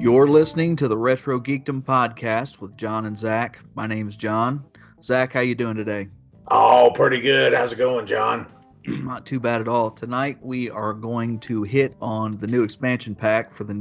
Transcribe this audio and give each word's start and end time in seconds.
You're 0.00 0.28
listening 0.28 0.76
to 0.76 0.88
the 0.88 0.96
Retro 0.96 1.38
Geekdom 1.38 1.82
podcast 1.82 2.58
with 2.58 2.74
John 2.78 3.04
and 3.04 3.18
Zach. 3.18 3.60
My 3.74 3.86
name 3.86 4.08
is 4.08 4.16
John. 4.16 4.64
Zach, 5.02 5.34
how 5.34 5.40
you 5.40 5.54
doing 5.54 5.76
today? 5.76 6.08
Oh, 6.50 6.90
pretty 6.94 7.20
good. 7.20 7.52
How's 7.52 7.74
it 7.74 7.76
going, 7.76 8.06
John? 8.06 8.46
Not 8.86 9.26
too 9.26 9.38
bad 9.38 9.60
at 9.60 9.68
all. 9.68 9.90
Tonight 9.90 10.38
we 10.40 10.70
are 10.70 10.94
going 10.94 11.38
to 11.40 11.64
hit 11.64 11.96
on 12.00 12.38
the 12.38 12.46
new 12.46 12.62
expansion 12.62 13.14
pack 13.14 13.54
for 13.54 13.64
the 13.64 13.74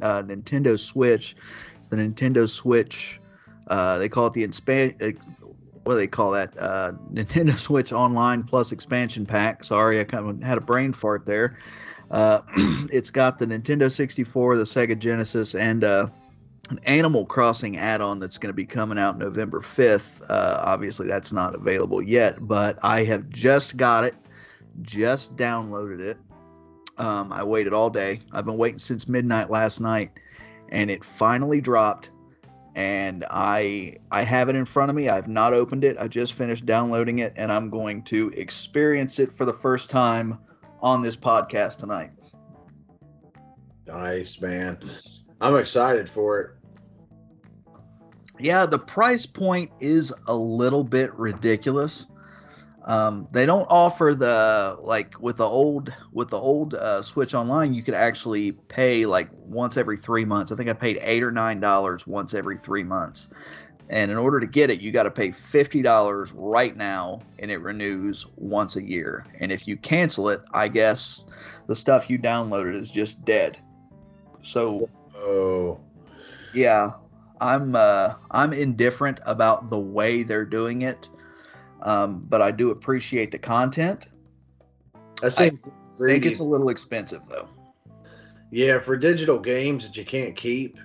uh, 0.00 0.22
Nintendo 0.22 0.80
Switch. 0.80 1.36
It's 1.76 1.88
the 1.88 1.96
Nintendo 1.96 2.48
Switch. 2.48 3.20
Uh, 3.66 3.98
they 3.98 4.08
call 4.08 4.28
it 4.28 4.32
the 4.32 4.48
inspa- 4.48 4.94
uh, 5.02 5.12
what 5.84 5.92
do 5.92 5.98
they 5.98 6.06
call 6.06 6.30
that? 6.30 6.56
Uh, 6.56 6.92
Nintendo 7.12 7.58
Switch 7.58 7.92
Online 7.92 8.44
Plus 8.44 8.72
expansion 8.72 9.26
pack. 9.26 9.62
Sorry, 9.62 10.00
I 10.00 10.04
kind 10.04 10.26
of 10.26 10.42
had 10.42 10.56
a 10.56 10.62
brain 10.62 10.94
fart 10.94 11.26
there. 11.26 11.58
Uh, 12.10 12.40
it's 12.92 13.10
got 13.10 13.38
the 13.38 13.46
Nintendo 13.46 13.90
64, 13.90 14.56
the 14.56 14.64
Sega 14.64 14.98
Genesis, 14.98 15.54
and 15.54 15.84
uh, 15.84 16.08
an 16.70 16.78
Animal 16.84 17.26
Crossing 17.26 17.76
add-on 17.76 18.18
that's 18.20 18.38
going 18.38 18.50
to 18.50 18.56
be 18.56 18.66
coming 18.66 18.98
out 18.98 19.18
November 19.18 19.60
5th. 19.60 20.22
Uh, 20.28 20.62
obviously, 20.64 21.06
that's 21.06 21.32
not 21.32 21.54
available 21.54 22.02
yet, 22.02 22.46
but 22.46 22.78
I 22.82 23.04
have 23.04 23.28
just 23.30 23.76
got 23.76 24.04
it, 24.04 24.14
just 24.82 25.36
downloaded 25.36 26.00
it. 26.00 26.18
Um, 26.98 27.32
I 27.32 27.44
waited 27.44 27.72
all 27.72 27.90
day. 27.90 28.20
I've 28.32 28.46
been 28.46 28.56
waiting 28.56 28.78
since 28.78 29.06
midnight 29.06 29.50
last 29.50 29.80
night, 29.80 30.10
and 30.70 30.90
it 30.90 31.04
finally 31.04 31.60
dropped. 31.60 32.10
And 32.74 33.24
I 33.30 33.96
I 34.10 34.22
have 34.22 34.50
it 34.50 34.56
in 34.56 34.66
front 34.66 34.90
of 34.90 34.96
me. 34.96 35.08
I've 35.08 35.28
not 35.28 35.54
opened 35.54 35.82
it. 35.82 35.96
I 35.98 36.08
just 36.08 36.34
finished 36.34 36.66
downloading 36.66 37.20
it, 37.20 37.32
and 37.36 37.50
I'm 37.50 37.70
going 37.70 38.02
to 38.04 38.30
experience 38.36 39.18
it 39.18 39.32
for 39.32 39.46
the 39.46 39.52
first 39.52 39.88
time 39.88 40.38
on 40.86 41.02
this 41.02 41.16
podcast 41.16 41.78
tonight. 41.78 42.12
Nice, 43.88 44.40
man. 44.40 44.78
I'm 45.40 45.56
excited 45.56 46.08
for 46.08 46.40
it. 46.40 46.50
Yeah, 48.38 48.66
the 48.66 48.78
price 48.78 49.26
point 49.26 49.72
is 49.80 50.14
a 50.28 50.34
little 50.36 50.84
bit 50.84 51.12
ridiculous. 51.14 52.06
Um, 52.84 53.26
they 53.32 53.46
don't 53.46 53.66
offer 53.68 54.14
the 54.14 54.78
like 54.80 55.20
with 55.20 55.38
the 55.38 55.44
old 55.44 55.92
with 56.12 56.28
the 56.28 56.38
old 56.38 56.74
uh, 56.74 57.02
Switch 57.02 57.34
Online. 57.34 57.74
You 57.74 57.82
could 57.82 57.94
actually 57.94 58.52
pay 58.52 59.06
like 59.06 59.28
once 59.32 59.76
every 59.76 59.96
three 59.96 60.24
months. 60.24 60.52
I 60.52 60.56
think 60.56 60.70
I 60.70 60.72
paid 60.72 61.00
eight 61.02 61.24
or 61.24 61.32
nine 61.32 61.58
dollars 61.58 62.06
once 62.06 62.32
every 62.32 62.58
three 62.58 62.84
months. 62.84 63.28
And 63.88 64.10
in 64.10 64.16
order 64.16 64.40
to 64.40 64.46
get 64.46 64.70
it, 64.70 64.80
you 64.80 64.90
got 64.90 65.04
to 65.04 65.10
pay 65.10 65.30
$50 65.30 66.32
right 66.34 66.76
now 66.76 67.20
and 67.38 67.50
it 67.50 67.58
renews 67.58 68.26
once 68.36 68.76
a 68.76 68.82
year. 68.82 69.24
And 69.38 69.52
if 69.52 69.68
you 69.68 69.76
cancel 69.76 70.28
it, 70.28 70.42
I 70.52 70.68
guess 70.68 71.24
the 71.68 71.76
stuff 71.76 72.10
you 72.10 72.18
downloaded 72.18 72.74
is 72.74 72.90
just 72.90 73.24
dead. 73.24 73.58
So, 74.42 74.88
oh, 75.16 75.80
yeah, 76.52 76.92
I'm 77.40 77.74
uh, 77.74 78.14
I'm 78.30 78.52
indifferent 78.52 79.20
about 79.26 79.70
the 79.70 79.78
way 79.78 80.22
they're 80.22 80.46
doing 80.46 80.82
it, 80.82 81.08
um, 81.82 82.24
but 82.28 82.40
I 82.40 82.50
do 82.50 82.70
appreciate 82.70 83.30
the 83.30 83.38
content. 83.38 84.08
I 85.22 85.28
think, 85.30 85.54
I 85.64 86.06
think 86.06 86.26
it's 86.26 86.38
a 86.38 86.44
little 86.44 86.68
expensive 86.68 87.22
though. 87.28 87.48
Yeah, 88.50 88.78
for 88.78 88.96
digital 88.96 89.38
games 89.38 89.86
that 89.86 89.96
you 89.96 90.04
can't 90.04 90.36
keep, 90.36 90.78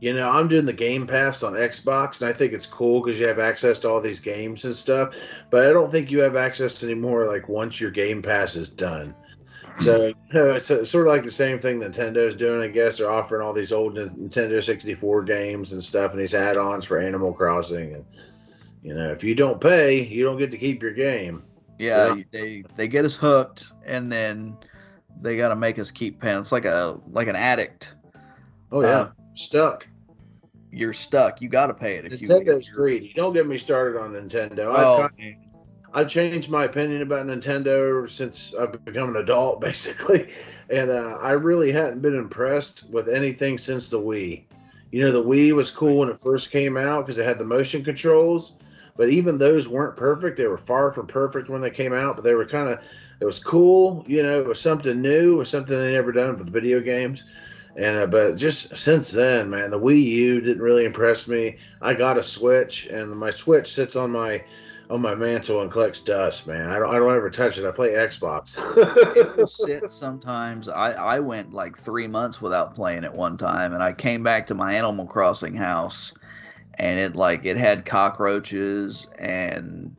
you 0.00 0.14
know, 0.14 0.30
I'm 0.30 0.48
doing 0.48 0.64
the 0.64 0.72
Game 0.72 1.06
Pass 1.06 1.42
on 1.42 1.52
Xbox, 1.52 2.20
and 2.20 2.30
I 2.30 2.32
think 2.32 2.52
it's 2.52 2.66
cool 2.66 3.02
because 3.02 3.20
you 3.20 3.28
have 3.28 3.38
access 3.38 3.78
to 3.80 3.90
all 3.90 4.00
these 4.00 4.20
games 4.20 4.64
and 4.64 4.74
stuff. 4.74 5.14
But 5.50 5.64
I 5.64 5.72
don't 5.72 5.90
think 5.90 6.10
you 6.10 6.20
have 6.20 6.36
access 6.36 6.82
anymore. 6.82 7.26
Like 7.26 7.48
once 7.48 7.80
your 7.80 7.90
Game 7.90 8.22
Pass 8.22 8.56
is 8.56 8.70
done, 8.70 9.14
so 9.80 10.06
you 10.06 10.14
know, 10.32 10.54
it's, 10.54 10.66
sort 10.66 11.06
of 11.06 11.12
like 11.12 11.24
the 11.24 11.30
same 11.30 11.58
thing 11.58 11.80
Nintendo's 11.80 12.34
doing. 12.34 12.62
I 12.62 12.72
guess 12.72 12.98
they're 12.98 13.10
offering 13.10 13.46
all 13.46 13.52
these 13.52 13.72
old 13.72 13.96
Nintendo 13.96 14.62
64 14.62 15.22
games 15.24 15.72
and 15.72 15.82
stuff, 15.82 16.12
and 16.12 16.20
these 16.20 16.34
add-ons 16.34 16.84
for 16.84 16.98
Animal 16.98 17.32
Crossing. 17.32 17.94
And 17.94 18.04
you 18.82 18.94
know, 18.94 19.10
if 19.10 19.22
you 19.24 19.34
don't 19.34 19.60
pay, 19.60 20.02
you 20.02 20.24
don't 20.24 20.38
get 20.38 20.50
to 20.50 20.58
keep 20.58 20.82
your 20.82 20.92
game. 20.92 21.44
Yeah, 21.78 22.14
so, 22.14 22.22
they 22.30 22.64
they 22.76 22.88
get 22.88 23.04
us 23.04 23.14
hooked, 23.14 23.72
and 23.86 24.10
then 24.12 24.56
they 25.20 25.36
got 25.36 25.48
to 25.48 25.56
make 25.56 25.78
us 25.78 25.90
keep 25.90 26.20
paying. 26.20 26.38
It's 26.38 26.52
like 26.52 26.66
a 26.66 26.98
like 27.10 27.28
an 27.28 27.36
addict. 27.36 27.94
Oh 28.72 28.82
yeah, 28.82 28.88
uh, 28.88 29.10
stuck 29.40 29.86
you're 30.72 30.92
stuck. 30.92 31.42
You 31.42 31.48
got 31.48 31.66
to 31.66 31.74
pay 31.74 31.96
it. 31.96 32.06
If 32.06 32.20
Nintendo's 32.20 32.68
you, 32.68 32.74
greedy. 32.74 33.12
Don't 33.14 33.32
get 33.32 33.46
me 33.46 33.58
started 33.58 33.98
on 33.98 34.12
Nintendo. 34.12 34.72
Oh, 34.76 35.02
I've, 35.02 35.34
I've 35.92 36.08
changed 36.08 36.50
my 36.50 36.64
opinion 36.64 37.02
about 37.02 37.26
Nintendo 37.26 38.08
since 38.08 38.54
I've 38.54 38.84
become 38.84 39.10
an 39.10 39.16
adult, 39.16 39.60
basically, 39.60 40.32
and 40.68 40.90
uh, 40.90 41.18
I 41.20 41.32
really 41.32 41.72
hadn't 41.72 42.00
been 42.00 42.16
impressed 42.16 42.84
with 42.90 43.08
anything 43.08 43.58
since 43.58 43.88
the 43.88 44.00
Wii. 44.00 44.44
You 44.92 45.04
know, 45.04 45.12
the 45.12 45.22
Wii 45.22 45.52
was 45.52 45.70
cool 45.70 45.98
when 45.98 46.08
it 46.08 46.20
first 46.20 46.50
came 46.50 46.76
out 46.76 47.06
because 47.06 47.18
it 47.18 47.24
had 47.24 47.38
the 47.38 47.44
motion 47.44 47.84
controls, 47.84 48.54
but 48.96 49.08
even 49.08 49.38
those 49.38 49.68
weren't 49.68 49.96
perfect. 49.96 50.36
They 50.36 50.46
were 50.46 50.58
far 50.58 50.92
from 50.92 51.06
perfect 51.06 51.48
when 51.48 51.60
they 51.60 51.70
came 51.70 51.92
out, 51.92 52.16
but 52.16 52.24
they 52.24 52.34
were 52.34 52.46
kind 52.46 52.68
of. 52.68 52.80
It 53.20 53.26
was 53.26 53.38
cool. 53.38 54.04
You 54.08 54.22
know, 54.22 54.40
it 54.40 54.46
was 54.46 54.60
something 54.60 55.00
new. 55.02 55.34
It 55.34 55.36
was 55.36 55.50
something 55.50 55.76
they 55.76 55.92
never 55.92 56.10
done 56.10 56.38
with 56.38 56.50
video 56.50 56.80
games 56.80 57.24
and 57.76 57.98
uh, 57.98 58.06
but 58.06 58.36
just 58.36 58.76
since 58.76 59.10
then, 59.10 59.50
man, 59.50 59.70
the 59.70 59.78
Wii 59.78 60.02
U 60.02 60.40
didn't 60.40 60.62
really 60.62 60.84
impress 60.84 61.28
me. 61.28 61.56
I 61.80 61.94
got 61.94 62.18
a 62.18 62.22
Switch, 62.22 62.86
and 62.86 63.10
my 63.16 63.30
Switch 63.30 63.72
sits 63.72 63.96
on 63.96 64.10
my 64.10 64.42
on 64.90 65.00
my 65.00 65.14
mantle 65.14 65.62
and 65.62 65.70
collects 65.70 66.00
dust, 66.00 66.48
man. 66.48 66.68
I 66.68 66.78
don't 66.80 66.92
I 66.92 66.98
don't 66.98 67.14
ever 67.14 67.30
touch 67.30 67.58
it. 67.58 67.64
I 67.64 67.70
play 67.70 67.90
Xbox. 67.90 68.56
it 69.16 69.36
will 69.36 69.46
sit 69.46 69.92
sometimes. 69.92 70.68
I 70.68 70.92
I 70.92 71.20
went 71.20 71.52
like 71.52 71.78
three 71.78 72.08
months 72.08 72.42
without 72.42 72.74
playing 72.74 73.04
it 73.04 73.14
one 73.14 73.36
time, 73.36 73.72
and 73.72 73.82
I 73.82 73.92
came 73.92 74.22
back 74.22 74.46
to 74.48 74.54
my 74.54 74.74
Animal 74.74 75.06
Crossing 75.06 75.54
house, 75.54 76.12
and 76.74 76.98
it 76.98 77.14
like 77.14 77.44
it 77.44 77.56
had 77.56 77.84
cockroaches 77.84 79.06
and 79.18 79.96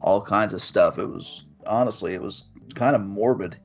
all 0.00 0.20
kinds 0.20 0.52
of 0.52 0.62
stuff. 0.62 0.98
It 0.98 1.06
was 1.06 1.44
honestly, 1.68 2.14
it 2.14 2.22
was 2.22 2.44
kind 2.74 2.96
of 2.96 3.02
morbid 3.02 3.56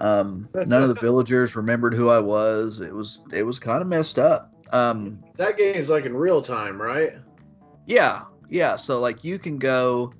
um, 0.00 0.48
none 0.54 0.82
of 0.82 0.88
the 0.88 1.00
villagers 1.00 1.56
remembered 1.56 1.94
who 1.94 2.08
I 2.08 2.18
was. 2.18 2.80
It 2.80 2.92
was 2.92 3.20
it 3.32 3.42
was 3.42 3.58
kind 3.58 3.80
of 3.80 3.88
messed 3.88 4.18
up. 4.18 4.52
Um, 4.72 5.22
that 5.36 5.56
game's 5.56 5.90
like 5.90 6.04
in 6.04 6.16
real 6.16 6.42
time, 6.42 6.80
right? 6.80 7.12
Yeah, 7.86 8.22
yeah. 8.48 8.76
So 8.76 9.00
like 9.00 9.22
you 9.24 9.38
can 9.38 9.58
go 9.58 10.12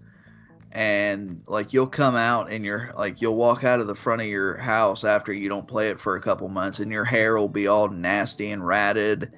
and 0.73 1.41
like 1.47 1.73
you'll 1.73 1.87
come 1.87 2.17
out 2.17 2.51
and 2.51 2.65
you're 2.65 2.93
like 2.97 3.23
you'll 3.23 3.37
walk 3.37 3.65
out 3.65 3.81
of 3.81 3.87
the 3.87 3.95
front 3.95 4.21
of 4.21 4.29
your 4.29 4.57
house 4.57 5.05
after 5.05 5.33
you 5.33 5.49
don't 5.49 5.69
play 5.69 5.89
it 5.89 6.01
for 6.01 6.17
a 6.17 6.21
couple 6.21 6.49
months 6.49 6.81
and 6.81 6.91
your 6.91 7.05
hair 7.05 7.37
will 7.37 7.49
be 7.49 7.69
all 7.69 7.89
nasty 7.89 8.51
and 8.51 8.67
ratted 8.67 9.33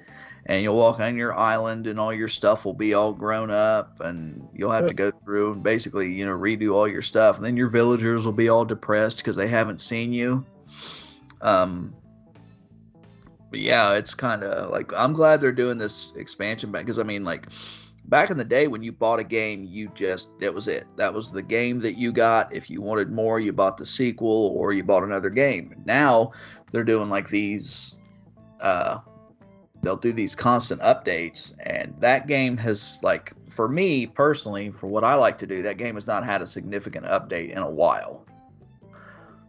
and 0.47 0.63
you'll 0.63 0.77
walk 0.77 0.99
on 0.99 1.15
your 1.15 1.37
island 1.37 1.87
and 1.87 1.99
all 1.99 2.13
your 2.13 2.27
stuff 2.27 2.65
will 2.65 2.73
be 2.73 2.93
all 2.93 3.13
grown 3.13 3.51
up 3.51 3.99
and 3.99 4.47
you'll 4.53 4.71
have 4.71 4.87
to 4.87 4.93
go 4.93 5.11
through 5.11 5.53
and 5.53 5.61
basically 5.61 6.11
you 6.11 6.25
know 6.25 6.35
redo 6.35 6.73
all 6.73 6.87
your 6.87 7.01
stuff. 7.01 7.35
And 7.35 7.45
then 7.45 7.55
your 7.55 7.69
villagers 7.69 8.25
will 8.25 8.33
be 8.33 8.49
all 8.49 8.65
depressed 8.65 9.17
because 9.17 9.35
they 9.35 9.47
haven't 9.47 9.81
seen 9.81 10.11
you. 10.13 10.45
Um 11.41 11.93
but 13.49 13.59
yeah 13.59 13.93
it's 13.93 14.13
kind 14.13 14.43
of 14.43 14.71
like 14.71 14.91
i'm 14.93 15.13
glad 15.13 15.39
they're 15.39 15.53
doing 15.53 15.77
this 15.77 16.11
expansion 16.17 16.69
back 16.69 16.81
because 16.81 16.99
i 16.99 17.03
mean 17.03 17.23
like 17.23 17.47
back 18.07 18.29
in 18.29 18.37
the 18.37 18.45
day 18.45 18.67
when 18.67 18.81
you 18.81 18.91
bought 18.91 19.19
a 19.19 19.23
game 19.23 19.63
you 19.63 19.89
just 19.93 20.29
that 20.39 20.53
was 20.53 20.67
it. 20.67 20.87
That 20.95 21.13
was 21.13 21.31
the 21.31 21.41
game 21.41 21.79
that 21.81 21.97
you 21.97 22.11
got. 22.11 22.53
If 22.53 22.69
you 22.69 22.81
wanted 22.81 23.11
more 23.11 23.39
you 23.39 23.53
bought 23.53 23.77
the 23.77 23.85
sequel 23.85 24.53
or 24.55 24.73
you 24.73 24.83
bought 24.83 25.03
another 25.03 25.29
game. 25.29 25.75
Now 25.85 26.31
they're 26.71 26.83
doing 26.83 27.09
like 27.09 27.29
these 27.29 27.95
uh 28.61 28.99
they'll 29.81 29.97
do 29.97 30.11
these 30.11 30.35
constant 30.35 30.81
updates 30.81 31.53
and 31.61 31.93
that 31.99 32.27
game 32.27 32.57
has 32.57 32.97
like 33.01 33.33
for 33.51 33.67
me 33.67 34.05
personally 34.05 34.69
for 34.71 34.87
what 34.87 35.03
i 35.03 35.13
like 35.15 35.37
to 35.37 35.47
do 35.47 35.61
that 35.61 35.77
game 35.77 35.95
has 35.95 36.07
not 36.07 36.25
had 36.25 36.41
a 36.41 36.47
significant 36.47 37.05
update 37.05 37.51
in 37.51 37.59
a 37.59 37.69
while. 37.69 38.25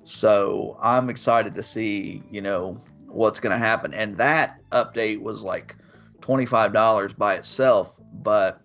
So 0.05 0.79
i'm 0.81 1.11
excited 1.11 1.55
to 1.55 1.63
see 1.63 2.23
you 2.31 2.41
know 2.41 2.81
what's 3.07 3.41
going 3.41 3.53
to 3.53 3.59
happen 3.59 3.93
and 3.95 4.17
that 4.19 4.61
update 4.71 5.21
was 5.21 5.43
like 5.43 5.77
$25 6.21 7.17
by 7.17 7.35
itself 7.35 8.01
but 8.23 8.61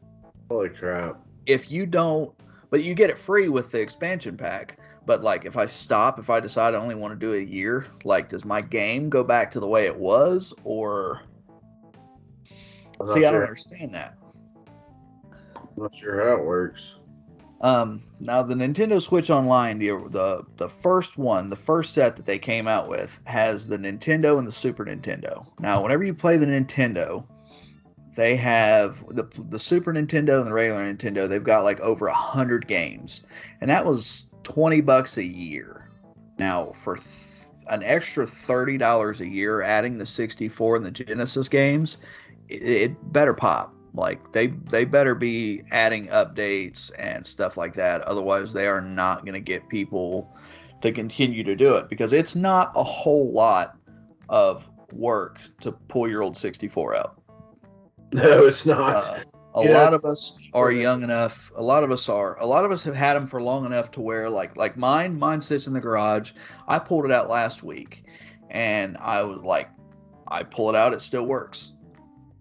holy 0.50 0.70
crap. 0.70 1.18
if 1.46 1.72
you 1.72 1.86
don't 1.86 2.34
but 2.70 2.84
you 2.84 2.94
get 2.94 3.10
it 3.10 3.18
free 3.18 3.48
with 3.48 3.72
the 3.72 3.80
expansion 3.80 4.36
pack 4.36 4.78
but 5.06 5.24
like 5.24 5.46
if 5.46 5.58
i 5.58 5.66
stop 5.66 6.20
if 6.20 6.30
i 6.30 6.40
decide 6.40 6.74
i 6.74 6.78
only 6.78 6.96
want 6.96 7.18
to 7.18 7.26
do 7.26 7.34
a 7.34 7.42
year 7.42 7.88
like 8.04 8.30
does 8.30 8.44
my 8.46 8.62
game 8.62 9.10
go 9.10 9.24
back 9.24 9.50
to 9.52 9.60
the 9.60 9.68
way 9.68 9.86
it 9.86 9.96
was 9.96 10.54
or 10.64 11.22
See, 13.08 13.20
sure. 13.20 13.28
I 13.28 13.32
don't 13.32 13.42
understand 13.42 13.94
that. 13.96 14.18
I'm 15.56 15.84
not 15.84 15.94
sure 15.94 16.24
how 16.24 16.36
it 16.36 16.46
works. 16.46 16.96
Um, 17.64 18.04
now 18.20 18.44
the 18.44 18.56
Nintendo 18.56 19.02
Switch 19.02 19.30
Online, 19.30 19.80
the 19.80 19.88
the 20.10 20.46
the 20.58 20.70
first 20.70 21.18
one, 21.18 21.50
the 21.50 21.56
first 21.56 21.94
set 21.94 22.18
that 22.18 22.26
they 22.26 22.38
came 22.38 22.68
out 22.68 22.90
with 22.90 23.20
has 23.24 23.68
the 23.68 23.78
Nintendo 23.78 24.38
and 24.38 24.46
the 24.46 24.52
Super 24.52 24.86
Nintendo. 24.86 25.46
Now, 25.60 25.82
whenever 25.82 26.04
you 26.04 26.14
play 26.14 26.36
the 26.36 26.46
Nintendo, 26.46 27.26
they 28.18 28.36
have 28.36 29.06
the 29.08 29.24
the 29.50 29.60
Super 29.60 29.94
Nintendo 29.94 30.40
and 30.40 30.48
the 30.48 30.54
regular 30.54 30.94
Nintendo. 30.94 31.28
They've 31.28 31.42
got 31.42 31.64
like 31.64 31.80
over 31.80 32.08
a 32.08 32.14
hundred 32.14 32.68
games, 32.68 33.22
and 33.62 33.70
that 33.70 33.86
was 33.86 34.26
twenty 34.44 34.82
bucks 34.82 35.18
a 35.18 35.24
year. 35.24 35.90
Now 36.38 36.74
for 36.74 36.98
th- 36.98 37.48
an 37.70 37.82
extra 37.82 38.28
thirty 38.28 38.78
dollars 38.78 39.22
a 39.22 39.28
year 39.28 39.62
adding 39.62 39.98
the 39.98 40.06
64 40.06 40.76
and 40.76 40.86
the 40.86 40.92
Genesis 40.92 41.48
games, 41.48 41.96
it, 42.50 42.62
it 42.64 43.14
better 43.14 43.34
pop. 43.34 43.74
Like 43.94 44.32
they 44.34 44.48
they 44.48 44.86
better 44.86 45.14
be 45.14 45.64
adding 45.72 46.08
updates 46.08 46.92
and 46.98 47.26
stuff 47.26 47.58
like 47.58 47.76
that. 47.76 48.02
Otherwise, 48.02 48.52
they 48.52 48.68
are 48.68 48.82
not 48.82 49.24
going 49.24 49.36
to 49.36 49.40
get 49.40 49.70
people 49.70 50.36
to 50.82 50.92
continue 50.92 51.44
to 51.44 51.56
do 51.56 51.76
it 51.76 51.90
because 51.90 52.12
it's 52.12 52.36
not 52.36 52.72
a 52.76 52.84
whole 52.84 53.32
lot 53.32 53.78
of 54.30 54.68
work 54.92 55.38
to 55.62 55.72
pull 55.72 56.10
your 56.10 56.22
old 56.22 56.38
64 56.38 56.96
out. 56.96 57.20
No, 58.14 58.46
it's 58.46 58.64
not. 58.64 59.08
Uh, 59.08 59.20
a 59.56 59.66
yeah. 59.66 59.84
lot 59.84 59.94
of 59.96 60.06
us 60.06 60.40
are 60.54 60.72
young 60.72 61.02
enough. 61.02 61.52
A 61.56 61.64
lot 61.64 61.84
of 61.84 61.92
us 61.92 62.08
are. 62.10 62.40
A 62.40 62.46
lot 62.46 62.64
of 62.64 62.72
us 62.72 62.84
have 62.84 62.96
had 62.96 63.16
them 63.16 63.26
for 63.26 63.42
long 63.42 63.66
enough 63.66 63.90
to 63.92 64.02
where, 64.02 64.30
like, 64.30 64.56
like 64.56 64.78
mine. 64.78 65.18
Mine 65.18 65.42
sits 65.42 65.66
in 65.66 65.74
the 65.74 65.80
garage. 65.80 66.32
I 66.68 66.78
pulled 66.78 67.06
it 67.06 67.12
out 67.12 67.28
last 67.28 67.64
week, 67.64 68.04
and 68.52 68.98
I 68.98 69.24
was 69.24 69.40
like, 69.40 69.68
I 70.28 70.44
pull 70.44 70.70
it 70.70 70.76
out, 70.76 70.94
it 70.94 71.02
still 71.02 71.26
works. 71.26 71.72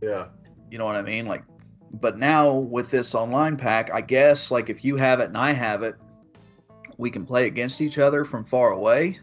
Yeah. 0.02 0.26
You 0.70 0.78
know 0.78 0.84
what 0.84 0.96
I 0.96 1.02
mean? 1.02 1.26
Like, 1.26 1.44
but 2.00 2.19
now 2.19 2.52
with 2.52 2.90
this 2.90 3.14
online 3.14 3.56
pack, 3.56 3.90
I 3.93 4.00
guess 4.00 4.50
like 4.50 4.69
if 4.69 4.84
you 4.84 4.96
have 4.96 5.20
it 5.20 5.28
and 5.28 5.38
I 5.38 5.52
have 5.52 5.82
it, 5.82 5.94
we 6.99 7.10
can 7.10 7.25
play 7.25 7.46
against 7.46 7.81
each 7.81 7.99
other 7.99 8.25
from 8.25 8.44
far 8.44 8.72
away. 8.72 9.19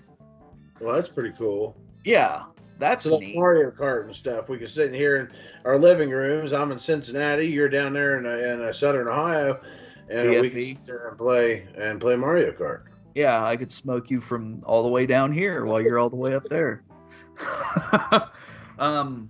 Well, 0.80 0.96
that's 0.96 1.10
pretty 1.10 1.32
cool. 1.38 1.76
Yeah, 2.06 2.46
that's 2.78 3.04
so 3.04 3.20
neat. 3.20 3.36
Mario 3.36 3.72
Kart 3.72 4.06
and 4.06 4.16
stuff. 4.16 4.48
We 4.50 4.58
can 4.58 4.68
sit 4.68 4.88
in 4.88 4.94
here 4.94 5.18
in 5.18 5.30
our 5.66 5.78
living 5.78 6.10
rooms. 6.10 6.54
I'm 6.54 6.72
in 6.72 6.80
Cincinnati. 6.80 7.46
You're 7.46 7.70
down 7.70 7.94
there 7.94 8.18
in, 8.18 8.26
in 8.26 8.62
uh, 8.62 8.72
Southern 8.72 9.08
Ohio, 9.08 9.60
and 10.10 10.30
BFE. 10.30 10.42
we 10.42 10.50
can 10.50 10.62
sit 10.62 10.86
there 10.86 11.10
and 11.10 11.18
play 11.18 11.68
and 11.76 12.00
play 12.00 12.16
Mario 12.16 12.52
Kart. 12.52 12.84
Yeah, 13.16 13.44
I 13.44 13.58
could 13.58 13.72
smoke 13.72 14.10
you 14.10 14.22
from 14.22 14.62
all 14.66 14.84
the 14.84 14.90
way 14.90 15.06
down 15.06 15.34
here 15.34 15.66
while 15.66 15.82
you're 15.82 16.00
all 16.00 16.10
the 16.10 16.16
way 16.16 16.36
up 16.36 16.44
there. 16.46 16.84
um, 18.80 19.30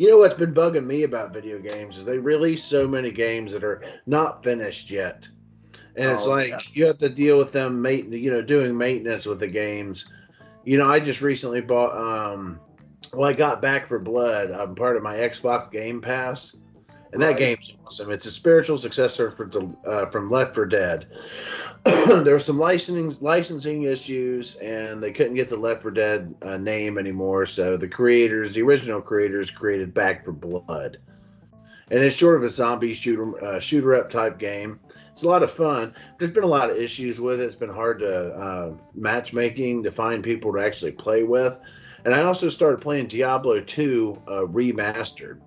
you 0.00 0.08
know 0.08 0.16
what's 0.16 0.32
been 0.32 0.54
bugging 0.54 0.86
me 0.86 1.02
about 1.02 1.34
video 1.34 1.58
games 1.58 1.98
is 1.98 2.06
they 2.06 2.16
release 2.16 2.64
so 2.64 2.88
many 2.88 3.10
games 3.10 3.52
that 3.52 3.62
are 3.62 3.84
not 4.06 4.42
finished 4.42 4.90
yet, 4.90 5.28
and 5.94 6.08
oh, 6.08 6.14
it's 6.14 6.26
like 6.26 6.48
yeah. 6.48 6.58
you 6.72 6.86
have 6.86 6.96
to 6.96 7.10
deal 7.10 7.36
with 7.36 7.52
them, 7.52 7.82
mate. 7.82 8.06
You 8.08 8.30
know, 8.30 8.40
doing 8.40 8.74
maintenance 8.78 9.26
with 9.26 9.40
the 9.40 9.46
games. 9.46 10.08
You 10.64 10.78
know, 10.78 10.88
I 10.88 11.00
just 11.00 11.20
recently 11.20 11.60
bought. 11.60 11.94
um 11.94 12.58
Well, 13.12 13.28
I 13.28 13.34
got 13.34 13.60
Back 13.60 13.88
4 13.88 13.98
Blood. 13.98 14.50
I'm 14.50 14.74
part 14.74 14.96
of 14.96 15.02
my 15.02 15.18
Xbox 15.18 15.70
Game 15.70 16.00
Pass, 16.00 16.56
and 17.12 17.22
that 17.22 17.36
game's 17.36 17.74
awesome. 17.84 18.10
It's 18.10 18.26
a 18.26 18.30
spiritual 18.30 18.78
successor 18.78 19.30
for 19.30 19.50
uh, 19.84 20.06
from 20.06 20.30
Left 20.30 20.54
4 20.54 20.66
Dead. 20.66 21.06
there 21.84 22.34
were 22.34 22.38
some 22.38 22.58
licensing 22.58 23.16
licensing 23.20 23.84
issues, 23.84 24.56
and 24.56 25.02
they 25.02 25.10
couldn't 25.12 25.34
get 25.34 25.48
the 25.48 25.56
Left 25.56 25.82
4 25.82 25.90
Dead 25.90 26.34
uh, 26.42 26.56
name 26.56 26.98
anymore. 26.98 27.46
So 27.46 27.76
the 27.76 27.88
creators, 27.88 28.52
the 28.52 28.62
original 28.62 29.00
creators, 29.00 29.50
created 29.50 29.92
Back 29.92 30.24
4 30.24 30.32
Blood, 30.34 30.98
and 31.90 32.00
it's 32.00 32.16
sort 32.16 32.36
of 32.36 32.44
a 32.44 32.50
zombie 32.50 32.94
shooter 32.94 33.42
uh, 33.44 33.58
shooter 33.58 33.94
up 33.94 34.10
type 34.10 34.38
game. 34.38 34.78
It's 35.10 35.24
a 35.24 35.28
lot 35.28 35.42
of 35.42 35.50
fun. 35.50 35.94
There's 36.18 36.30
been 36.30 36.44
a 36.44 36.48
lot 36.48 36.70
of 36.70 36.76
issues 36.76 37.20
with 37.20 37.40
it. 37.40 37.44
It's 37.44 37.56
been 37.56 37.74
hard 37.74 37.98
to 38.00 38.32
uh, 38.34 38.72
matchmaking 38.94 39.82
to 39.82 39.90
find 39.90 40.22
people 40.22 40.52
to 40.52 40.64
actually 40.64 40.92
play 40.92 41.24
with. 41.24 41.58
And 42.04 42.14
I 42.14 42.22
also 42.22 42.48
started 42.48 42.80
playing 42.80 43.08
Diablo 43.08 43.60
2 43.60 44.22
uh, 44.26 44.30
remastered. 44.42 45.40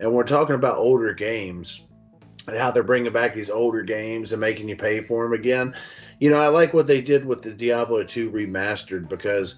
And 0.00 0.12
we're 0.12 0.24
talking 0.24 0.54
about 0.54 0.78
older 0.78 1.12
games 1.12 1.88
and 2.46 2.56
how 2.56 2.70
they're 2.70 2.82
bringing 2.82 3.12
back 3.12 3.34
these 3.34 3.50
older 3.50 3.82
games 3.82 4.32
and 4.32 4.40
making 4.40 4.68
you 4.68 4.76
pay 4.76 5.00
for 5.00 5.24
them 5.24 5.32
again. 5.32 5.74
You 6.18 6.30
know, 6.30 6.40
I 6.40 6.48
like 6.48 6.74
what 6.74 6.86
they 6.86 7.00
did 7.00 7.24
with 7.24 7.42
the 7.42 7.52
Diablo 7.52 8.04
2 8.04 8.30
remastered 8.30 9.08
because 9.08 9.56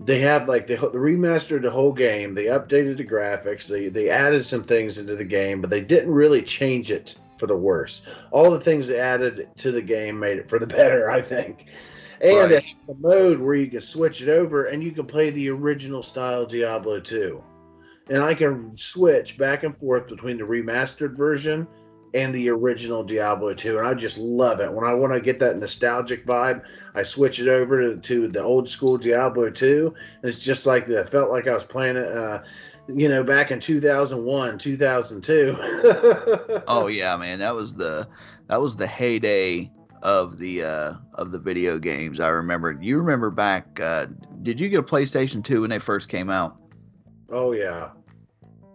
they 0.00 0.18
have 0.20 0.48
like 0.48 0.66
they, 0.66 0.76
remastered 0.76 1.62
the 1.62 1.70
whole 1.70 1.92
game, 1.92 2.34
they 2.34 2.46
updated 2.46 2.96
the 2.96 3.04
graphics, 3.04 3.68
they 3.68 3.88
they 3.88 4.08
added 4.08 4.44
some 4.44 4.64
things 4.64 4.98
into 4.98 5.14
the 5.14 5.24
game, 5.24 5.60
but 5.60 5.70
they 5.70 5.80
didn't 5.80 6.12
really 6.12 6.42
change 6.42 6.90
it 6.90 7.16
for 7.36 7.46
the 7.46 7.56
worse. 7.56 8.02
All 8.30 8.50
the 8.50 8.60
things 8.60 8.88
they 8.88 8.98
added 8.98 9.48
to 9.56 9.70
the 9.70 9.82
game 9.82 10.18
made 10.18 10.38
it 10.38 10.48
for 10.48 10.58
the 10.58 10.66
better, 10.78 11.10
I 11.10 11.22
think. 11.22 11.66
And 12.20 12.52
right. 12.52 12.64
it's 12.64 12.88
a 12.88 12.94
mode 12.98 13.40
where 13.40 13.56
you 13.56 13.66
can 13.66 13.80
switch 13.80 14.22
it 14.22 14.28
over 14.28 14.66
and 14.66 14.82
you 14.82 14.92
can 14.92 15.06
play 15.06 15.30
the 15.30 15.50
original 15.50 16.02
style 16.02 16.46
Diablo 16.46 17.00
2. 17.00 17.42
And 18.08 18.22
I 18.22 18.34
can 18.34 18.76
switch 18.76 19.38
back 19.38 19.62
and 19.62 19.76
forth 19.78 20.08
between 20.08 20.38
the 20.38 20.44
remastered 20.44 21.16
version 21.16 21.66
and 22.14 22.34
the 22.34 22.48
original 22.50 23.02
Diablo 23.02 23.54
2. 23.54 23.78
And 23.78 23.86
I 23.86 23.94
just 23.94 24.18
love 24.18 24.60
it. 24.60 24.72
When 24.72 24.84
I 24.84 24.94
want 24.94 25.12
to 25.12 25.20
get 25.20 25.38
that 25.40 25.58
nostalgic 25.58 26.26
vibe, 26.26 26.64
I 26.94 27.02
switch 27.02 27.40
it 27.40 27.48
over 27.48 27.80
to, 27.80 27.96
to 27.96 28.28
the 28.28 28.42
old 28.42 28.68
school 28.68 28.98
Diablo 28.98 29.50
2. 29.50 29.94
And 30.22 30.30
it's 30.30 30.40
just 30.40 30.66
like 30.66 30.86
the, 30.86 31.06
felt 31.06 31.30
like 31.30 31.46
I 31.46 31.54
was 31.54 31.64
playing 31.64 31.96
it, 31.96 32.12
uh, 32.12 32.42
you 32.88 33.08
know, 33.08 33.24
back 33.24 33.50
in 33.50 33.60
2001, 33.60 34.58
2002. 34.58 35.56
oh 36.66 36.88
yeah, 36.88 37.16
man. 37.16 37.38
That 37.38 37.54
was 37.54 37.74
the, 37.74 38.08
that 38.48 38.60
was 38.60 38.76
the 38.76 38.86
heyday 38.86 39.70
of 40.02 40.38
the, 40.38 40.64
uh, 40.64 40.94
of 41.14 41.32
the 41.32 41.38
video 41.38 41.78
games. 41.78 42.20
I 42.20 42.28
remember, 42.28 42.76
you 42.80 42.98
remember 42.98 43.30
back, 43.30 43.80
uh, 43.80 44.06
did 44.42 44.60
you 44.60 44.68
get 44.68 44.80
a 44.80 44.82
PlayStation 44.82 45.42
2 45.42 45.62
when 45.62 45.70
they 45.70 45.78
first 45.78 46.08
came 46.08 46.28
out? 46.28 46.58
Oh 47.32 47.52
yeah. 47.52 47.90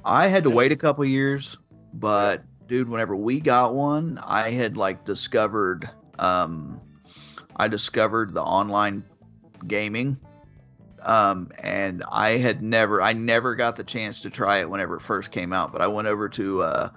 I 0.04 0.27
had 0.27 0.44
to 0.45 0.50
wait 0.50 0.71
a 0.71 0.75
couple 0.75 1.06
years, 1.06 1.57
but 1.94 2.44
dude, 2.68 2.89
whenever 2.89 3.15
we 3.15 3.39
got 3.39 3.75
one, 3.75 4.19
I 4.24 4.50
had 4.50 4.75
like 4.75 5.06
discovered 5.06 5.88
um 6.18 6.81
I 7.56 7.68
discovered 7.68 8.33
the 8.33 8.42
online 8.42 9.04
gaming. 9.68 10.18
Um 11.04 11.51
and 11.59 12.04
I 12.12 12.38
had 12.38 12.63
never 12.63 13.01
I 13.01 13.13
never 13.13 13.54
got 13.54 13.75
the 13.75 13.83
chance 13.83 14.21
to 14.21 14.31
try 14.31 14.60
it 14.60 14.69
whenever 14.69 14.95
it 14.95 15.01
first 15.03 15.30
came 15.30 15.53
out, 15.53 15.71
but 15.71 15.81
I 15.81 15.88
went 15.88 16.07
over 16.07 16.27
to 16.30 16.63
uh 16.63 16.89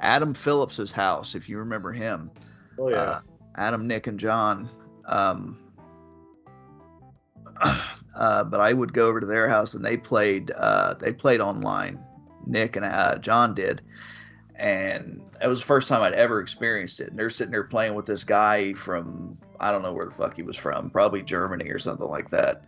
Adam 0.00 0.34
Phillips's 0.34 0.92
house, 0.92 1.34
if 1.34 1.48
you 1.48 1.56
remember 1.58 1.92
him. 1.92 2.30
Oh 2.78 2.90
yeah. 2.90 2.96
Uh, 2.96 3.20
Adam, 3.54 3.86
Nick 3.86 4.06
and 4.06 4.20
John. 4.20 4.68
Um 5.06 5.56
uh, 8.16 8.44
but 8.44 8.60
I 8.60 8.72
would 8.72 8.92
go 8.92 9.06
over 9.06 9.20
to 9.20 9.26
their 9.26 9.48
house 9.48 9.74
and 9.74 9.84
they 9.84 9.96
played 9.96 10.50
uh, 10.50 10.94
they 10.94 11.12
played 11.12 11.40
online. 11.40 12.02
Nick 12.46 12.76
and 12.76 12.84
uh, 12.84 13.18
John 13.18 13.54
did, 13.54 13.82
and 14.54 15.20
it 15.42 15.48
was 15.48 15.58
the 15.58 15.66
first 15.66 15.88
time 15.88 16.02
I'd 16.02 16.14
ever 16.14 16.40
experienced 16.40 17.00
it. 17.00 17.08
And 17.08 17.18
they're 17.18 17.30
sitting 17.30 17.50
there 17.50 17.64
playing 17.64 17.94
with 17.94 18.06
this 18.06 18.24
guy 18.24 18.72
from 18.74 19.36
I 19.60 19.70
don't 19.70 19.82
know 19.82 19.92
where 19.92 20.06
the 20.06 20.12
fuck 20.12 20.36
he 20.36 20.42
was 20.42 20.56
from, 20.56 20.90
probably 20.90 21.22
Germany 21.22 21.68
or 21.70 21.78
something 21.78 22.08
like 22.08 22.30
that. 22.30 22.64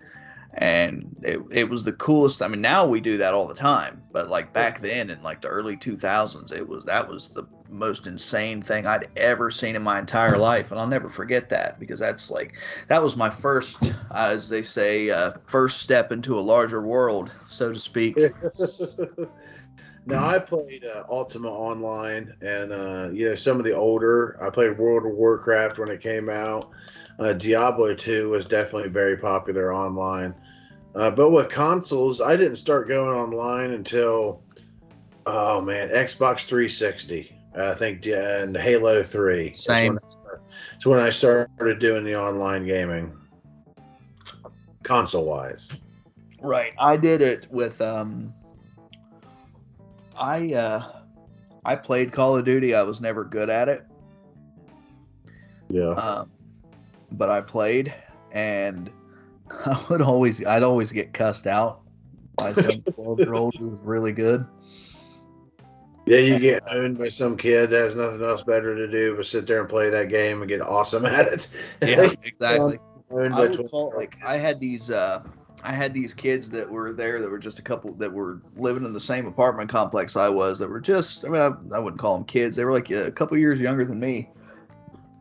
And 0.59 1.15
it, 1.23 1.41
it 1.51 1.71
was 1.71 1.85
the 1.85 1.93
coolest. 1.93 2.43
I 2.43 2.49
mean, 2.49 2.61
now 2.61 2.85
we 2.85 3.01
do 3.01 3.17
that 3.19 3.33
all 3.33 3.47
the 3.47 3.55
time, 3.55 4.03
but 4.13 4.29
like 4.29 4.53
back 4.53 4.81
then 4.81 5.09
in 5.09 5.23
like 5.23 5.41
the 5.41 5.49
early 5.49 5.77
2000s, 5.77 6.51
it 6.53 6.69
was 6.69 6.85
that 6.85 7.09
was 7.09 7.29
the 7.29 7.45
most 7.69 8.09
insane 8.09 8.61
thing 8.61 8.85
I'd 8.87 9.09
ever 9.17 9.51
seen 9.51 9.77
in 9.77 9.83
my 9.83 10.01
entire 10.01 10.37
life, 10.37 10.73
and 10.73 10.81
I'll 10.81 10.87
never 10.89 11.09
forget 11.09 11.49
that 11.51 11.79
because 11.79 12.01
that's 12.01 12.29
like 12.29 12.55
that 12.89 13.01
was 13.03 13.17
my 13.17 13.31
first, 13.31 13.79
as 14.13 14.49
they 14.49 14.63
say, 14.63 15.11
uh, 15.11 15.33
first 15.47 15.81
step 15.81 16.11
into 16.11 16.37
a 16.37 16.41
larger 16.41 16.83
world, 16.83 17.31
so 17.49 17.73
to 17.73 17.79
speak. 17.79 18.19
Now 20.09 20.27
I 20.27 20.39
played 20.39 20.87
uh, 20.87 21.05
Ultima 21.11 21.51
Online, 21.51 22.33
and 22.41 22.73
uh, 22.73 23.11
you 23.13 23.29
know 23.29 23.35
some 23.35 23.59
of 23.59 23.65
the 23.65 23.75
older. 23.75 24.39
I 24.43 24.49
played 24.49 24.79
World 24.79 25.05
of 25.05 25.13
Warcraft 25.13 25.79
when 25.79 25.91
it 25.91 26.01
came 26.01 26.31
out. 26.31 26.71
Uh, 27.19 27.35
Diablo 27.35 27.95
2 27.95 28.31
was 28.31 28.49
definitely 28.49 28.89
very 28.89 29.19
popular 29.19 29.75
online. 29.75 30.35
Uh, 30.99 31.11
but 31.13 31.31
with 31.31 31.49
consoles, 31.49 32.21
I 32.21 32.35
didn't 32.35 32.57
start 32.57 32.89
going 32.89 33.17
online 33.17 33.71
until 33.71 34.43
oh 35.27 35.61
man, 35.61 35.91
Xbox 35.91 36.41
360. 36.41 37.33
I 37.57 37.75
think 37.75 38.05
and 38.07 38.57
Halo 38.57 39.05
3. 39.05 39.55
Same. 39.55 39.99
It's 40.75 40.87
when 40.87 40.99
I 40.99 41.11
started 41.11 41.79
doing 41.79 42.05
the 42.05 42.21
online 42.21 42.67
gaming, 42.67 43.17
console 44.83 45.25
wise. 45.25 45.69
Right. 46.41 46.73
I 46.79 46.97
did 46.97 47.23
it 47.23 47.47
with 47.51 47.81
um 47.81 48.35
I 50.19 50.53
uh, 50.53 51.01
I 51.65 51.77
played 51.77 52.13
Call 52.13 52.37
of 52.37 52.45
Duty. 52.45 52.75
I 52.75 52.83
was 52.83 53.01
never 53.01 53.23
good 53.23 53.51
at 53.51 53.69
it. 53.69 53.87
Yeah. 55.69 55.91
Um, 55.91 56.31
but 57.13 57.31
I 57.31 57.41
played, 57.41 57.95
and 58.33 58.91
I 59.65 59.85
would 59.89 60.03
always 60.03 60.45
I'd 60.47 60.63
always 60.63 60.93
get 60.93 61.13
cussed 61.13 61.47
out 61.47 61.81
by 62.37 62.53
some 62.53 62.83
twelve 62.95 63.19
year 63.19 63.35
old 63.35 63.55
who 63.57 63.69
was 63.69 63.81
really 63.81 64.13
good. 64.13 64.47
Yeah, 66.07 66.19
you 66.19 66.39
get 66.39 66.63
owned 66.71 66.97
by 66.97 67.11
some 67.11 67.37
kid 67.37 67.69
that 67.69 67.81
has 67.81 67.95
nothing 67.95 68.23
else 68.23 68.43
better 68.43 68.75
to 68.75 68.89
do 68.89 69.15
but 69.15 69.27
sit 69.27 69.47
there 69.47 69.61
and 69.61 69.69
play 69.69 69.91
that 69.91 70.09
game 70.09 70.41
and 70.41 70.49
get 70.49 70.63
awesome 70.63 71.05
at 71.05 71.27
it. 71.27 71.49
Yeah, 71.83 72.11
exactly. 72.25 72.79
I 73.11 73.41
would 73.41 73.71
call 73.71 73.93
like 73.95 74.17
I 74.25 74.37
had 74.37 74.59
these 74.59 74.91
uh 74.91 75.23
I 75.63 75.73
had 75.73 75.93
these 75.93 76.15
kids 76.15 76.51
that 76.51 76.71
were 76.71 76.93
there 76.93 77.21
that 77.21 77.31
were 77.31 77.39
just 77.39 77.59
a 77.59 77.63
couple 77.63 77.93
that 77.95 78.11
were 78.11 78.41
living 78.57 78.85
in 78.85 78.93
the 78.93 79.01
same 79.01 79.27
apartment 79.27 79.69
complex 79.69 80.17
I 80.17 80.29
was 80.29 80.59
that 80.61 80.69
were 80.69 80.81
just 80.81 81.25
I 81.25 81.29
mean 81.29 81.41
I, 81.41 81.77
I 81.77 81.79
wouldn't 81.79 82.01
call 82.01 82.17
them 82.17 82.25
kids 82.25 82.57
they 82.57 82.65
were 82.65 82.73
like 82.73 82.91
a 82.91 83.11
couple 83.11 83.37
years 83.37 83.61
younger 83.61 83.85
than 83.85 83.99
me 84.01 84.31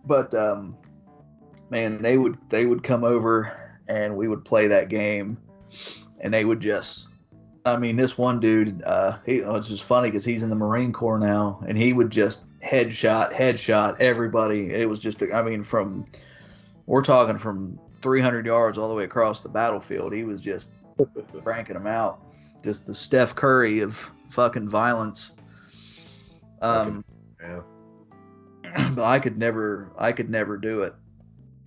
but 0.06 0.34
um 0.36 0.78
man 1.70 2.02
they 2.02 2.18
would 2.18 2.38
they 2.50 2.66
would 2.66 2.84
come 2.84 3.04
over 3.04 3.67
and 3.90 4.16
we 4.16 4.28
would 4.28 4.44
play 4.46 4.68
that 4.68 4.90
game 4.90 5.38
and 6.20 6.34
they 6.34 6.46
would 6.46 6.60
just. 6.60 7.08
I 7.66 7.76
mean, 7.76 7.98
this 7.98 8.18
one 8.18 8.40
dude, 8.40 8.82
uh, 8.84 9.18
he, 9.26 9.44
oh, 9.44 9.56
it's 9.56 9.68
just 9.68 9.84
funny 9.84 10.08
because 10.10 10.24
he's 10.24 10.42
in 10.42 10.48
the 10.48 10.56
Marine 10.56 10.94
Corps 10.94 11.20
now, 11.20 11.62
and 11.68 11.78
he 11.78 11.92
would 11.92 12.10
just 12.10 12.46
headshot, 12.62 13.34
headshot 13.34 14.00
everybody. 14.00 14.74
It 14.74 14.88
was 14.88 15.02
just, 15.02 15.22
I 15.34 15.42
mean, 15.42 15.66
from 15.66 16.06
we're 16.86 17.04
talking 17.04 17.38
from 17.38 17.78
300 18.02 18.46
yards 18.46 18.78
all 18.78 18.88
the 18.88 18.96
way 18.96 19.04
across 19.04 19.42
the 19.42 19.50
battlefield. 19.50 20.14
He 20.14 20.24
was 20.24 20.40
just 20.40 20.70
cranking 21.44 21.74
them 21.74 21.88
out. 21.88 22.22
Just 22.64 22.86
the 22.86 22.96
Steph 22.96 23.36
Curry 23.36 23.82
of 23.82 23.98
fucking 24.30 24.70
violence. 24.70 25.34
Um, 26.62 27.04
yeah. 27.42 27.62
But 28.96 29.04
I 29.04 29.20
could 29.20 29.40
never, 29.40 29.92
I 29.98 30.12
could 30.12 30.30
never 30.30 30.58
do 30.58 30.84
it 30.84 30.94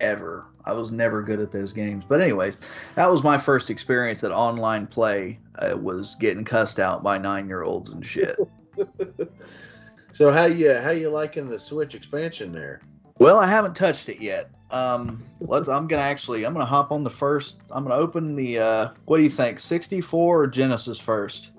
ever. 0.01 0.45
I 0.65 0.73
was 0.73 0.91
never 0.91 1.21
good 1.21 1.39
at 1.39 1.51
those 1.51 1.73
games. 1.73 2.03
But 2.07 2.21
anyways, 2.21 2.57
that 2.95 3.09
was 3.09 3.23
my 3.23 3.37
first 3.37 3.69
experience 3.69 4.23
at 4.23 4.31
online 4.31 4.87
play. 4.87 5.39
Uh, 5.59 5.77
was 5.77 6.15
getting 6.19 6.43
cussed 6.43 6.79
out 6.79 7.03
by 7.03 7.17
nine 7.17 7.47
year 7.47 7.63
olds 7.63 7.91
and 7.91 8.05
shit. 8.05 8.35
so 10.13 10.31
how 10.31 10.45
you 10.45 10.73
how 10.73 10.91
you 10.91 11.09
liking 11.09 11.49
the 11.49 11.59
Switch 11.59 11.95
expansion 11.95 12.51
there? 12.51 12.81
Well, 13.17 13.39
I 13.39 13.47
haven't 13.47 13.75
touched 13.75 14.09
it 14.09 14.21
yet. 14.21 14.51
Um, 14.71 15.21
let's. 15.39 15.67
I'm 15.67 15.87
gonna 15.87 16.01
actually. 16.01 16.45
I'm 16.45 16.53
gonna 16.53 16.65
hop 16.65 16.91
on 16.91 17.03
the 17.03 17.09
first. 17.09 17.57
I'm 17.69 17.83
gonna 17.83 17.95
open 17.95 18.35
the. 18.35 18.59
Uh, 18.59 18.89
what 19.05 19.17
do 19.17 19.23
you 19.23 19.29
think? 19.29 19.59
64 19.59 20.41
or 20.41 20.47
Genesis 20.47 20.99
first? 20.99 21.51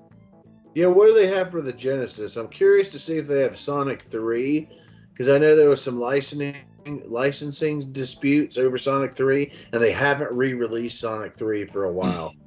Yeah. 0.73 0.87
What 0.87 1.07
do 1.07 1.13
they 1.13 1.27
have 1.27 1.51
for 1.51 1.61
the 1.61 1.73
Genesis? 1.73 2.35
I'm 2.35 2.47
curious 2.47 2.91
to 2.91 2.99
see 2.99 3.17
if 3.17 3.27
they 3.27 3.43
have 3.43 3.57
Sonic 3.57 4.01
3, 4.01 4.67
because 5.11 5.29
I 5.29 5.37
know 5.37 5.55
there 5.55 5.69
was 5.69 5.81
some 5.81 5.99
licensing 5.99 6.55
licensing 7.05 7.91
disputes 7.91 8.57
over 8.57 8.77
Sonic 8.77 9.13
3, 9.13 9.51
and 9.71 9.81
they 9.81 9.91
haven't 9.91 10.31
re-released 10.31 10.99
Sonic 10.99 11.37
3 11.37 11.65
for 11.65 11.85
a 11.85 11.91
while. 11.91 12.33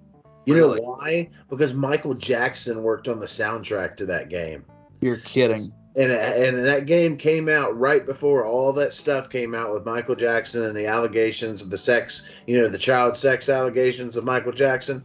You 0.49 0.55
really? 0.55 0.81
know 0.81 0.97
why? 1.01 1.29
Because 1.51 1.75
Michael 1.75 2.15
Jackson 2.15 2.85
worked 2.85 3.09
on 3.09 3.19
the 3.19 3.27
soundtrack 3.27 3.97
to 3.97 4.07
that 4.07 4.29
game. 4.29 4.65
You're 5.01 5.17
kidding 5.17 5.59
and 5.97 6.13
and 6.13 6.67
that 6.67 6.87
game 6.87 7.17
came 7.17 7.49
out 7.49 7.77
right 7.77 8.05
before 8.05 8.45
all 8.45 8.73
that 8.75 8.93
stuff 8.93 9.31
came 9.31 9.55
out 9.55 9.73
with 9.73 9.87
Michael 9.87 10.15
Jackson 10.15 10.65
and 10.65 10.77
the 10.77 10.87
allegations 10.87 11.63
of 11.63 11.71
the 11.71 11.79
sex, 11.79 12.29
you 12.47 12.61
know, 12.61 12.69
the 12.69 12.79
child 12.79 13.17
sex 13.17 13.49
allegations 13.49 14.17
of 14.17 14.25
Michael 14.25 14.53
Jackson. 14.53 15.03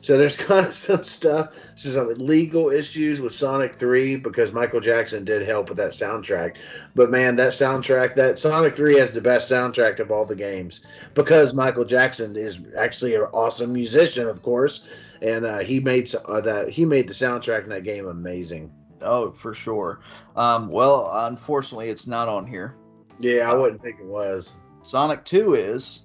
So 0.00 0.16
there's 0.16 0.36
kind 0.48 0.66
of 0.66 0.74
some 0.74 1.04
stuff, 1.04 1.50
some 1.74 2.08
legal 2.14 2.70
issues 2.70 3.20
with 3.20 3.32
Sonic 3.32 3.74
3 3.74 4.16
because 4.16 4.52
Michael 4.52 4.80
Jackson 4.80 5.24
did 5.24 5.46
help 5.46 5.68
with 5.68 5.78
that 5.78 5.92
soundtrack. 5.92 6.56
But 6.94 7.10
man, 7.10 7.36
that 7.36 7.52
soundtrack, 7.52 8.14
that 8.16 8.38
Sonic 8.38 8.74
3 8.74 8.98
has 8.98 9.12
the 9.12 9.20
best 9.20 9.50
soundtrack 9.50 10.00
of 10.00 10.10
all 10.10 10.26
the 10.26 10.36
games 10.36 10.80
because 11.14 11.54
Michael 11.54 11.84
Jackson 11.84 12.36
is 12.36 12.58
actually 12.76 13.14
an 13.14 13.22
awesome 13.32 13.72
musician, 13.72 14.26
of 14.26 14.42
course, 14.42 14.84
and 15.22 15.44
uh, 15.44 15.58
he 15.58 15.80
made 15.80 16.10
uh, 16.26 16.40
that 16.40 16.70
he 16.70 16.84
made 16.84 17.06
the 17.06 17.14
soundtrack 17.14 17.64
in 17.64 17.68
that 17.68 17.84
game 17.84 18.06
amazing. 18.06 18.72
Oh, 19.02 19.30
for 19.30 19.54
sure. 19.54 20.00
Um, 20.36 20.68
well, 20.68 21.10
unfortunately, 21.26 21.88
it's 21.88 22.06
not 22.06 22.28
on 22.28 22.46
here. 22.46 22.74
Yeah, 23.18 23.50
I 23.50 23.54
wouldn't 23.54 23.82
think 23.82 23.98
it 24.00 24.06
was. 24.06 24.52
Sonic 24.82 25.24
2 25.24 25.54
is. 25.54 26.00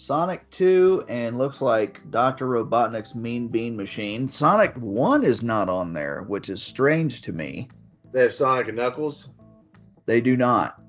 Sonic 0.00 0.48
2 0.50 1.04
and 1.10 1.36
looks 1.36 1.60
like 1.60 2.00
Dr. 2.10 2.46
Robotnik's 2.46 3.14
Mean 3.14 3.48
Bean 3.48 3.76
Machine. 3.76 4.30
Sonic 4.30 4.72
1 4.76 5.24
is 5.24 5.42
not 5.42 5.68
on 5.68 5.92
there, 5.92 6.22
which 6.22 6.48
is 6.48 6.62
strange 6.62 7.20
to 7.20 7.32
me. 7.32 7.68
They 8.10 8.22
have 8.22 8.32
Sonic 8.32 8.68
and 8.68 8.78
Knuckles? 8.78 9.28
They 10.06 10.22
do 10.22 10.38
not. 10.38 10.80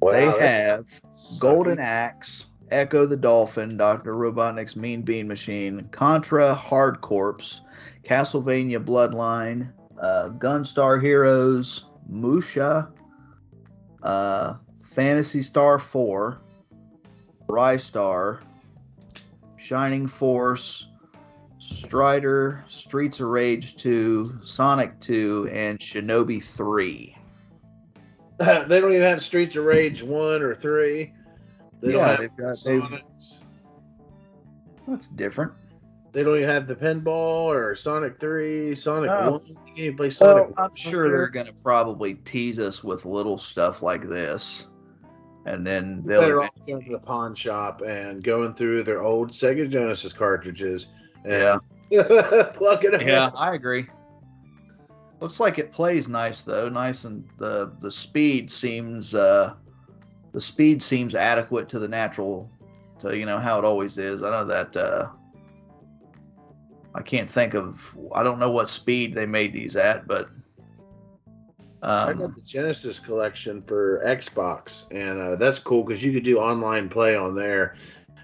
Wow, 0.00 0.12
they 0.12 0.26
have 0.40 0.86
sucky. 1.12 1.40
Golden 1.40 1.80
Axe, 1.80 2.46
Ecco 2.70 3.06
the 3.06 3.16
Dolphin, 3.16 3.76
Dr. 3.76 4.14
Robotnik's 4.14 4.76
Mean 4.76 5.02
Bean 5.02 5.26
Machine, 5.26 5.88
Contra 5.90 6.54
Hard 6.54 7.00
Corps, 7.00 7.60
Castlevania 8.04 8.82
Bloodline, 8.82 9.72
uh, 10.00 10.28
Gunstar 10.38 11.02
Heroes, 11.02 11.86
Musha, 12.08 12.88
uh, 14.04 14.54
Phantasy 14.94 15.42
Star 15.42 15.80
4, 15.80 16.40
Ristar, 17.52 18.40
Shining 19.58 20.06
Force, 20.06 20.86
Strider, 21.58 22.64
Streets 22.66 23.20
of 23.20 23.28
Rage 23.28 23.76
2, 23.76 24.40
Sonic 24.42 24.98
2, 25.00 25.50
and 25.52 25.78
Shinobi 25.78 26.42
3. 26.42 27.16
they 28.38 28.80
don't 28.80 28.90
even 28.90 29.02
have 29.02 29.22
Streets 29.22 29.54
of 29.56 29.64
Rage 29.64 30.02
1 30.02 30.42
or 30.42 30.54
3. 30.54 31.12
They 31.82 31.92
yeah, 31.92 32.16
they've 32.16 32.36
got 32.36 32.54
Sonics. 32.54 33.42
That's 34.88 35.08
different. 35.08 35.52
They 36.12 36.22
don't 36.22 36.36
even 36.36 36.48
have 36.48 36.66
the 36.66 36.74
pinball 36.74 37.46
or 37.46 37.74
Sonic 37.74 38.18
3, 38.18 38.74
Sonic 38.74 39.10
oh. 39.10 39.32
1. 39.32 39.40
You 39.76 39.90
can 39.90 39.96
play 39.98 40.08
Sonic 40.08 40.56
well, 40.56 40.66
I'm 40.66 40.74
sure 40.74 41.10
they're 41.10 41.28
going 41.28 41.46
to 41.46 41.52
probably 41.52 42.14
tease 42.14 42.58
us 42.58 42.82
with 42.82 43.04
little 43.04 43.36
stuff 43.36 43.82
like 43.82 44.08
this. 44.08 44.66
And 45.44 45.66
then 45.66 46.02
they'll. 46.06 46.20
Better 46.20 46.42
off 46.42 46.50
going 46.66 46.84
to 46.84 46.92
the 46.92 46.98
pawn 47.00 47.34
shop 47.34 47.82
and 47.82 48.22
going 48.22 48.54
through 48.54 48.84
their 48.84 49.02
old 49.02 49.32
Sega 49.32 49.68
Genesis 49.68 50.12
cartridges 50.12 50.86
and 51.24 51.60
yeah. 51.90 52.50
plugging 52.54 52.92
them 52.92 53.00
Yeah, 53.00 53.28
in. 53.28 53.36
I 53.36 53.54
agree. 53.54 53.86
Looks 55.20 55.40
like 55.40 55.58
it 55.58 55.72
plays 55.72 56.08
nice 56.08 56.42
though, 56.42 56.68
nice 56.68 57.04
and 57.04 57.28
the 57.38 57.72
the 57.80 57.90
speed 57.90 58.50
seems 58.50 59.14
uh 59.14 59.54
the 60.32 60.40
speed 60.40 60.82
seems 60.82 61.14
adequate 61.14 61.68
to 61.68 61.78
the 61.78 61.86
natural 61.86 62.50
to 62.98 63.16
you 63.16 63.24
know 63.26 63.38
how 63.38 63.58
it 63.58 63.64
always 63.64 63.98
is. 63.98 64.22
I 64.22 64.30
know 64.30 64.44
that 64.46 64.76
uh 64.76 65.08
I 66.94 67.02
can't 67.02 67.30
think 67.30 67.54
of. 67.54 67.96
I 68.14 68.22
don't 68.22 68.38
know 68.38 68.50
what 68.50 68.68
speed 68.68 69.14
they 69.14 69.26
made 69.26 69.52
these 69.52 69.76
at, 69.76 70.06
but 70.06 70.28
um, 71.82 72.08
I 72.08 72.12
got 72.12 72.34
the 72.36 72.42
Genesis 72.42 73.00
collection 73.00 73.60
for 73.62 74.02
Xbox, 74.06 74.86
and 74.92 75.20
uh, 75.20 75.34
that's 75.34 75.58
cool 75.58 75.82
because 75.82 76.02
you 76.02 76.12
could 76.12 76.22
do 76.22 76.38
online 76.38 76.88
play 76.88 77.16
on 77.16 77.34
there. 77.34 77.74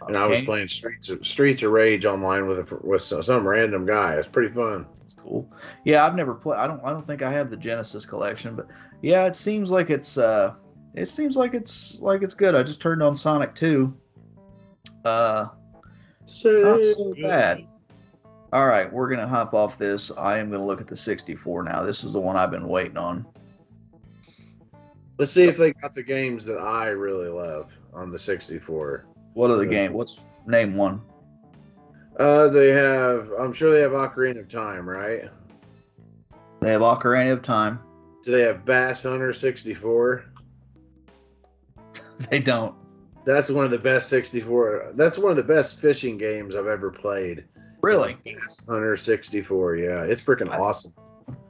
And 0.07 0.15
okay. 0.15 0.25
I 0.25 0.29
was 0.29 0.43
playing 0.43 0.69
Streets 0.69 1.09
of 1.09 1.27
Streets 1.27 1.63
of 1.65 1.73
Rage 1.73 2.05
online 2.05 2.47
with 2.47 2.59
a, 2.61 2.79
with 2.83 3.03
some 3.03 3.47
random 3.47 3.85
guy. 3.85 4.15
It's 4.15 4.29
pretty 4.29 4.55
fun. 4.55 4.87
It's 5.03 5.15
cool. 5.15 5.53
Yeah, 5.85 6.07
I've 6.07 6.15
never 6.15 6.35
played. 6.35 6.59
I 6.59 6.69
don't. 6.69 6.81
I 6.85 6.91
don't 6.91 7.05
think 7.05 7.23
I 7.23 7.33
have 7.33 7.51
the 7.51 7.57
Genesis 7.57 8.07
collection, 8.07 8.55
but 8.55 8.69
yeah, 9.03 9.27
it 9.27 9.35
seems 9.35 9.73
like 9.73 9.91
it's. 9.91 10.19
uh 10.19 10.55
It 10.95 11.07
seems 11.07 11.37
like 11.37 11.53
it's 11.53 11.99
like 12.01 12.23
it's 12.23 12.35
good. 12.35 12.55
I 12.55 12.63
just 12.63 12.81
turned 12.81 13.03
on 13.03 13.17
Sonic 13.17 13.57
Two. 13.57 13.93
Uh, 15.05 15.47
so 16.27 16.77
not 16.77 16.85
so 16.85 17.15
bad. 17.21 17.67
All 18.53 18.67
right, 18.67 18.91
we're 18.91 19.09
going 19.09 19.21
to 19.21 19.27
hop 19.27 19.53
off 19.53 19.79
this. 19.79 20.11
I 20.17 20.39
am 20.39 20.49
going 20.49 20.61
to 20.61 20.65
look 20.65 20.81
at 20.81 20.87
the 20.87 20.97
64 20.97 21.65
now. 21.65 21.83
This 21.83 22.03
is 22.03 22.15
the 22.15 22.21
one 22.21 22.35
I've 22.35 22.51
been 22.51 22.67
waiting 22.67 22.97
on. 22.97 23.27
Let's 25.19 25.33
see 25.33 25.45
if 25.45 25.57
they 25.57 25.73
got 25.73 25.97
the 25.97 26.03
games 26.03 26.45
that 26.45 26.59
I 26.59 26.89
really 26.89 27.29
love 27.29 27.77
on 27.93 28.13
the 28.13 28.19
64. 28.19 29.05
What 29.35 29.51
are 29.51 29.57
the 29.57 29.67
games? 29.67 29.93
What's 29.93 30.21
name 30.47 30.77
one? 30.77 31.03
Uh, 32.17 32.49
they 32.49 32.69
have. 32.69 33.31
I'm 33.39 33.53
sure 33.53 33.73
they 33.73 33.81
have 33.81 33.93
Ocarina 33.93 34.41
of 34.41 34.49
Time, 34.49 34.89
right? 34.89 35.29
They 36.61 36.71
have 36.71 36.83
Ocarina 36.83 37.33
of 37.33 37.43
Time. 37.43 37.81
Do 38.23 38.31
they 38.31 38.43
have 38.43 38.65
Bass 38.65 39.03
Hunter 39.03 39.33
64? 39.33 40.25
they 42.31 42.39
don't. 42.39 42.75
That's 43.25 43.51
one 43.51 43.65
of 43.65 43.73
the 43.73 43.79
best 43.79 44.09
64. 44.09 44.93
That's 44.95 45.19
one 45.19 45.33
of 45.33 45.37
the 45.37 45.43
best 45.43 45.81
fishing 45.81 46.17
games 46.17 46.55
I've 46.55 46.67
ever 46.67 46.91
played. 46.91 47.45
Really? 47.83 48.17
Hunter 48.69 48.97
64. 48.97 49.77
Yeah, 49.77 50.05
it's 50.05 50.23
freaking 50.23 50.51
awesome. 50.51 50.95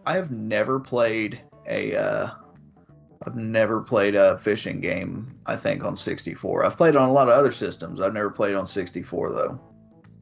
I 0.06 0.14
have 0.14 0.30
never 0.30 0.80
played 0.80 1.40
a. 1.66 1.94
Uh, 1.94 2.30
I've 3.26 3.36
never 3.36 3.80
played 3.80 4.14
a 4.14 4.38
fishing 4.38 4.80
game. 4.80 5.34
I 5.46 5.56
think 5.56 5.84
on 5.84 5.96
64. 5.96 6.64
I've 6.64 6.76
played 6.76 6.96
on 6.96 7.08
a 7.08 7.12
lot 7.12 7.28
of 7.28 7.34
other 7.34 7.52
systems. 7.52 8.00
I've 8.00 8.14
never 8.14 8.30
played 8.30 8.54
on 8.54 8.66
64 8.66 9.32
though. 9.32 9.60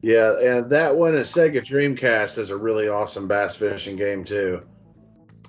Yeah, 0.01 0.39
and 0.39 0.69
that 0.69 0.95
one 0.95 1.15
at 1.15 1.25
Sega 1.25 1.61
Dreamcast 1.61 2.37
is 2.37 2.49
a 2.49 2.57
really 2.57 2.87
awesome 2.87 3.27
bass 3.27 3.55
fishing 3.55 3.95
game 3.95 4.23
too. 4.23 4.61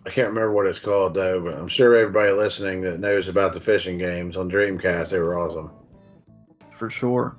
I 0.07 0.11
can't 0.11 0.28
remember 0.28 0.52
what 0.52 0.67
it's 0.67 0.78
called 0.78 1.14
though, 1.14 1.40
but 1.40 1.55
I'm 1.55 1.69
sure 1.69 1.95
everybody 1.95 2.33
listening 2.33 2.81
that 2.83 3.00
knows 3.00 3.28
about 3.28 3.52
the 3.52 3.61
fishing 3.61 3.99
games 3.99 4.37
on 4.37 4.50
Dreamcast, 4.50 5.11
they 5.11 5.19
were 5.19 5.38
awesome. 5.38 5.71
For 6.71 6.88
sure. 6.88 7.37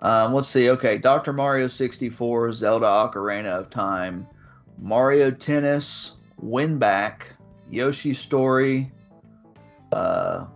Um, 0.00 0.34
let's 0.34 0.48
see. 0.48 0.68
Okay, 0.68 0.98
Dr. 0.98 1.32
Mario 1.32 1.68
64, 1.68 2.52
Zelda 2.52 2.86
Ocarina 2.86 3.58
of 3.58 3.70
Time, 3.70 4.26
Mario 4.78 5.30
Tennis, 5.30 6.12
Winback, 6.42 7.22
Yoshi 7.70 8.12
Story, 8.12 8.90
uh, 9.92 10.46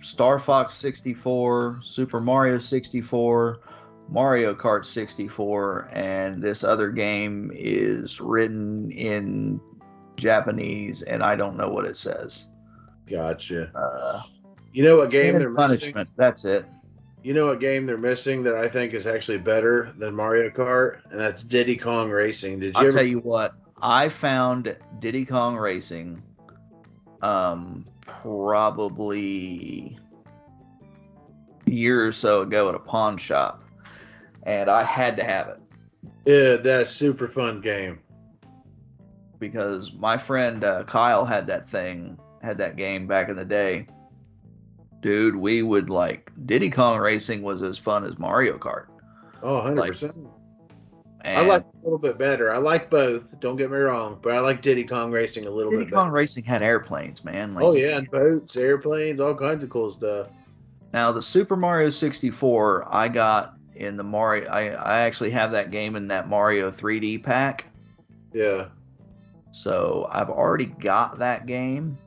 Star 0.00 0.38
Fox 0.38 0.74
64, 0.74 1.80
Super 1.82 2.20
Mario 2.20 2.58
64, 2.58 3.60
Mario 4.08 4.54
Kart 4.54 4.84
64, 4.84 5.88
and 5.92 6.42
this 6.42 6.64
other 6.64 6.90
game 6.90 7.50
is 7.54 8.20
written 8.20 8.90
in 8.92 9.60
Japanese, 10.16 11.02
and 11.02 11.22
I 11.22 11.36
don't 11.36 11.56
know 11.56 11.68
what 11.68 11.84
it 11.84 11.96
says. 11.96 12.46
Gotcha. 13.06 13.70
Uh, 13.74 14.22
you 14.72 14.84
know 14.84 14.98
what 14.98 15.10
game 15.10 15.38
they're 15.38 15.52
punishment. 15.52 15.94
Missing? 15.94 16.12
That's 16.16 16.44
it. 16.44 16.66
You 17.22 17.34
know 17.34 17.48
what 17.48 17.60
game 17.60 17.84
they're 17.84 17.98
missing 17.98 18.42
that 18.44 18.54
I 18.54 18.68
think 18.68 18.94
is 18.94 19.06
actually 19.06 19.38
better 19.38 19.92
than 19.98 20.14
Mario 20.14 20.50
Kart, 20.50 21.00
and 21.10 21.18
that's 21.18 21.42
Diddy 21.42 21.76
Kong 21.76 22.10
Racing. 22.10 22.60
Did 22.60 22.74
you? 22.74 22.80
I'll 22.80 22.86
ever... 22.86 22.96
tell 22.98 23.06
you 23.06 23.18
what. 23.20 23.54
I 23.80 24.08
found 24.08 24.76
Diddy 24.98 25.24
Kong 25.24 25.56
Racing, 25.56 26.22
um, 27.22 27.86
probably 28.00 29.98
a 31.66 31.70
year 31.70 32.06
or 32.06 32.12
so 32.12 32.42
ago 32.42 32.68
at 32.68 32.74
a 32.74 32.78
pawn 32.78 33.16
shop, 33.16 33.62
and 34.44 34.70
I 34.70 34.82
had 34.82 35.16
to 35.16 35.24
have 35.24 35.48
it. 35.48 35.60
Yeah, 36.24 36.56
that's 36.56 36.90
super 36.90 37.28
fun 37.28 37.60
game. 37.60 38.00
Because 39.38 39.92
my 39.92 40.18
friend 40.18 40.64
uh, 40.64 40.84
Kyle 40.84 41.24
had 41.24 41.46
that 41.46 41.68
thing, 41.68 42.18
had 42.42 42.58
that 42.58 42.76
game 42.76 43.06
back 43.06 43.28
in 43.28 43.36
the 43.36 43.44
day. 43.44 43.86
Dude, 45.00 45.36
we 45.36 45.62
would 45.62 45.90
like 45.90 46.32
Diddy 46.44 46.70
Kong 46.70 46.98
Racing 46.98 47.42
was 47.42 47.62
as 47.62 47.78
fun 47.78 48.04
as 48.04 48.18
Mario 48.18 48.58
Kart. 48.58 48.86
Oh, 49.42 49.60
100%. 49.60 49.76
Like, 49.76 50.14
I 51.24 51.40
like 51.42 51.62
a 51.62 51.84
little 51.84 51.98
bit 51.98 52.16
better. 52.16 52.52
I 52.52 52.58
like 52.58 52.90
both. 52.90 53.38
Don't 53.40 53.56
get 53.56 53.70
me 53.70 53.78
wrong, 53.78 54.18
but 54.22 54.34
I 54.34 54.40
like 54.40 54.62
Diddy 54.62 54.84
Kong 54.84 55.10
Racing 55.10 55.46
a 55.46 55.50
little 55.50 55.70
Diddy 55.70 55.84
bit. 55.84 55.90
Diddy 55.90 55.96
Kong 55.96 56.10
Racing 56.10 56.44
had 56.44 56.62
airplanes, 56.62 57.24
man. 57.24 57.54
Like, 57.54 57.64
oh 57.64 57.74
yeah, 57.74 57.98
and 57.98 58.10
boats, 58.10 58.56
airplanes, 58.56 59.18
all 59.18 59.34
kinds 59.34 59.64
of 59.64 59.70
cool 59.70 59.90
stuff. 59.90 60.28
Now 60.92 61.12
the 61.12 61.22
Super 61.22 61.56
Mario 61.56 61.90
64, 61.90 62.86
I 62.88 63.08
got 63.08 63.54
in 63.74 63.96
the 63.96 64.04
Mario. 64.04 64.48
I 64.48 64.68
I 64.68 65.00
actually 65.00 65.30
have 65.30 65.52
that 65.52 65.70
game 65.70 65.96
in 65.96 66.08
that 66.08 66.28
Mario 66.28 66.70
3D 66.70 67.22
pack. 67.22 67.66
Yeah. 68.32 68.68
So 69.52 70.06
I've 70.10 70.30
already 70.30 70.66
got 70.66 71.18
that 71.18 71.46
game. 71.46 71.98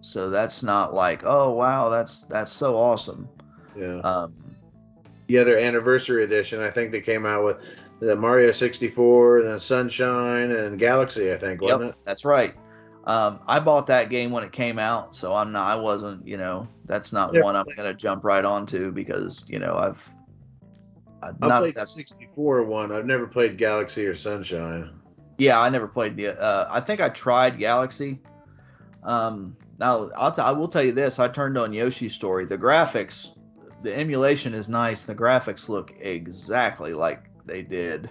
So 0.00 0.30
that's 0.30 0.62
not 0.62 0.94
like, 0.94 1.22
oh 1.24 1.52
wow, 1.52 1.88
that's 1.88 2.22
that's 2.22 2.52
so 2.52 2.76
awesome. 2.76 3.28
Yeah. 3.76 3.98
Um, 4.00 4.34
yeah, 5.28 5.44
their 5.44 5.58
anniversary 5.58 6.24
edition. 6.24 6.60
I 6.60 6.70
think 6.70 6.92
they 6.92 7.00
came 7.00 7.26
out 7.26 7.44
with 7.44 7.76
the 8.00 8.14
Mario 8.14 8.52
64, 8.52 9.42
then 9.42 9.58
Sunshine 9.58 10.50
and 10.50 10.78
Galaxy. 10.78 11.32
I 11.32 11.36
think 11.36 11.60
wasn't 11.60 11.82
yep, 11.82 11.90
it? 11.90 11.96
That's 12.04 12.24
right. 12.24 12.54
Um, 13.04 13.38
I 13.46 13.60
bought 13.60 13.86
that 13.86 14.10
game 14.10 14.32
when 14.32 14.42
it 14.42 14.52
came 14.52 14.78
out, 14.78 15.14
so 15.14 15.32
I'm 15.32 15.52
not. 15.52 15.66
I 15.66 15.80
wasn't. 15.80 16.26
You 16.26 16.36
know, 16.36 16.68
that's 16.86 17.12
not 17.12 17.32
yeah, 17.32 17.42
one 17.42 17.54
I'm 17.56 17.66
gonna 17.76 17.94
jump 17.94 18.24
right 18.24 18.44
onto 18.44 18.90
because 18.90 19.44
you 19.46 19.58
know 19.58 19.76
I've 19.76 20.02
I 21.22 21.32
not, 21.46 21.60
played 21.60 21.76
the 21.76 21.84
64 21.84 22.64
one. 22.64 22.92
I've 22.92 23.06
never 23.06 23.26
played 23.26 23.58
Galaxy 23.58 24.06
or 24.06 24.14
Sunshine. 24.14 24.90
Yeah, 25.38 25.60
I 25.60 25.68
never 25.70 25.86
played 25.86 26.16
the. 26.16 26.40
Uh, 26.40 26.68
I 26.70 26.80
think 26.80 27.00
I 27.00 27.08
tried 27.08 27.58
Galaxy. 27.58 28.20
Um, 29.02 29.56
now 29.78 30.10
I'll 30.16 30.32
t- 30.32 30.42
I 30.42 30.50
will 30.50 30.68
tell 30.68 30.82
you 30.82 30.92
this: 30.92 31.18
I 31.18 31.28
turned 31.28 31.56
on 31.58 31.72
Yoshi's 31.72 32.14
Story. 32.14 32.44
The 32.44 32.58
graphics, 32.58 33.35
the 33.86 33.96
emulation 33.96 34.52
is 34.52 34.68
nice. 34.68 35.04
The 35.04 35.14
graphics 35.14 35.68
look 35.68 35.94
exactly 36.00 36.92
like 36.92 37.22
they 37.46 37.62
did. 37.62 38.10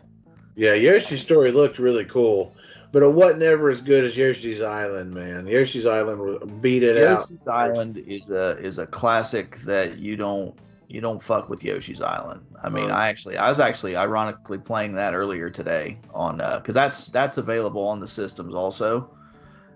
Yeah, 0.55 0.73
Yoshi's 0.73 1.19
Story 1.19 1.51
looked 1.51 1.79
really 1.79 2.05
cool, 2.05 2.55
but 2.93 3.03
it 3.03 3.11
wasn't 3.11 3.43
ever 3.43 3.69
as 3.69 3.81
good 3.81 4.05
as 4.05 4.15
Yoshi's 4.15 4.61
Island, 4.61 5.13
man. 5.13 5.45
Yoshi's 5.45 5.85
Island 5.85 6.61
beat 6.61 6.81
it 6.81 6.95
Yoshi's 6.95 7.07
out. 7.07 7.29
Yoshi's 7.29 7.47
Island 7.49 7.97
is 7.97 8.29
a 8.29 8.51
is 8.57 8.77
a 8.77 8.87
classic 8.87 9.57
that 9.65 9.97
you 9.97 10.15
don't 10.15 10.57
you 10.87 11.01
don't 11.01 11.21
fuck 11.21 11.49
with 11.49 11.61
Yoshi's 11.61 11.99
Island. 11.99 12.45
I 12.63 12.69
mean, 12.69 12.89
I 12.89 13.09
actually, 13.09 13.35
I 13.35 13.49
was 13.49 13.59
actually 13.59 13.97
ironically 13.97 14.59
playing 14.59 14.93
that 14.93 15.13
earlier 15.13 15.49
today 15.49 15.99
on 16.13 16.37
because 16.37 16.77
uh, 16.77 16.85
that's 16.85 17.07
that's 17.07 17.37
available 17.37 17.85
on 17.85 17.99
the 17.99 18.07
systems 18.07 18.53
also, 18.53 19.09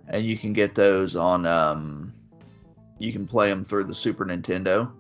and 0.08 0.24
you 0.24 0.38
can 0.38 0.54
get 0.54 0.76
those 0.76 1.18
on. 1.18 1.46
Um, 1.46 2.14
you 3.00 3.12
can 3.12 3.28
play 3.28 3.50
them 3.50 3.66
through 3.66 3.86
the 3.86 3.96
Super 3.96 4.26
Nintendo. 4.26 4.92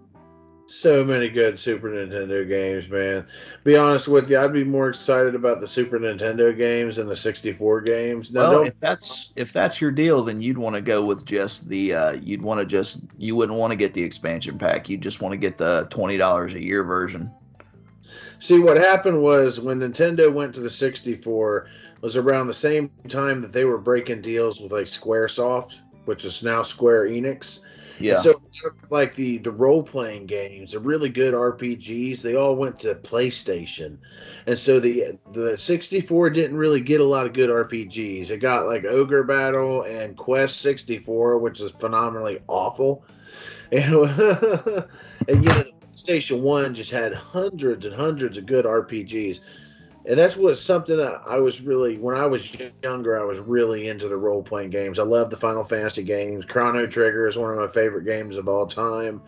So 0.70 1.04
many 1.04 1.30
good 1.30 1.60
Super 1.60 1.90
Nintendo 1.90 2.48
games, 2.48 2.88
man. 2.90 3.26
Be 3.64 3.76
honest 3.76 4.08
with 4.08 4.30
you, 4.30 4.38
I'd 4.38 4.54
be 4.54 4.64
more 4.64 4.90
excited 4.90 5.34
about 5.34 5.62
the 5.62 5.68
Super 5.68 5.98
Nintendo 5.98 6.56
games 6.56 6.98
than 6.98 7.08
the 7.08 7.16
64 7.16 7.82
games. 7.82 8.32
Now, 8.32 8.52
well, 8.52 8.64
if 8.64 8.80
that's 8.80 9.32
if 9.36 9.52
that's 9.52 9.82
your 9.82 9.90
deal, 9.90 10.24
then 10.24 10.42
you'd 10.42 10.60
want 10.60 10.76
to 10.76 10.82
go 10.82 11.04
with 11.04 11.26
just 11.26 11.68
the 11.70 11.96
uh, 11.96 12.12
you'd 12.12 12.44
want 12.44 12.60
to 12.60 12.68
just 12.68 13.00
you 13.18 13.36
wouldn't 13.36 13.58
want 13.58 13.72
to 13.72 13.76
get 13.76 13.96
the 13.96 14.04
expansion 14.04 14.60
pack. 14.60 14.88
You 14.90 14.98
just 14.98 15.22
want 15.22 15.34
to 15.34 15.38
get 15.38 15.58
the 15.58 15.88
twenty 15.90 16.18
dollars 16.18 16.54
a 16.54 16.62
year 16.62 16.84
version. 16.84 17.32
See, 18.38 18.60
what 18.60 18.78
happened 18.78 19.24
was 19.24 19.60
when 19.60 19.80
Nintendo 19.80 20.32
went 20.32 20.54
to 20.56 20.62
the 20.62 20.70
64 20.70 21.68
was 22.02 22.16
around 22.16 22.48
the 22.48 22.54
same 22.54 22.90
time 23.10 23.42
that 23.42 23.52
they 23.52 23.66
were 23.66 23.78
breaking 23.78 24.22
deals 24.22 24.62
with 24.62 24.72
like 24.72 24.86
SquareSoft, 24.86 25.78
which 26.06 26.24
is 26.24 26.42
now 26.42 26.62
Square 26.62 27.10
Enix 27.10 27.62
yeah. 28.00 28.14
And 28.14 28.22
so 28.22 28.34
like 28.90 29.16
the 29.16 29.38
the 29.40 29.52
role 29.52 29.84
playing 29.84 30.26
games, 30.26 30.72
the 30.72 30.80
really 30.80 31.10
good 31.10 31.34
RPGs, 31.34 32.22
they 32.22 32.36
all 32.36 32.56
went 32.56 32.80
to 32.80 32.96
PlayStation, 32.96 33.98
and 34.46 34.58
so 34.58 34.80
the 34.80 35.18
the 35.32 35.58
64 35.58 36.30
didn't 36.30 36.58
really 36.58 36.82
get 36.82 37.02
a 37.02 37.06
lot 37.06 37.26
of 37.26 37.34
good 37.34 37.50
RPGs. 37.50 38.30
It 38.30 38.38
got 38.38 38.66
like 38.66 38.86
Ogre 38.86 39.24
Battle 39.24 39.84
and 39.84 40.18
Quest 40.18 40.62
64, 40.62 41.38
which 41.40 41.60
is 41.60 41.72
phenomenally 41.72 42.40
awful, 42.48 43.04
and 43.72 43.94
and 45.28 45.44
you 45.44 45.50
know. 45.50 45.64
Station 45.96 46.42
One 46.44 46.74
just 46.74 46.92
had 46.92 47.14
hundreds 47.14 47.86
and 47.86 47.94
hundreds 47.94 48.38
of 48.38 48.46
good 48.46 48.64
RPGs 48.64 49.42
and 50.10 50.18
that's 50.18 50.36
what 50.36 50.58
something 50.58 51.00
I 51.00 51.38
was 51.38 51.62
really 51.62 52.00
when 52.00 52.16
I 52.16 52.26
was 52.26 52.50
younger. 52.82 53.20
I 53.22 53.24
was 53.24 53.38
really 53.38 53.90
into 53.90 54.08
the 54.08 54.18
role 54.18 54.42
playing 54.42 54.72
games. 54.72 54.98
I 54.98 55.04
love 55.04 55.30
the 55.30 55.38
Final 55.38 55.64
Fantasy 55.64 56.02
games. 56.02 56.46
Chrono 56.46 56.88
Trigger 56.88 57.28
is 57.28 57.38
one 57.38 57.52
of 57.52 57.58
my 57.58 57.68
favorite 57.68 58.06
games 58.06 58.36
of 58.36 58.50
all 58.50 58.66
time, 58.66 59.22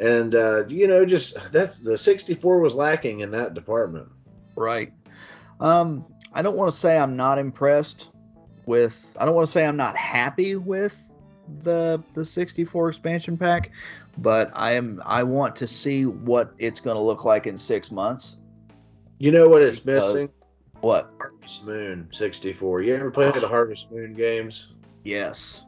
and 0.00 0.34
uh, 0.34 0.64
you 0.66 0.88
know, 0.88 1.04
just 1.04 1.34
that 1.52 1.74
the 1.84 1.98
sixty 1.98 2.32
four 2.32 2.58
was 2.58 2.74
lacking 2.74 3.20
in 3.20 3.30
that 3.32 3.52
department. 3.52 4.08
Right. 4.56 4.94
Um, 5.60 6.06
I 6.32 6.40
don't 6.40 6.56
want 6.56 6.72
to 6.72 6.76
say 6.76 6.96
I'm 6.96 7.16
not 7.16 7.38
impressed 7.38 8.08
with. 8.64 9.14
I 9.20 9.26
don't 9.26 9.34
want 9.34 9.46
to 9.46 9.52
say 9.52 9.66
I'm 9.66 9.76
not 9.76 9.94
happy 9.94 10.56
with 10.56 11.02
the 11.62 12.02
the 12.14 12.24
64 12.24 12.88
expansion 12.88 13.36
pack, 13.36 13.72
but 14.16 14.50
I 14.54 14.72
am. 14.72 15.02
I 15.04 15.22
want 15.22 15.54
to 15.56 15.66
see 15.66 16.06
what 16.06 16.54
it's 16.56 16.80
going 16.80 16.96
to 16.96 17.02
look 17.02 17.26
like 17.26 17.46
in 17.46 17.58
six 17.58 17.90
months 17.90 18.38
you 19.18 19.30
know 19.30 19.48
what 19.48 19.62
it's 19.62 19.84
missing? 19.84 20.30
What? 20.80 21.10
Harvest 21.18 21.64
Moon 21.64 22.08
64. 22.12 22.82
You 22.82 22.94
ever 22.94 23.10
played 23.10 23.34
the 23.34 23.48
Harvest 23.48 23.90
Moon 23.90 24.14
games? 24.14 24.68
Yes. 25.02 25.64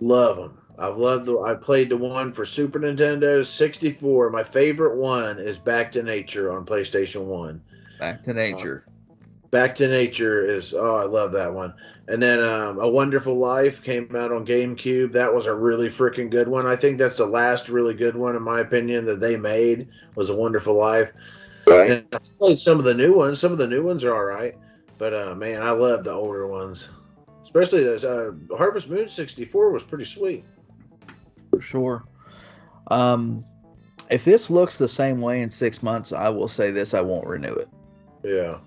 Love 0.00 0.36
them. 0.36 0.58
I've 0.78 0.96
loved 0.96 1.26
the. 1.26 1.38
I 1.40 1.54
played 1.54 1.90
the 1.90 1.96
one 1.96 2.32
for 2.32 2.44
Super 2.44 2.78
Nintendo 2.78 3.44
64. 3.44 4.30
My 4.30 4.42
favorite 4.42 4.96
one 4.96 5.38
is 5.38 5.58
Back 5.58 5.92
to 5.92 6.02
Nature 6.02 6.52
on 6.52 6.64
PlayStation 6.64 7.24
One. 7.24 7.60
Back 7.98 8.22
to 8.22 8.32
Nature. 8.32 8.84
Uh, 8.86 8.90
Back 9.50 9.74
to 9.74 9.88
Nature 9.88 10.42
is 10.44 10.72
oh 10.72 10.94
I 10.94 11.04
love 11.04 11.32
that 11.32 11.52
one. 11.52 11.74
And 12.08 12.22
then 12.22 12.42
um, 12.42 12.80
A 12.80 12.88
Wonderful 12.88 13.36
Life 13.36 13.82
came 13.82 14.14
out 14.16 14.32
on 14.32 14.46
GameCube. 14.46 15.12
That 15.12 15.34
was 15.34 15.46
a 15.46 15.54
really 15.54 15.88
freaking 15.88 16.30
good 16.30 16.48
one. 16.48 16.66
I 16.66 16.76
think 16.76 16.98
that's 16.98 17.18
the 17.18 17.26
last 17.26 17.68
really 17.68 17.94
good 17.94 18.16
one 18.16 18.34
in 18.34 18.42
my 18.42 18.60
opinion 18.60 19.04
that 19.04 19.20
they 19.20 19.36
made 19.36 19.88
was 20.14 20.30
A 20.30 20.36
Wonderful 20.36 20.74
Life. 20.74 21.12
Right. 21.70 21.90
And 21.90 22.06
I 22.12 22.18
played 22.38 22.58
some 22.58 22.78
of 22.78 22.84
the 22.84 22.94
new 22.94 23.14
ones. 23.14 23.38
Some 23.38 23.52
of 23.52 23.58
the 23.58 23.66
new 23.66 23.82
ones 23.82 24.04
are 24.04 24.14
all 24.14 24.24
right, 24.24 24.56
but 24.98 25.14
uh, 25.14 25.34
man, 25.34 25.62
I 25.62 25.70
love 25.70 26.04
the 26.04 26.12
older 26.12 26.46
ones, 26.46 26.88
especially 27.42 27.84
those. 27.84 28.04
Uh, 28.04 28.32
Harvest 28.56 28.88
Moon 28.88 29.08
'64 29.08 29.70
was 29.70 29.82
pretty 29.82 30.04
sweet. 30.04 30.44
For 31.50 31.60
sure. 31.60 32.04
Um, 32.88 33.44
if 34.10 34.24
this 34.24 34.50
looks 34.50 34.78
the 34.78 34.88
same 34.88 35.20
way 35.20 35.42
in 35.42 35.50
six 35.50 35.82
months, 35.82 36.12
I 36.12 36.28
will 36.28 36.48
say 36.48 36.70
this: 36.70 36.92
I 36.92 37.00
won't 37.00 37.26
renew 37.26 37.54
it. 37.54 37.68
Yeah, 38.24 38.58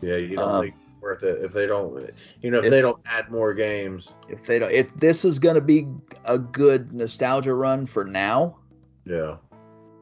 yeah, 0.00 0.16
you 0.16 0.36
don't 0.36 0.50
um, 0.50 0.62
think 0.62 0.74
worth 1.00 1.22
it 1.22 1.44
if 1.44 1.52
they 1.52 1.66
don't. 1.66 2.10
You 2.42 2.50
know, 2.50 2.58
if, 2.58 2.66
if 2.66 2.70
they 2.70 2.80
don't 2.80 3.00
add 3.06 3.30
more 3.30 3.54
games. 3.54 4.12
If 4.28 4.44
they 4.44 4.58
don't, 4.58 4.70
if 4.70 4.94
this 4.96 5.24
is 5.24 5.38
going 5.38 5.56
to 5.56 5.60
be 5.60 5.88
a 6.24 6.38
good 6.38 6.92
nostalgia 6.92 7.54
run 7.54 7.86
for 7.86 8.04
now. 8.04 8.58
Yeah. 9.04 9.36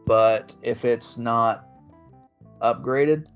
But 0.07 0.55
if 0.63 0.85
it's 0.85 1.17
not 1.17 1.67
upgraded 2.61 3.27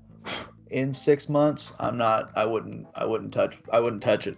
in 0.69 0.93
six 0.93 1.29
months, 1.29 1.73
I'm 1.79 1.97
not. 1.97 2.31
I 2.35 2.45
wouldn't. 2.45 2.87
I 2.95 3.05
wouldn't 3.05 3.33
touch. 3.33 3.57
I 3.71 3.79
wouldn't 3.79 4.01
touch 4.01 4.27
it. 4.27 4.37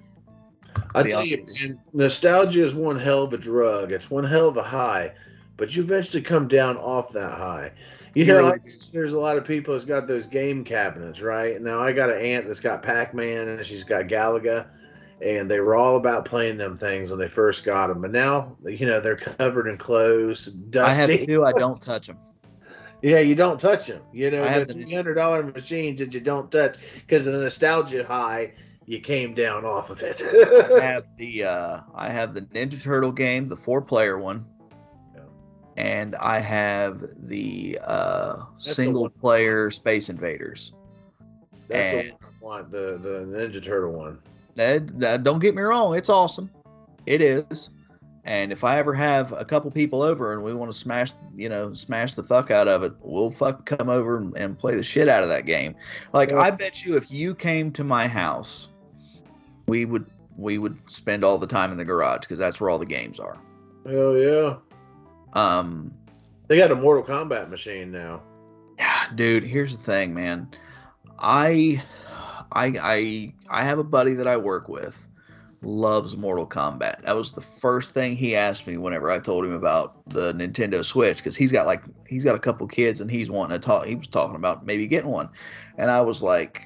I 0.96 1.04
tell 1.04 1.26
you, 1.26 1.46
man, 1.62 1.80
nostalgia 1.94 2.63
is 2.63 2.74
one 2.74 3.00
hell 3.00 3.24
of 3.24 3.34
a 3.34 3.38
drug. 3.38 3.91
It's 3.91 4.10
one 4.10 4.24
hell 4.24 4.48
of 4.48 4.58
a 4.58 4.63
high, 4.63 5.13
but 5.58 5.76
you 5.76 5.84
eventually 5.84 6.22
come 6.22 6.48
down 6.48 6.78
off 6.78 7.12
that 7.13 7.38
high. 7.38 7.72
You 8.13 8.26
know, 8.26 8.50
really? 8.50 8.60
there's 8.91 9.13
a 9.13 9.20
lot 9.20 9.38
of 9.38 9.46
people 9.46 9.74
that's 9.74 9.86
got 9.86 10.06
those 10.06 10.26
game 10.26 10.65
cabinets, 10.65 11.22
right? 11.22 11.62
Now 11.62 11.80
I 11.80 11.94
got 11.94 12.10
an 12.10 12.22
aunt 12.22 12.46
that's 12.46 12.60
got 12.60 12.84
Pac-Man 12.84 13.48
and 13.48 13.65
she's 13.65 13.84
got 13.84 14.08
Galaga, 14.08 14.67
and 15.22 15.50
they 15.50 15.62
were 15.62 15.76
all 15.76 15.96
about 15.96 16.26
playing 16.26 16.58
them 16.58 16.78
things 16.78 17.10
when 17.10 17.20
they 17.20 17.30
first 17.30 17.63
got 17.63 17.88
them. 17.88 18.02
But 18.02 18.12
now, 18.12 18.58
you 18.65 18.86
know, 18.86 19.00
they're 19.00 19.15
covered 19.15 19.67
in 19.67 19.78
clothes, 19.78 20.48
dusty. 20.48 20.91
I 20.91 20.94
have 20.94 21.26
two. 21.26 21.46
I 21.46 21.54
don't 21.54 21.82
touch 21.82 22.08
them. 22.08 22.17
Yeah, 23.02 23.20
you 23.20 23.36
don't 23.36 23.60
touch 23.60 23.88
them. 23.88 24.02
You 24.14 24.30
know, 24.30 24.44
I 24.44 24.64
the 24.64 24.74
three 24.74 24.94
hundred 24.94 25.16
dollar 25.16 25.44
machines 25.44 26.00
that 26.00 26.14
you 26.14 26.20
don't 26.20 26.52
touch 26.52 26.78
because 26.94 27.26
of 27.26 27.34
the 27.34 27.40
nostalgia 27.40 28.04
high. 28.04 28.54
You 28.86 29.00
came 29.00 29.34
down 29.34 29.66
off 29.66 29.90
of 29.90 30.02
it. 30.02 30.22
I 30.22 30.82
have 30.84 31.06
the 31.18 31.44
uh, 31.46 31.82
I 31.96 32.10
have 32.10 32.34
the 32.34 32.42
Ninja 32.42 32.82
Turtle 32.82 33.12
game, 33.12 33.48
the 33.48 33.58
four 33.58 33.82
player 33.82 34.18
one. 34.18 34.46
Yeah. 35.16 35.22
and 35.78 36.16
I 36.16 36.40
have 36.40 37.04
the 37.28 37.80
uh, 37.84 38.46
single 38.58 39.06
the 39.06 39.10
player 39.10 39.72
Space 39.72 40.10
Invaders. 40.10 40.74
That's 41.70 41.96
and, 41.96 42.10
the 42.20 42.26
one 42.40 42.60
I 42.60 42.62
want, 42.62 42.72
the 42.72 43.00
the 43.02 43.26
Ninja 43.26 43.64
Turtle 43.64 43.94
one. 43.94 44.20
That, 44.56 45.00
that, 45.00 45.24
don't 45.24 45.40
get 45.40 45.56
me 45.56 45.62
wrong, 45.62 45.96
it's 45.96 46.10
awesome. 46.10 46.52
It 47.06 47.22
is. 47.22 47.70
And 48.24 48.52
if 48.52 48.64
I 48.64 48.78
ever 48.78 48.94
have 48.94 49.32
a 49.32 49.44
couple 49.44 49.72
people 49.72 50.04
over 50.04 50.32
and 50.32 50.44
we 50.44 50.54
want 50.54 50.72
to 50.72 50.78
smash, 50.78 51.14
you 51.36 51.50
know, 51.50 51.74
smash 51.74 52.14
the 52.14 52.24
fuck 52.24 52.52
out 52.52 52.68
of 52.68 52.84
it, 52.84 52.94
we'll 53.02 53.32
fuck 53.32 53.66
come 53.66 53.90
over 53.90 54.18
and, 54.18 54.38
and 54.38 54.58
play 54.58 54.76
the 54.76 54.84
shit 54.84 55.08
out 55.08 55.24
of 55.24 55.30
that 55.30 55.46
game. 55.46 55.76
Like. 56.14 56.32
I 56.32 56.52
bet 56.52 56.86
you, 56.86 56.96
if 56.96 57.12
you 57.12 57.34
came 57.34 57.72
to 57.72 57.84
my 57.84 58.08
house, 58.08 58.70
we 59.68 59.86
would 59.86 60.06
we 60.38 60.58
would 60.58 60.78
spend 60.88 61.24
all 61.24 61.38
the 61.38 61.48
time 61.48 61.72
in 61.72 61.78
the 61.78 61.86
garage 61.86 62.22
because 62.22 62.40
that's 62.40 62.60
where 62.60 62.70
all 62.70 62.80
the 62.80 62.86
games 62.86 63.20
are. 63.20 63.38
Hell 63.86 64.18
yeah. 64.18 64.56
Um, 65.34 65.94
they 66.48 66.58
got 66.58 66.72
a 66.72 66.76
Mortal 66.76 67.04
Kombat 67.04 67.50
machine 67.50 67.92
now. 67.92 68.22
Yeah, 68.78 69.06
dude. 69.16 69.44
Here's 69.44 69.76
the 69.76 69.84
thing, 69.84 70.14
man. 70.14 70.50
I, 71.20 71.84
I, 72.52 72.74
I, 72.82 73.34
I 73.50 73.64
have 73.64 73.80
a 73.80 73.84
buddy 73.84 74.14
that 74.14 74.28
I 74.28 74.38
work 74.38 74.68
with 74.68 75.08
loves 75.62 76.17
Mortal 76.17 76.47
Kombat. 76.47 77.04
That 77.04 77.15
was 77.15 77.32
the 77.32 77.41
first 77.41 77.93
thing 77.93 78.15
he 78.15 78.36
asked 78.36 78.65
me 78.65 78.78
whenever 78.78 79.12
I 79.12 79.19
told 79.19 79.45
him 79.45 79.54
about 79.54 80.08
the 80.10 80.34
Nintendo 80.34 80.84
Switch 80.84 81.17
because 81.17 81.36
he's 81.36 81.52
got 81.52 81.65
like 81.65 81.82
he's 82.08 82.24
got 82.24 82.36
a 82.36 82.39
couple 82.39 82.67
kids 82.67 83.02
and 83.02 83.10
he's 83.10 83.30
wanting 83.30 83.60
to 83.60 83.65
talk. 83.65 83.86
He 83.86 83.95
was 83.95 84.08
talking 84.08 84.36
about 84.36 84.65
maybe 84.65 84.88
getting 84.88 85.12
one, 85.12 85.30
and 85.78 85.91
I 85.91 86.02
was 86.02 86.21
like, 86.21 86.63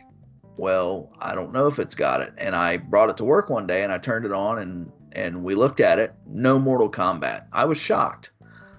"Well, 0.58 1.12
I 1.19 1.36
don't 1.36 1.51
know 1.51 1.67
if 1.67 1.79
it's 1.79 1.95
got 1.95 2.21
it." 2.21 2.34
And 2.38 2.55
I 2.55 2.77
brought 2.77 3.10
it 3.10 3.17
to 3.17 3.25
work 3.25 3.49
one 3.49 3.67
day 3.67 3.84
and 3.84 3.91
I 3.91 3.97
turned 3.97 4.25
it 4.25 4.31
on 4.31 4.60
and 4.60 4.91
and 5.12 5.43
we 5.43 5.55
looked 5.55 5.79
at 5.79 5.99
it. 5.99 6.13
No 6.27 6.60
Mortal 6.60 6.91
Kombat. 6.91 7.45
I 7.53 7.65
was 7.65 7.77
shocked. 7.77 8.31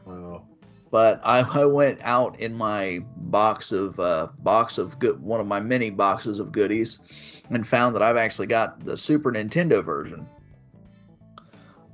Wow. 0.05 0.45
But 0.91 1.21
I, 1.25 1.41
I 1.41 1.65
went 1.65 2.01
out 2.03 2.39
in 2.39 2.55
my 2.55 3.01
box 3.17 3.73
of 3.73 3.99
uh, 3.99 4.29
box 4.39 4.79
of 4.79 4.99
good 4.99 5.21
one 5.21 5.41
of 5.41 5.47
my 5.47 5.61
many 5.61 5.91
boxes 5.91 6.39
of 6.39 6.53
goodies 6.53 7.36
and 7.51 7.67
found 7.67 7.95
that 7.95 8.03
I've 8.03 8.17
actually 8.17 8.47
got 8.47 8.85
the 8.85 8.97
Super 8.97 9.33
Nintendo 9.33 9.85
version. 9.85 10.27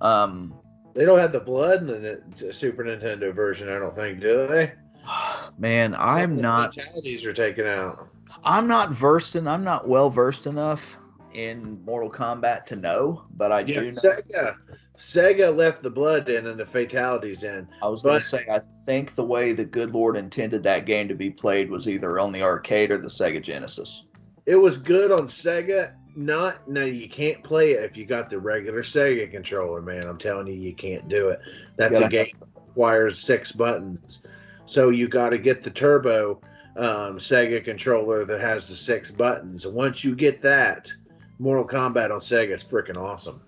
Um, 0.00 0.54
they 0.94 1.04
don't 1.04 1.18
have 1.18 1.32
the 1.32 1.40
blood 1.40 1.80
in 1.82 1.86
the 1.86 2.52
Super 2.52 2.84
Nintendo 2.84 3.34
version, 3.34 3.68
I 3.68 3.78
don't 3.78 3.94
think, 3.94 4.20
do 4.20 4.46
they? 4.46 4.72
Man, 5.58 5.94
I'm 5.98 6.34
not. 6.34 6.74
Fatalities 6.74 7.24
are 7.24 7.32
taken 7.32 7.66
out. 7.66 8.08
I'm 8.44 8.66
not 8.66 8.92
versed 8.92 9.36
in. 9.36 9.46
I'm 9.46 9.64
not 9.64 9.88
well 9.88 10.10
versed 10.10 10.46
enough 10.46 10.96
in 11.34 11.82
Mortal 11.84 12.10
Kombat 12.10 12.64
to 12.66 12.76
know, 12.76 13.24
but 13.36 13.52
I 13.52 13.60
yeah, 13.60 13.80
do. 13.80 13.82
Know. 13.82 13.90
Sega, 13.90 14.56
Sega 14.96 15.56
left 15.56 15.82
the 15.82 15.90
blood 15.90 16.28
in 16.28 16.46
and 16.46 16.58
the 16.58 16.66
fatalities 16.66 17.42
in. 17.42 17.68
I 17.82 17.88
was 17.88 18.02
going 18.02 18.20
to 18.20 18.26
say, 18.26 18.46
I 18.50 18.58
think 18.58 19.14
the 19.14 19.24
way 19.24 19.52
the 19.52 19.64
good 19.64 19.92
Lord 19.92 20.16
intended 20.16 20.62
that 20.64 20.86
game 20.86 21.08
to 21.08 21.14
be 21.14 21.30
played 21.30 21.70
was 21.70 21.88
either 21.88 22.18
on 22.18 22.32
the 22.32 22.42
arcade 22.42 22.90
or 22.90 22.98
the 22.98 23.08
Sega 23.08 23.40
Genesis. 23.40 24.04
It 24.46 24.56
was 24.56 24.76
good 24.76 25.12
on 25.12 25.28
Sega. 25.28 25.94
Not 26.14 26.68
no, 26.68 26.84
you 26.84 27.08
can't 27.08 27.42
play 27.42 27.72
it 27.72 27.84
if 27.84 27.96
you 27.96 28.04
got 28.04 28.28
the 28.28 28.38
regular 28.38 28.82
Sega 28.82 29.30
controller, 29.30 29.80
man. 29.80 30.06
I'm 30.06 30.18
telling 30.18 30.46
you, 30.46 30.54
you 30.54 30.74
can't 30.74 31.08
do 31.08 31.28
it. 31.28 31.40
That's 31.76 31.98
a 32.00 32.08
game 32.08 32.36
that 32.40 32.62
requires 32.68 33.18
six 33.18 33.52
buttons. 33.52 34.22
So 34.66 34.90
you 34.90 35.08
got 35.08 35.30
to 35.30 35.38
get 35.38 35.62
the 35.62 35.70
turbo 35.70 36.40
um, 36.76 37.18
Sega 37.18 37.64
controller 37.64 38.24
that 38.24 38.40
has 38.40 38.68
the 38.68 38.74
six 38.74 39.10
buttons. 39.10 39.64
And 39.64 39.74
once 39.74 40.04
you 40.04 40.14
get 40.14 40.42
that, 40.42 40.92
Mortal 41.38 41.66
Kombat 41.66 42.10
on 42.10 42.20
Sega 42.20 42.50
is 42.50 42.64
freaking 42.64 42.96
awesome. 42.96 43.40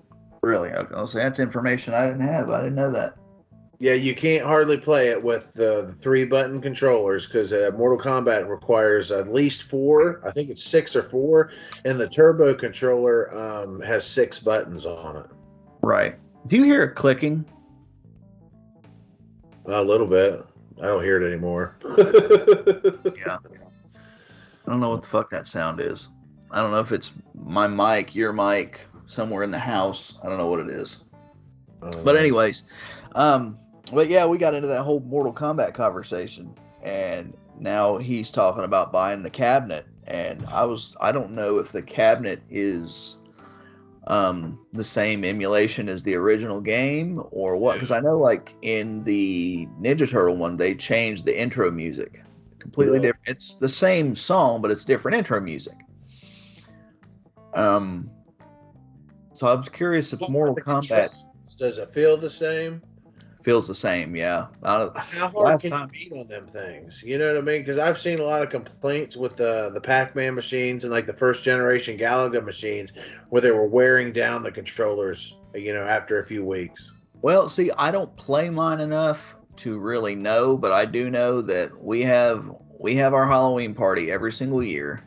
Really? 0.42 0.70
Okay. 0.70 1.06
So 1.06 1.18
that's 1.18 1.38
information 1.38 1.94
I 1.94 2.06
didn't 2.06 2.26
have. 2.26 2.50
I 2.50 2.62
didn't 2.62 2.76
know 2.76 2.90
that. 2.92 3.14
Yeah, 3.84 3.92
you 3.92 4.14
can't 4.14 4.46
hardly 4.46 4.78
play 4.78 5.08
it 5.08 5.22
with 5.22 5.52
the, 5.52 5.82
the 5.82 5.92
three 6.00 6.24
button 6.24 6.58
controllers 6.62 7.26
because 7.26 7.52
uh, 7.52 7.70
Mortal 7.76 7.98
Kombat 7.98 8.48
requires 8.48 9.12
at 9.12 9.28
least 9.28 9.64
four. 9.64 10.22
I 10.24 10.30
think 10.30 10.48
it's 10.48 10.64
six 10.64 10.96
or 10.96 11.02
four, 11.02 11.50
and 11.84 12.00
the 12.00 12.08
Turbo 12.08 12.54
controller 12.54 13.36
um, 13.36 13.82
has 13.82 14.06
six 14.06 14.40
buttons 14.40 14.86
on 14.86 15.18
it. 15.18 15.26
Right. 15.82 16.14
Do 16.46 16.56
you 16.56 16.62
hear 16.62 16.84
it 16.84 16.94
clicking? 16.94 17.44
A 19.66 19.84
little 19.84 20.06
bit. 20.06 20.42
I 20.80 20.86
don't 20.86 21.04
hear 21.04 21.22
it 21.22 21.28
anymore. 21.28 21.76
yeah. 21.84 23.36
I 23.36 24.70
don't 24.70 24.80
know 24.80 24.88
what 24.88 25.02
the 25.02 25.08
fuck 25.10 25.28
that 25.28 25.46
sound 25.46 25.80
is. 25.80 26.08
I 26.50 26.62
don't 26.62 26.70
know 26.70 26.80
if 26.80 26.90
it's 26.90 27.12
my 27.34 27.68
mic, 27.68 28.14
your 28.14 28.32
mic, 28.32 28.80
somewhere 29.04 29.42
in 29.42 29.50
the 29.50 29.58
house. 29.58 30.14
I 30.22 30.30
don't 30.30 30.38
know 30.38 30.48
what 30.48 30.60
it 30.60 30.70
is. 30.70 31.00
But 32.02 32.16
anyways, 32.16 32.62
um, 33.14 33.58
but 33.92 34.08
yeah, 34.08 34.24
we 34.26 34.38
got 34.38 34.54
into 34.54 34.68
that 34.68 34.82
whole 34.82 35.00
Mortal 35.00 35.32
Kombat 35.32 35.74
conversation, 35.74 36.54
and 36.82 37.36
now 37.58 37.96
he's 37.98 38.30
talking 38.30 38.64
about 38.64 38.92
buying 38.92 39.22
the 39.22 39.30
cabinet, 39.30 39.86
and 40.06 40.44
I 40.46 40.64
was 40.64 40.94
I 41.00 41.12
don't 41.12 41.32
know 41.32 41.58
if 41.58 41.72
the 41.72 41.82
cabinet 41.82 42.42
is 42.50 43.16
um 44.06 44.58
the 44.72 44.84
same 44.84 45.24
emulation 45.24 45.88
as 45.88 46.02
the 46.02 46.14
original 46.14 46.60
game 46.60 47.22
or 47.30 47.56
what 47.56 47.72
because 47.72 47.90
i 47.90 47.98
know 47.98 48.18
like 48.18 48.54
in 48.60 49.02
the 49.04 49.66
ninja 49.80 50.06
turtle 50.08 50.36
one 50.36 50.58
they 50.58 50.74
changed 50.74 51.24
the 51.24 51.40
intro 51.40 51.70
music 51.70 52.22
completely 52.58 52.96
yeah. 52.96 53.12
different. 53.12 53.28
It's 53.28 53.54
the 53.54 53.68
same 53.68 54.14
song 54.14 54.60
but 54.60 54.70
it's 54.70 54.84
different 54.84 55.16
intro 55.16 55.40
music. 55.40 55.78
Um 57.54 58.10
so 59.32 59.46
i 59.46 59.54
was 59.54 59.68
curious 59.68 60.12
if 60.12 60.28
mortal 60.28 60.54
kombat 60.54 61.10
does 61.56 61.78
it 61.78 61.90
feel 61.90 62.16
the 62.16 62.30
same 62.30 62.82
feels 63.44 63.68
the 63.68 63.74
same. 63.74 64.16
Yeah. 64.16 64.46
How 64.64 64.90
hard 65.28 65.60
can 65.60 65.70
time... 65.70 65.90
you 65.94 66.10
beat 66.10 66.18
on 66.18 66.26
them 66.26 66.46
things? 66.46 67.02
You 67.04 67.18
know 67.18 67.34
what 67.34 67.42
I 67.42 67.44
mean? 67.44 67.60
Because 67.60 67.78
I've 67.78 68.00
seen 68.00 68.18
a 68.18 68.24
lot 68.24 68.42
of 68.42 68.50
complaints 68.50 69.16
with 69.16 69.36
the 69.36 69.70
the 69.72 69.80
Pac-Man 69.80 70.34
machines 70.34 70.82
and 70.82 70.92
like 70.92 71.06
the 71.06 71.12
first 71.12 71.44
generation 71.44 71.96
Galaga 71.96 72.44
machines, 72.44 72.90
where 73.28 73.42
they 73.42 73.52
were 73.52 73.66
wearing 73.66 74.12
down 74.12 74.42
the 74.42 74.50
controllers. 74.50 75.36
You 75.54 75.72
know, 75.72 75.84
after 75.84 76.18
a 76.18 76.26
few 76.26 76.44
weeks. 76.44 76.94
Well, 77.22 77.48
see, 77.48 77.70
I 77.78 77.92
don't 77.92 78.14
play 78.16 78.50
mine 78.50 78.80
enough 78.80 79.36
to 79.58 79.78
really 79.78 80.16
know, 80.16 80.56
but 80.56 80.72
I 80.72 80.84
do 80.84 81.10
know 81.10 81.40
that 81.42 81.80
we 81.80 82.02
have 82.02 82.50
we 82.76 82.96
have 82.96 83.14
our 83.14 83.24
Halloween 83.24 83.72
party 83.72 84.10
every 84.10 84.32
single 84.32 84.64
year, 84.64 85.04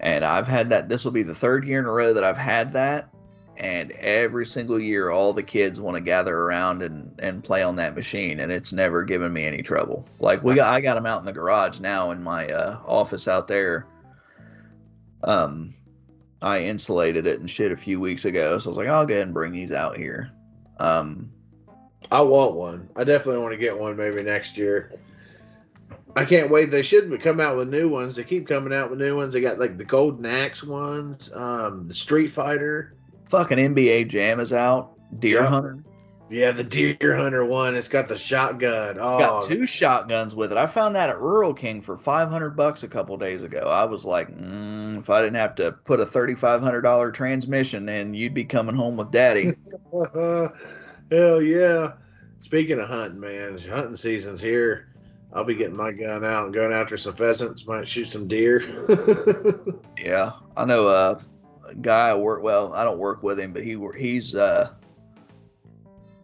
and 0.00 0.26
I've 0.26 0.46
had 0.46 0.68
that. 0.68 0.90
This 0.90 1.06
will 1.06 1.12
be 1.12 1.22
the 1.22 1.34
third 1.34 1.66
year 1.66 1.78
in 1.78 1.86
a 1.86 1.90
row 1.90 2.12
that 2.12 2.22
I've 2.22 2.36
had 2.36 2.72
that, 2.74 3.08
and 3.58 3.92
every 3.92 4.46
single 4.46 4.80
year 4.80 5.10
all 5.10 5.32
the 5.32 5.42
kids 5.42 5.80
want 5.80 5.94
to 5.94 6.00
gather 6.00 6.36
around 6.36 6.82
and, 6.82 7.14
and 7.20 7.44
play 7.44 7.62
on 7.62 7.76
that 7.76 7.94
machine 7.94 8.40
and 8.40 8.50
it's 8.50 8.72
never 8.72 9.04
given 9.04 9.32
me 9.32 9.44
any 9.44 9.62
trouble 9.62 10.06
like 10.20 10.42
we 10.42 10.54
got 10.54 10.72
i 10.72 10.80
got 10.80 10.94
them 10.94 11.06
out 11.06 11.20
in 11.20 11.26
the 11.26 11.32
garage 11.32 11.78
now 11.78 12.10
in 12.10 12.22
my 12.22 12.46
uh, 12.48 12.78
office 12.86 13.28
out 13.28 13.46
there 13.46 13.86
um 15.24 15.72
i 16.40 16.60
insulated 16.60 17.26
it 17.26 17.40
and 17.40 17.50
shit 17.50 17.70
a 17.72 17.76
few 17.76 18.00
weeks 18.00 18.24
ago 18.24 18.58
so 18.58 18.68
i 18.68 18.70
was 18.70 18.78
like 18.78 18.88
i'll 18.88 19.04
go 19.06 19.14
ahead 19.14 19.24
and 19.24 19.34
bring 19.34 19.52
these 19.52 19.72
out 19.72 19.96
here 19.96 20.30
um 20.80 21.30
i 22.10 22.20
want 22.22 22.54
one 22.54 22.88
i 22.96 23.04
definitely 23.04 23.40
want 23.40 23.52
to 23.52 23.58
get 23.58 23.78
one 23.78 23.96
maybe 23.96 24.22
next 24.22 24.56
year 24.56 24.92
I 26.14 26.26
can't 26.26 26.50
wait. 26.50 26.70
They 26.70 26.82
should 26.82 27.18
come 27.22 27.40
out 27.40 27.56
with 27.56 27.70
new 27.70 27.88
ones. 27.88 28.16
They 28.16 28.24
keep 28.24 28.46
coming 28.46 28.74
out 28.74 28.90
with 28.90 29.00
new 29.00 29.16
ones. 29.16 29.32
They 29.32 29.40
got 29.40 29.58
like 29.58 29.78
the 29.78 29.84
Golden 29.86 30.26
Axe 30.26 30.62
ones, 30.62 31.32
um, 31.32 31.88
the 31.88 31.94
Street 31.94 32.28
Fighter 32.28 32.92
fucking 33.32 33.56
NBA 33.56 34.08
Jam 34.08 34.40
is 34.40 34.52
out. 34.52 34.92
Deer 35.18 35.40
yeah. 35.40 35.46
Hunter. 35.46 35.82
Yeah, 36.28 36.52
the 36.52 36.64
Deer 36.64 37.16
Hunter 37.16 37.44
one. 37.44 37.74
It's 37.74 37.88
got 37.88 38.08
the 38.08 38.16
shotgun. 38.16 38.98
Oh, 39.00 39.18
got 39.18 39.44
two 39.44 39.66
shotguns 39.66 40.34
with 40.34 40.52
it. 40.52 40.58
I 40.58 40.66
found 40.66 40.96
that 40.96 41.08
at 41.08 41.20
Rural 41.20 41.52
King 41.52 41.80
for 41.80 41.96
five 41.96 42.28
hundred 42.28 42.56
bucks 42.56 42.82
a 42.82 42.88
couple 42.88 43.16
days 43.16 43.42
ago. 43.42 43.60
I 43.60 43.84
was 43.84 44.04
like, 44.04 44.28
mm, 44.28 44.98
if 44.98 45.10
I 45.10 45.20
didn't 45.20 45.36
have 45.36 45.54
to 45.56 45.72
put 45.72 46.00
a 46.00 46.06
thirty 46.06 46.34
five 46.34 46.60
hundred 46.60 46.82
dollar 46.82 47.10
transmission 47.10 47.88
in, 47.88 48.14
you'd 48.14 48.34
be 48.34 48.44
coming 48.44 48.74
home 48.74 48.96
with 48.96 49.10
Daddy. 49.10 49.54
Hell 51.10 51.42
yeah! 51.42 51.92
Speaking 52.38 52.80
of 52.80 52.88
hunting, 52.88 53.20
man, 53.20 53.58
hunting 53.58 53.96
season's 53.96 54.40
here. 54.40 54.88
I'll 55.34 55.44
be 55.44 55.54
getting 55.54 55.76
my 55.76 55.92
gun 55.92 56.24
out 56.24 56.44
and 56.44 56.54
going 56.54 56.72
after 56.72 56.98
some 56.98 57.14
pheasants. 57.14 57.66
Might 57.66 57.88
shoot 57.88 58.08
some 58.08 58.28
deer. 58.28 58.62
yeah, 59.98 60.32
I 60.56 60.64
know. 60.66 60.86
Uh, 60.86 61.20
guy 61.80 62.10
I 62.10 62.14
work 62.14 62.42
well. 62.42 62.72
I 62.74 62.84
don't 62.84 62.98
work 62.98 63.22
with 63.22 63.38
him, 63.38 63.52
but 63.52 63.64
he 63.64 63.78
he's 63.96 64.34
uh 64.34 64.72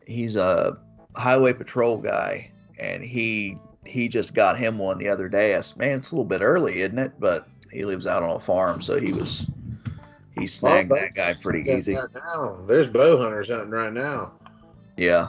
he's 0.06 0.36
a 0.36 0.78
highway 1.16 1.52
patrol 1.52 1.98
guy, 1.98 2.50
and 2.78 3.02
he 3.02 3.58
he 3.86 4.08
just 4.08 4.34
got 4.34 4.58
him 4.58 4.78
one 4.78 4.98
the 4.98 5.08
other 5.08 5.28
day. 5.28 5.54
I 5.54 5.60
said, 5.60 5.78
man, 5.78 5.98
it's 5.98 6.10
a 6.10 6.14
little 6.14 6.24
bit 6.24 6.40
early, 6.40 6.80
isn't 6.80 6.98
it? 6.98 7.12
But 7.18 7.48
he 7.72 7.84
lives 7.84 8.06
out 8.06 8.22
on 8.22 8.30
a 8.30 8.40
farm, 8.40 8.82
so 8.82 8.98
he 8.98 9.12
was 9.12 9.46
he 10.38 10.46
snagged 10.46 10.90
that 10.90 11.14
guy 11.14 11.34
pretty 11.34 11.68
easy. 11.70 11.94
Now. 11.94 12.58
There's 12.66 12.88
bow 12.88 13.18
hunters 13.18 13.48
hunting 13.48 13.70
right 13.70 13.92
now. 13.92 14.32
Yeah. 14.96 15.28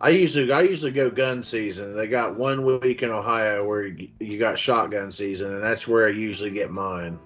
I 0.00 0.10
usually 0.10 0.50
I 0.52 0.62
usually 0.62 0.92
go 0.92 1.10
gun 1.10 1.42
season. 1.42 1.96
They 1.96 2.06
got 2.06 2.38
one 2.38 2.64
week 2.64 3.02
in 3.02 3.10
Ohio 3.10 3.66
where 3.66 3.86
you, 3.86 4.08
you 4.20 4.38
got 4.38 4.58
shotgun 4.58 5.10
season, 5.10 5.54
and 5.54 5.62
that's 5.62 5.88
where 5.88 6.06
I 6.06 6.10
usually 6.10 6.50
get 6.50 6.70
mine. 6.70 7.18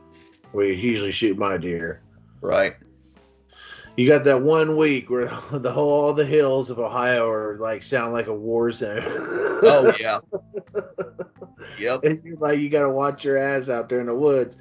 We 0.55 0.73
usually 0.73 1.13
shoot 1.13 1.37
my 1.37 1.59
deer. 1.59 2.01
Right. 2.43 2.75
you 3.97 4.09
got 4.09 4.25
that 4.25 4.43
one 4.43 4.77
week 4.77 5.09
where 5.09 5.27
the 5.53 5.73
whole 5.73 5.91
all 5.91 6.13
the 6.13 6.27
hills 6.27 6.71
of 6.71 6.79
Ohio 6.79 7.31
are 7.31 7.57
like 7.59 7.83
sound 7.83 8.13
like 8.13 8.27
a 8.27 8.35
war 8.35 8.71
zone. 8.73 9.01
oh 9.01 9.95
yeah. 10.01 10.19
yep. 11.79 12.03
And 12.05 12.21
you're 12.25 12.37
like 12.39 12.59
you 12.59 12.69
got 12.69 12.83
to 12.83 12.91
watch 12.91 13.25
your 13.25 13.39
ass 13.39 13.69
out 13.69 13.89
there 13.89 14.01
in 14.01 14.07
the 14.07 14.15
woods. 14.15 14.57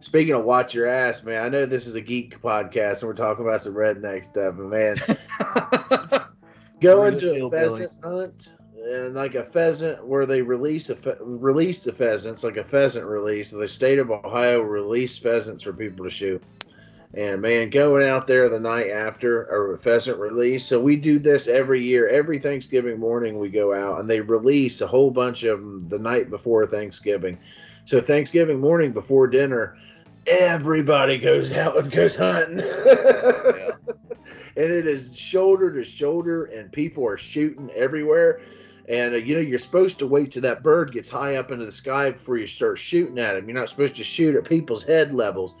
Speaking 0.00 0.34
of 0.34 0.44
watch 0.44 0.74
your 0.74 0.86
ass, 0.86 1.22
man, 1.22 1.44
I 1.44 1.48
know 1.48 1.66
this 1.66 1.86
is 1.86 1.94
a 1.94 2.00
geek 2.00 2.40
podcast 2.42 3.00
and 3.00 3.08
we're 3.08 3.14
talking 3.14 3.44
about 3.44 3.62
some 3.62 3.74
redneck 3.74 4.24
stuff, 4.24 4.54
but 4.56 4.66
man, 4.66 4.96
going 6.80 7.18
to 7.18 7.46
a 7.46 7.50
pheasant 7.50 7.92
hunt 8.02 8.54
and 8.86 9.14
like 9.14 9.34
a 9.34 9.42
pheasant 9.44 10.06
where 10.06 10.26
they 10.26 10.42
release 10.42 10.90
a 10.90 10.96
fe- 10.96 11.16
release 11.20 11.82
the 11.82 11.92
pheasants, 11.92 12.44
like 12.44 12.58
a 12.58 12.64
pheasant 12.64 13.06
release. 13.06 13.50
The 13.50 13.66
state 13.66 13.98
of 13.98 14.10
Ohio 14.10 14.60
released 14.60 15.22
pheasants 15.22 15.62
for 15.62 15.72
people 15.72 16.04
to 16.04 16.10
shoot. 16.10 16.42
And 17.16 17.40
man, 17.40 17.70
going 17.70 18.06
out 18.06 18.26
there 18.26 18.48
the 18.48 18.58
night 18.58 18.90
after 18.90 19.72
a 19.72 19.78
pheasant 19.78 20.18
release. 20.18 20.64
So 20.64 20.80
we 20.80 20.96
do 20.96 21.18
this 21.18 21.46
every 21.46 21.80
year. 21.80 22.08
Every 22.08 22.38
Thanksgiving 22.38 22.98
morning 22.98 23.38
we 23.38 23.50
go 23.50 23.72
out 23.72 24.00
and 24.00 24.10
they 24.10 24.20
release 24.20 24.80
a 24.80 24.86
whole 24.86 25.12
bunch 25.12 25.44
of 25.44 25.60
them 25.60 25.88
the 25.88 25.98
night 25.98 26.28
before 26.28 26.66
Thanksgiving. 26.66 27.38
So 27.84 28.00
Thanksgiving 28.00 28.60
morning 28.60 28.92
before 28.92 29.28
dinner, 29.28 29.76
everybody 30.26 31.18
goes 31.18 31.52
out 31.52 31.76
and 31.76 31.90
goes 31.90 32.16
hunting. 32.16 32.62
And 34.56 34.70
it 34.70 34.86
is 34.86 35.18
shoulder 35.18 35.72
to 35.72 35.82
shoulder, 35.82 36.44
and 36.44 36.70
people 36.70 37.06
are 37.06 37.16
shooting 37.16 37.70
everywhere. 37.74 38.40
And 38.88 39.14
uh, 39.14 39.18
you 39.18 39.34
know, 39.34 39.40
you're 39.40 39.58
supposed 39.58 39.98
to 39.98 40.06
wait 40.06 40.32
till 40.32 40.42
that 40.42 40.62
bird 40.62 40.92
gets 40.92 41.08
high 41.08 41.36
up 41.36 41.50
into 41.50 41.64
the 41.64 41.72
sky 41.72 42.10
before 42.12 42.36
you 42.36 42.46
start 42.46 42.78
shooting 42.78 43.18
at 43.18 43.36
him. 43.36 43.48
You're 43.48 43.58
not 43.58 43.68
supposed 43.68 43.96
to 43.96 44.04
shoot 44.04 44.36
at 44.36 44.44
people's 44.44 44.84
head 44.84 45.12
levels. 45.12 45.56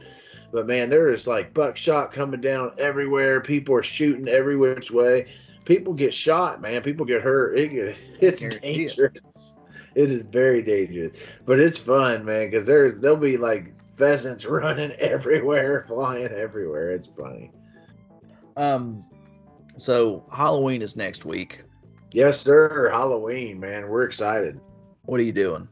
But 0.54 0.68
man, 0.68 0.88
there 0.88 1.08
is 1.08 1.26
like 1.26 1.52
buckshot 1.52 2.12
coming 2.12 2.40
down 2.40 2.74
everywhere. 2.78 3.40
People 3.40 3.74
are 3.74 3.82
shooting 3.82 4.28
every 4.28 4.56
which 4.56 4.88
way. 4.88 5.26
People 5.64 5.92
get 5.92 6.14
shot, 6.14 6.60
man. 6.60 6.80
People 6.80 7.04
get 7.04 7.22
hurt. 7.22 7.58
It, 7.58 7.96
it's 8.20 8.40
dangerous. 8.58 9.54
It 9.96 10.12
is 10.12 10.22
very 10.22 10.62
dangerous, 10.62 11.16
but 11.44 11.58
it's 11.58 11.76
fun, 11.76 12.24
man. 12.24 12.48
Because 12.48 12.64
there's 12.66 13.00
there'll 13.00 13.16
be 13.16 13.36
like 13.36 13.74
pheasants 13.96 14.44
running 14.44 14.92
everywhere, 14.92 15.86
flying 15.88 16.28
everywhere. 16.28 16.90
It's 16.90 17.08
funny. 17.18 17.50
Um, 18.56 19.04
so 19.76 20.24
Halloween 20.32 20.82
is 20.82 20.94
next 20.94 21.24
week. 21.24 21.64
Yes, 22.12 22.40
sir. 22.40 22.90
Halloween, 22.90 23.58
man. 23.58 23.88
We're 23.88 24.04
excited. 24.04 24.60
What 25.06 25.18
are 25.18 25.24
you 25.24 25.32
doing? 25.32 25.66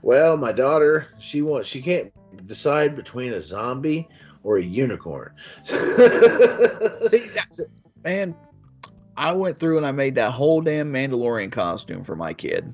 Well, 0.00 0.38
my 0.38 0.52
daughter, 0.52 1.08
she 1.18 1.42
wants 1.42 1.68
she 1.68 1.82
can't 1.82 2.10
decide 2.46 2.96
between 2.96 3.32
a 3.32 3.40
zombie 3.40 4.08
or 4.42 4.58
a 4.58 4.62
unicorn. 4.62 5.32
See, 5.64 7.30
man, 8.04 8.34
I 9.16 9.32
went 9.32 9.58
through 9.58 9.76
and 9.76 9.86
I 9.86 9.92
made 9.92 10.14
that 10.16 10.32
whole 10.32 10.60
damn 10.60 10.92
Mandalorian 10.92 11.52
costume 11.52 12.04
for 12.04 12.16
my 12.16 12.32
kid. 12.32 12.72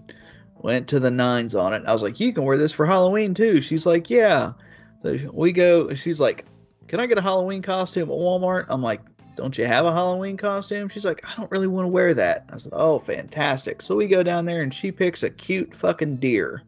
Went 0.56 0.88
to 0.88 1.00
the 1.00 1.10
nines 1.10 1.54
on 1.54 1.72
it. 1.72 1.84
I 1.86 1.92
was 1.92 2.02
like, 2.02 2.18
"You 2.18 2.32
can 2.32 2.44
wear 2.44 2.56
this 2.56 2.72
for 2.72 2.84
Halloween 2.84 3.32
too." 3.32 3.60
She's 3.60 3.86
like, 3.86 4.10
"Yeah." 4.10 4.54
So 5.02 5.16
we 5.32 5.52
go. 5.52 5.94
She's 5.94 6.18
like, 6.18 6.46
"Can 6.88 6.98
I 6.98 7.06
get 7.06 7.16
a 7.16 7.22
Halloween 7.22 7.62
costume 7.62 8.10
at 8.10 8.16
Walmart?" 8.16 8.66
I'm 8.68 8.82
like, 8.82 9.00
don't 9.38 9.56
you 9.56 9.66
have 9.66 9.84
a 9.84 9.92
Halloween 9.92 10.36
costume? 10.36 10.88
She's 10.88 11.04
like, 11.04 11.24
I 11.24 11.32
don't 11.36 11.50
really 11.52 11.68
want 11.68 11.84
to 11.84 11.88
wear 11.88 12.12
that. 12.12 12.44
I 12.52 12.58
said, 12.58 12.72
Oh, 12.74 12.98
fantastic. 12.98 13.80
So 13.80 13.94
we 13.94 14.08
go 14.08 14.24
down 14.24 14.46
there 14.46 14.62
and 14.62 14.74
she 14.74 14.90
picks 14.90 15.22
a 15.22 15.30
cute 15.30 15.76
fucking 15.76 16.16
deer. 16.16 16.64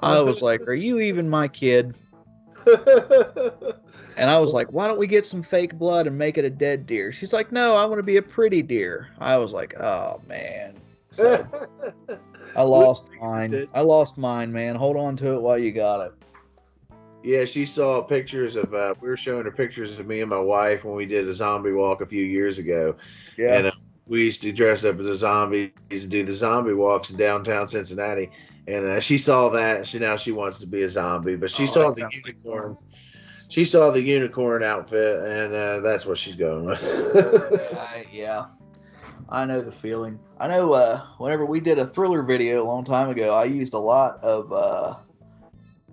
I 0.00 0.20
was 0.20 0.42
like, 0.42 0.60
Are 0.62 0.74
you 0.74 1.00
even 1.00 1.28
my 1.28 1.48
kid? 1.48 1.94
and 2.66 4.30
I 4.30 4.38
was 4.38 4.52
like, 4.52 4.72
Why 4.72 4.86
don't 4.86 4.98
we 4.98 5.06
get 5.06 5.26
some 5.26 5.42
fake 5.42 5.74
blood 5.74 6.06
and 6.06 6.16
make 6.16 6.38
it 6.38 6.44
a 6.44 6.50
dead 6.50 6.86
deer? 6.86 7.12
She's 7.12 7.32
like, 7.32 7.52
No, 7.52 7.74
I 7.74 7.84
want 7.84 7.98
to 7.98 8.04
be 8.04 8.16
a 8.16 8.22
pretty 8.22 8.62
deer. 8.62 9.08
I 9.18 9.36
was 9.36 9.52
like, 9.52 9.74
Oh, 9.78 10.20
man. 10.26 10.74
So 11.12 11.46
I 12.54 12.62
lost 12.62 13.04
mine. 13.20 13.68
I 13.74 13.80
lost 13.80 14.18
mine, 14.18 14.52
man. 14.52 14.74
Hold 14.74 14.96
on 14.96 15.16
to 15.18 15.34
it 15.34 15.42
while 15.42 15.58
you 15.58 15.72
got 15.72 16.06
it. 16.06 16.12
Yeah, 17.22 17.44
she 17.44 17.66
saw 17.66 18.02
pictures 18.02 18.54
of. 18.54 18.72
Uh, 18.72 18.94
we 19.00 19.08
were 19.08 19.16
showing 19.16 19.44
her 19.44 19.50
pictures 19.50 19.98
of 19.98 20.06
me 20.06 20.20
and 20.20 20.30
my 20.30 20.38
wife 20.38 20.84
when 20.84 20.94
we 20.94 21.06
did 21.06 21.26
a 21.26 21.32
zombie 21.34 21.72
walk 21.72 22.00
a 22.00 22.06
few 22.06 22.24
years 22.24 22.58
ago. 22.58 22.94
Yeah. 23.36 23.58
And 23.58 23.66
uh, 23.66 23.72
we 24.06 24.24
used 24.24 24.42
to 24.42 24.52
dress 24.52 24.84
up 24.84 25.00
as 25.00 25.06
a 25.06 25.14
zombie. 25.16 25.72
Used 25.90 26.04
to 26.04 26.08
do 26.08 26.24
the 26.24 26.32
zombie 26.32 26.74
walks 26.74 27.10
in 27.10 27.16
downtown 27.16 27.66
Cincinnati. 27.66 28.30
And 28.68 28.84
uh, 28.84 29.00
she 29.00 29.18
saw 29.18 29.48
that. 29.50 29.86
She 29.86 29.98
now 29.98 30.16
she 30.16 30.32
wants 30.32 30.58
to 30.58 30.66
be 30.66 30.82
a 30.82 30.88
zombie, 30.88 31.36
but 31.36 31.50
she 31.50 31.64
oh, 31.64 31.66
saw 31.66 31.92
the 31.92 32.08
unicorn. 32.12 32.76
She 33.48 33.64
saw 33.64 33.90
the 33.90 34.02
unicorn 34.02 34.64
outfit, 34.64 35.24
and 35.24 35.54
uh, 35.54 35.80
that's 35.80 36.04
what 36.04 36.18
she's 36.18 36.34
going 36.34 36.64
with. 36.66 36.82
yeah, 37.72 38.02
yeah, 38.12 38.46
I 39.28 39.44
know 39.44 39.60
the 39.60 39.70
feeling. 39.70 40.18
I 40.40 40.48
know. 40.48 40.72
Uh, 40.72 41.04
whenever 41.18 41.46
we 41.46 41.60
did 41.60 41.78
a 41.78 41.86
thriller 41.86 42.22
video 42.22 42.62
a 42.62 42.66
long 42.66 42.84
time 42.84 43.08
ago, 43.08 43.34
I 43.34 43.44
used 43.44 43.72
a 43.72 43.78
lot 43.78 44.22
of 44.24 44.52
uh, 44.52 44.96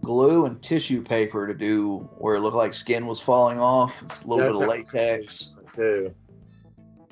glue 0.01 0.45
and 0.45 0.62
tissue 0.62 1.03
paper 1.03 1.47
to 1.47 1.53
do 1.53 2.09
where 2.17 2.36
it 2.36 2.41
looked 2.41 2.57
like 2.57 2.73
skin 2.73 3.05
was 3.05 3.19
falling 3.19 3.59
off. 3.59 4.01
It's 4.01 4.23
a 4.23 4.27
little 4.27 4.45
That's 4.45 4.57
bit 4.57 4.63
of 4.63 4.91
latex. 4.91 5.51
Too. 5.75 6.13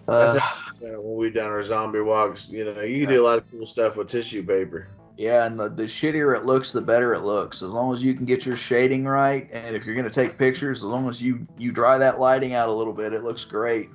Uh, 0.08 0.40
when 0.82 1.16
we 1.16 1.30
done 1.30 1.46
our 1.46 1.64
zombie 1.64 2.02
walks, 2.02 2.50
you 2.50 2.66
know, 2.66 2.82
you 2.82 3.06
can 3.06 3.14
do 3.14 3.22
a 3.22 3.26
lot 3.26 3.38
of 3.38 3.50
cool 3.52 3.66
stuff 3.66 3.96
with 3.96 4.10
tissue 4.10 4.44
paper. 4.44 4.90
Yeah, 5.18 5.46
and 5.46 5.60
the, 5.60 5.70
the 5.70 5.84
shittier 5.84 6.36
it 6.36 6.46
looks, 6.46 6.72
the 6.72 6.82
better 6.82 7.14
it 7.14 7.22
looks. 7.22 7.62
As 7.62 7.70
long 7.70 7.94
as 7.94 8.04
you 8.04 8.14
can 8.14 8.26
get 8.26 8.46
your 8.46 8.58
shading 8.58 9.06
right, 9.06 9.50
and 9.52 9.76
if 9.76 9.86
you're 9.86 9.96
gonna 9.96 10.10
take 10.10 10.38
pictures, 10.38 10.80
as 10.80 10.84
long 10.84 11.08
as 11.08 11.22
you 11.22 11.46
you 11.58 11.72
dry 11.72 11.98
that 11.98 12.20
lighting 12.20 12.54
out 12.54 12.70
a 12.70 12.74
little 12.74 12.94
bit, 12.94 13.14
it 13.14 13.24
looks 13.24 13.44
great. 13.44 13.90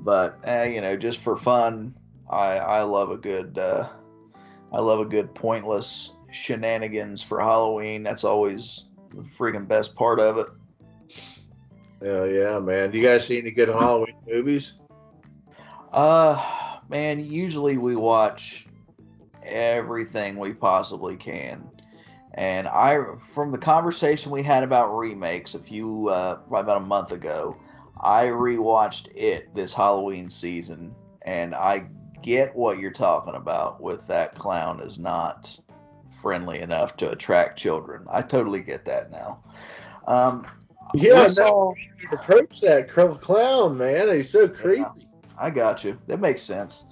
But 0.00 0.38
uh, 0.46 0.62
you 0.70 0.80
know, 0.80 0.96
just 0.96 1.18
for 1.18 1.36
fun, 1.36 1.94
I 2.30 2.58
I 2.58 2.82
love 2.82 3.10
a 3.10 3.16
good 3.16 3.58
uh, 3.58 3.88
I 4.72 4.80
love 4.80 5.00
a 5.00 5.04
good 5.04 5.34
pointless 5.34 6.12
shenanigans 6.32 7.22
for 7.22 7.40
Halloween. 7.40 8.02
That's 8.02 8.24
always 8.24 8.84
the 9.14 9.24
freaking 9.38 9.66
best 9.66 9.94
part 9.94 10.20
of 10.20 10.38
it. 10.38 10.46
Hell 12.02 12.26
yeah, 12.26 12.58
man. 12.58 12.90
Do 12.90 12.98
you 12.98 13.04
guys 13.04 13.26
see 13.26 13.38
any 13.38 13.50
good 13.50 13.68
Halloween 13.68 14.16
movies? 14.28 14.74
Uh, 15.92 16.78
man, 16.90 17.24
usually 17.24 17.78
we 17.78 17.96
watch 17.96 18.65
everything 19.46 20.36
we 20.36 20.52
possibly 20.52 21.16
can. 21.16 21.68
And 22.34 22.68
I, 22.68 22.98
from 23.34 23.50
the 23.50 23.58
conversation 23.58 24.30
we 24.30 24.42
had 24.42 24.62
about 24.62 24.94
remakes 24.94 25.54
a 25.54 25.58
few, 25.58 26.08
uh, 26.08 26.40
about 26.48 26.76
a 26.76 26.80
month 26.80 27.12
ago, 27.12 27.56
I 28.00 28.26
rewatched 28.26 29.08
it 29.16 29.54
this 29.54 29.72
Halloween 29.72 30.28
season, 30.28 30.94
and 31.22 31.54
I 31.54 31.86
get 32.22 32.54
what 32.54 32.78
you're 32.78 32.90
talking 32.90 33.34
about 33.34 33.80
with 33.80 34.06
that 34.08 34.34
clown 34.34 34.80
is 34.80 34.98
not 34.98 35.58
friendly 36.10 36.60
enough 36.60 36.96
to 36.98 37.10
attract 37.10 37.58
children. 37.58 38.04
I 38.10 38.20
totally 38.20 38.60
get 38.60 38.84
that 38.84 39.10
now. 39.10 39.42
Um, 40.06 40.46
yeah, 40.94 41.26
saw, 41.26 41.72
approach 42.12 42.60
that 42.60 42.88
clown, 42.88 43.78
man. 43.78 44.14
He's 44.14 44.30
so 44.30 44.48
creepy. 44.48 44.80
Yeah, 44.80 44.92
I 45.38 45.50
got 45.50 45.84
you. 45.84 45.98
That 46.06 46.20
makes 46.20 46.42
sense. 46.42 46.84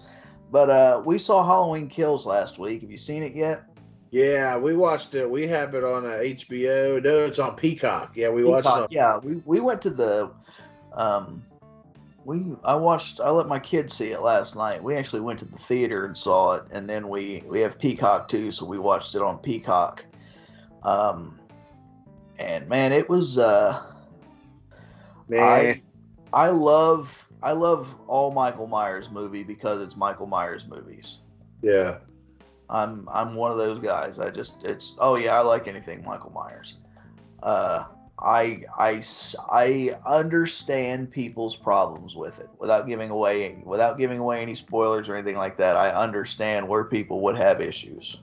But 0.54 0.70
uh, 0.70 1.02
we 1.04 1.18
saw 1.18 1.44
Halloween 1.44 1.88
Kills 1.88 2.24
last 2.24 2.60
week. 2.60 2.82
Have 2.82 2.90
you 2.92 2.96
seen 2.96 3.24
it 3.24 3.34
yet? 3.34 3.64
Yeah, 4.12 4.56
we 4.56 4.74
watched 4.74 5.16
it. 5.16 5.28
We 5.28 5.48
have 5.48 5.74
it 5.74 5.82
on 5.82 6.04
uh, 6.06 6.10
HBO. 6.10 7.02
No, 7.02 7.24
it's 7.24 7.40
on 7.40 7.56
Peacock. 7.56 8.12
Yeah, 8.14 8.28
we 8.28 8.44
Peacock, 8.44 8.64
watched 8.64 8.76
it. 8.76 8.82
On- 8.82 8.88
yeah, 8.88 9.18
we, 9.18 9.42
we 9.46 9.58
went 9.58 9.82
to 9.82 9.90
the 9.90 10.30
um, 10.92 11.44
we 12.24 12.54
I 12.62 12.76
watched 12.76 13.18
I 13.18 13.30
let 13.30 13.48
my 13.48 13.58
kids 13.58 13.94
see 13.94 14.12
it 14.12 14.20
last 14.20 14.54
night. 14.54 14.80
We 14.80 14.94
actually 14.94 15.22
went 15.22 15.40
to 15.40 15.44
the 15.44 15.58
theater 15.58 16.04
and 16.04 16.16
saw 16.16 16.52
it, 16.52 16.66
and 16.70 16.88
then 16.88 17.08
we 17.08 17.42
we 17.48 17.58
have 17.58 17.76
Peacock 17.76 18.28
too, 18.28 18.52
so 18.52 18.64
we 18.64 18.78
watched 18.78 19.16
it 19.16 19.22
on 19.22 19.38
Peacock. 19.38 20.04
Um, 20.84 21.40
and 22.38 22.68
man, 22.68 22.92
it 22.92 23.08
was 23.08 23.38
uh, 23.38 23.82
man, 25.26 25.82
I 26.32 26.46
I 26.46 26.50
love 26.50 27.26
I 27.42 27.52
love 27.52 27.94
all 28.06 28.30
Michael 28.30 28.66
Myers 28.66 29.10
movie 29.10 29.42
because 29.42 29.80
it's 29.80 29.96
Michael 29.96 30.26
Myers 30.26 30.66
movies. 30.66 31.18
Yeah, 31.62 31.98
I'm 32.70 33.08
I'm 33.12 33.34
one 33.34 33.50
of 33.50 33.58
those 33.58 33.78
guys. 33.78 34.18
I 34.18 34.30
just 34.30 34.64
it's 34.64 34.94
oh 34.98 35.16
yeah, 35.16 35.36
I 35.38 35.40
like 35.40 35.68
anything 35.68 36.04
Michael 36.04 36.30
Myers. 36.30 36.76
Uh, 37.42 37.84
I, 38.18 38.62
I, 38.78 39.02
I 39.50 39.98
understand 40.06 41.10
people's 41.10 41.56
problems 41.56 42.14
with 42.14 42.38
it 42.38 42.48
without 42.58 42.86
giving 42.86 43.10
away 43.10 43.62
without 43.64 43.98
giving 43.98 44.18
away 44.18 44.40
any 44.40 44.54
spoilers 44.54 45.08
or 45.08 45.14
anything 45.14 45.36
like 45.36 45.56
that. 45.58 45.76
I 45.76 45.90
understand 45.90 46.68
where 46.68 46.84
people 46.84 47.20
would 47.22 47.36
have 47.36 47.60
issues. 47.60 48.18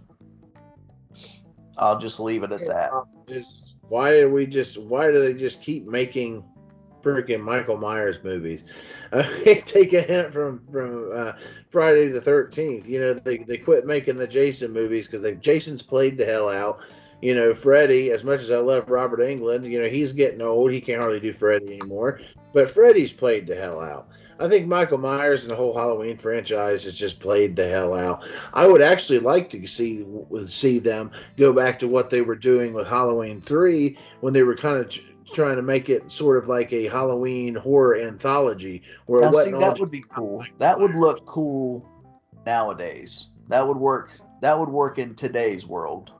I'll 1.77 1.99
just 1.99 2.19
leave 2.19 2.43
it 2.43 2.51
at 2.51 2.65
that. 2.67 2.91
Is 3.27 3.75
why 3.89 4.19
are 4.21 4.29
we 4.29 4.45
just 4.45 4.77
why 4.79 5.11
do 5.11 5.19
they 5.19 5.33
just 5.33 5.61
keep 5.61 5.85
making 5.87 6.43
freaking 7.01 7.41
Michael 7.41 7.77
Myers 7.77 8.17
movies? 8.23 8.63
Uh, 9.13 9.23
take 9.43 9.91
a 9.91 10.01
hint 10.01 10.31
from 10.31 10.65
from 10.71 11.11
uh, 11.13 11.33
Friday 11.69 12.07
the 12.07 12.21
Thirteenth. 12.21 12.87
You 12.87 13.01
know 13.01 13.13
they 13.13 13.39
they 13.39 13.57
quit 13.57 13.85
making 13.85 14.17
the 14.17 14.25
Jason 14.25 14.71
movies 14.71 15.05
because 15.05 15.21
they 15.21 15.35
Jason's 15.35 15.81
played 15.81 16.17
the 16.17 16.25
hell 16.25 16.47
out 16.47 16.81
You 17.21 17.35
know, 17.35 17.53
Freddy, 17.53 18.11
as 18.11 18.23
much 18.23 18.41
as 18.41 18.49
I 18.49 18.57
love 18.57 18.89
Robert 18.89 19.19
Englund, 19.19 19.69
you 19.69 19.79
know, 19.79 19.87
he's 19.87 20.11
getting 20.11 20.41
old. 20.41 20.71
He 20.71 20.81
can't 20.81 20.99
hardly 20.99 21.19
do 21.19 21.31
Freddy 21.31 21.77
anymore. 21.77 22.19
But 22.51 22.71
Freddy's 22.71 23.13
played 23.13 23.47
the 23.47 23.55
hell 23.55 23.79
out. 23.79 24.09
I 24.39 24.49
think 24.49 24.67
Michael 24.67 24.97
Myers 24.97 25.43
and 25.43 25.51
the 25.51 25.55
whole 25.55 25.73
Halloween 25.73 26.17
franchise 26.17 26.83
has 26.83 26.95
just 26.95 27.19
played 27.19 27.55
the 27.55 27.67
hell 27.67 27.93
out. 27.93 28.27
I 28.53 28.65
would 28.65 28.81
actually 28.81 29.19
like 29.19 29.49
to 29.51 29.67
see 29.67 30.05
see 30.47 30.79
them 30.79 31.11
go 31.37 31.53
back 31.53 31.77
to 31.79 31.87
what 31.87 32.09
they 32.09 32.21
were 32.21 32.35
doing 32.35 32.73
with 32.73 32.87
Halloween 32.87 33.39
3 33.41 33.95
when 34.21 34.33
they 34.33 34.43
were 34.43 34.55
kind 34.55 34.77
of 34.77 34.99
trying 35.33 35.55
to 35.55 35.61
make 35.61 35.89
it 35.89 36.11
sort 36.11 36.37
of 36.37 36.47
like 36.47 36.71
a 36.73 36.87
Halloween 36.87 37.55
horror 37.55 37.97
anthology. 37.97 38.83
Where 39.05 39.21
now, 39.21 39.31
see, 39.31 39.51
that 39.51 39.79
would 39.79 39.91
be 39.91 40.03
cool. 40.13 40.45
That 40.57 40.79
would 40.79 40.95
look 40.95 41.25
cool 41.25 41.87
nowadays. 42.45 43.27
That 43.47 43.67
would 43.67 43.77
work. 43.77 44.11
That 44.41 44.59
would 44.59 44.69
work 44.69 44.97
in 44.97 45.15
today's 45.15 45.65
world. 45.65 46.11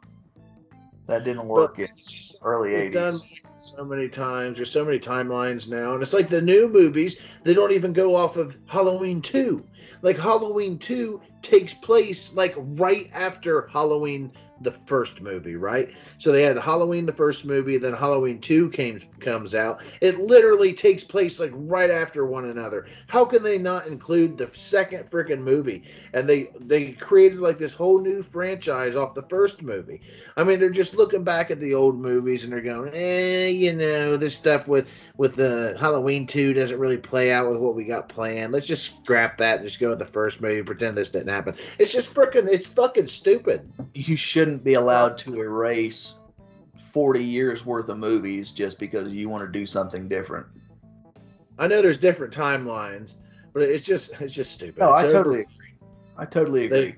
That 1.07 1.23
didn't 1.23 1.47
work 1.47 1.77
but 1.77 1.89
in 1.89 1.95
early 2.41 2.75
eighties. 2.75 3.25
So 3.59 3.85
many 3.85 4.09
times. 4.09 4.57
There's 4.57 4.71
so 4.71 4.83
many 4.83 4.97
timelines 4.97 5.69
now, 5.69 5.93
and 5.93 6.01
it's 6.01 6.13
like 6.13 6.29
the 6.29 6.41
new 6.41 6.67
movies. 6.67 7.17
They 7.43 7.53
don't 7.53 7.71
even 7.71 7.93
go 7.93 8.15
off 8.15 8.35
of 8.35 8.57
Halloween 8.65 9.21
two. 9.21 9.65
Like 10.01 10.17
Halloween 10.17 10.79
two 10.79 11.21
takes 11.41 11.73
place 11.73 12.33
like 12.33 12.55
right 12.57 13.09
after 13.13 13.67
Halloween 13.67 14.31
the 14.63 14.71
first 14.71 15.21
movie, 15.21 15.55
right? 15.55 15.91
So 16.17 16.31
they 16.31 16.43
had 16.43 16.57
Halloween 16.57 17.05
the 17.05 17.13
first 17.13 17.45
movie, 17.45 17.77
then 17.77 17.93
Halloween 17.93 18.39
2 18.39 18.69
came 18.69 18.99
comes 19.19 19.55
out. 19.55 19.81
It 20.01 20.19
literally 20.19 20.73
takes 20.73 21.03
place 21.03 21.39
like 21.39 21.51
right 21.53 21.89
after 21.89 22.25
one 22.25 22.45
another. 22.45 22.87
How 23.07 23.25
can 23.25 23.43
they 23.43 23.57
not 23.57 23.87
include 23.87 24.37
the 24.37 24.49
second 24.53 25.09
freaking 25.09 25.41
movie? 25.41 25.83
And 26.13 26.27
they 26.27 26.49
they 26.59 26.93
created 26.93 27.39
like 27.39 27.57
this 27.57 27.73
whole 27.73 27.99
new 27.99 28.23
franchise 28.23 28.95
off 28.95 29.15
the 29.15 29.23
first 29.23 29.61
movie. 29.61 30.01
I 30.37 30.43
mean, 30.43 30.59
they're 30.59 30.69
just 30.69 30.95
looking 30.95 31.23
back 31.23 31.51
at 31.51 31.59
the 31.59 31.73
old 31.73 31.99
movies 31.99 32.43
and 32.43 32.51
they're 32.51 32.61
going, 32.61 32.91
"Eh, 32.93 33.47
you 33.47 33.73
know, 33.73 34.17
this 34.17 34.35
stuff 34.35 34.67
with 34.67 34.91
with 35.17 35.35
the 35.35 35.75
Halloween 35.79 36.25
2 36.27 36.53
doesn't 36.53 36.79
really 36.79 36.97
play 36.97 37.31
out 37.31 37.49
with 37.49 37.59
what 37.59 37.75
we 37.75 37.83
got 37.83 38.09
planned. 38.09 38.53
Let's 38.53 38.67
just 38.67 38.95
scrap 39.03 39.37
that 39.37 39.59
and 39.59 39.67
just 39.67 39.79
go 39.79 39.89
with 39.89 39.99
the 39.99 40.05
first 40.05 40.41
movie, 40.41 40.61
pretend 40.63 40.97
this 40.97 41.09
didn't 41.09 41.29
happen." 41.29 41.55
It's 41.77 41.91
just 41.91 42.13
freaking 42.13 42.47
it's 42.49 42.67
fucking 42.67 43.07
stupid. 43.07 43.71
You 43.93 44.15
shouldn't 44.15 44.50
shouldn't 44.51 44.65
be 44.65 44.73
allowed 44.73 45.17
to 45.17 45.39
erase 45.39 46.15
40 46.91 47.23
years 47.23 47.65
worth 47.65 47.87
of 47.87 47.97
movies 47.97 48.51
just 48.51 48.79
because 48.79 49.13
you 49.13 49.29
want 49.29 49.45
to 49.45 49.59
do 49.59 49.65
something 49.65 50.09
different. 50.09 50.45
I 51.57 51.67
know 51.67 51.81
there's 51.81 51.97
different 51.97 52.33
timelines, 52.33 53.15
but 53.53 53.63
it's 53.63 53.85
just 53.85 54.19
it's 54.19 54.33
just 54.33 54.51
stupid. 54.51 54.79
No, 54.79 54.93
it's 54.93 55.03
I 55.03 55.09
totally 55.09 55.41
agree. 55.41 55.73
I 56.17 56.25
totally 56.25 56.65
agree. 56.65 56.79
They, 56.79 56.95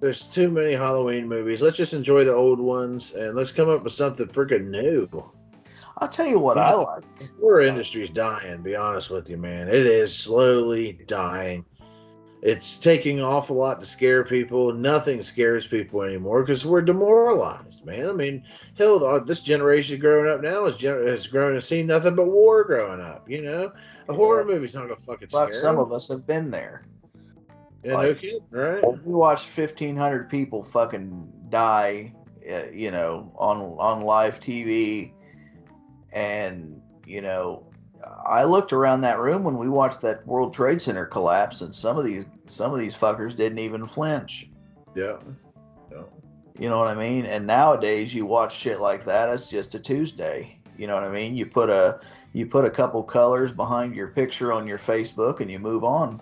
there's 0.00 0.26
too 0.26 0.50
many 0.50 0.72
Halloween 0.74 1.28
movies. 1.28 1.62
Let's 1.62 1.76
just 1.76 1.94
enjoy 1.94 2.24
the 2.24 2.34
old 2.34 2.58
ones 2.58 3.14
and 3.14 3.36
let's 3.36 3.52
come 3.52 3.68
up 3.68 3.84
with 3.84 3.92
something 3.92 4.26
freaking 4.26 4.70
new. 4.70 5.08
I'll 5.98 6.08
tell 6.08 6.26
you 6.26 6.40
what 6.40 6.58
I 6.58 6.72
like. 6.72 7.04
Horror 7.40 7.60
industry's 7.60 8.10
dying, 8.10 8.62
be 8.62 8.74
honest 8.74 9.10
with 9.10 9.30
you, 9.30 9.36
man. 9.36 9.68
It 9.68 9.86
is 9.86 10.12
slowly 10.12 10.98
dying 11.06 11.64
it's 12.44 12.76
taking 12.76 13.22
off 13.22 13.48
a 13.48 13.54
lot 13.54 13.80
to 13.80 13.86
scare 13.86 14.22
people. 14.22 14.70
Nothing 14.70 15.22
scares 15.22 15.66
people 15.66 16.02
anymore 16.02 16.42
because 16.42 16.66
we're 16.66 16.82
demoralized, 16.82 17.86
man. 17.86 18.06
I 18.06 18.12
mean, 18.12 18.44
hell, 18.76 19.02
uh, 19.02 19.18
this 19.18 19.40
generation 19.40 19.98
growing 19.98 20.30
up 20.30 20.42
now 20.42 20.66
is 20.66 20.76
gen- 20.76 21.06
has 21.06 21.26
grown 21.26 21.54
and 21.54 21.64
seen 21.64 21.86
nothing 21.86 22.14
but 22.14 22.26
war 22.26 22.62
growing 22.64 23.00
up. 23.00 23.28
You 23.30 23.42
know, 23.42 23.72
a 24.08 24.12
yeah. 24.12 24.14
horror 24.14 24.44
movie's 24.44 24.74
not 24.74 24.82
gonna 24.88 25.00
fucking 25.06 25.30
scare. 25.30 25.44
Like 25.46 25.54
some 25.54 25.76
them. 25.76 25.86
of 25.86 25.92
us 25.92 26.06
have 26.08 26.26
been 26.26 26.50
there. 26.50 26.84
Yeah, 27.82 27.94
like, 27.94 28.08
no 28.08 28.14
kidding, 28.14 28.40
right? 28.50 29.04
We 29.04 29.14
watched 29.14 29.46
fifteen 29.46 29.96
hundred 29.96 30.28
people 30.28 30.62
fucking 30.62 31.32
die, 31.48 32.12
uh, 32.46 32.64
you 32.74 32.90
know, 32.90 33.32
on 33.36 33.58
on 33.78 34.02
live 34.02 34.38
TV, 34.38 35.14
and 36.12 36.78
you 37.06 37.22
know, 37.22 37.64
I 38.26 38.44
looked 38.44 38.72
around 38.72 39.02
that 39.02 39.18
room 39.18 39.44
when 39.44 39.58
we 39.58 39.68
watched 39.68 40.00
that 40.02 40.26
World 40.26 40.54
Trade 40.54 40.80
Center 40.80 41.06
collapse, 41.06 41.60
and 41.60 41.74
some 41.74 41.98
of 41.98 42.04
these 42.04 42.24
some 42.46 42.72
of 42.72 42.78
these 42.78 42.94
fuckers 42.94 43.36
didn't 43.36 43.58
even 43.58 43.86
flinch. 43.86 44.48
Yeah. 44.94 45.16
yeah. 45.90 46.02
You 46.58 46.68
know 46.68 46.78
what 46.78 46.88
I 46.88 46.94
mean? 46.94 47.26
And 47.26 47.46
nowadays, 47.46 48.14
you 48.14 48.26
watch 48.26 48.56
shit 48.56 48.80
like 48.80 49.04
that. 49.04 49.28
It's 49.28 49.46
just 49.46 49.74
a 49.74 49.80
Tuesday. 49.80 50.58
You 50.76 50.86
know 50.86 50.94
what 50.94 51.04
I 51.04 51.10
mean? 51.10 51.36
You 51.36 51.46
put 51.46 51.70
a 51.70 52.00
you 52.32 52.46
put 52.46 52.64
a 52.64 52.70
couple 52.70 53.02
colors 53.02 53.52
behind 53.52 53.94
your 53.94 54.08
picture 54.08 54.52
on 54.52 54.66
your 54.66 54.78
Facebook, 54.78 55.40
and 55.40 55.50
you 55.50 55.58
move 55.58 55.84
on. 55.84 56.20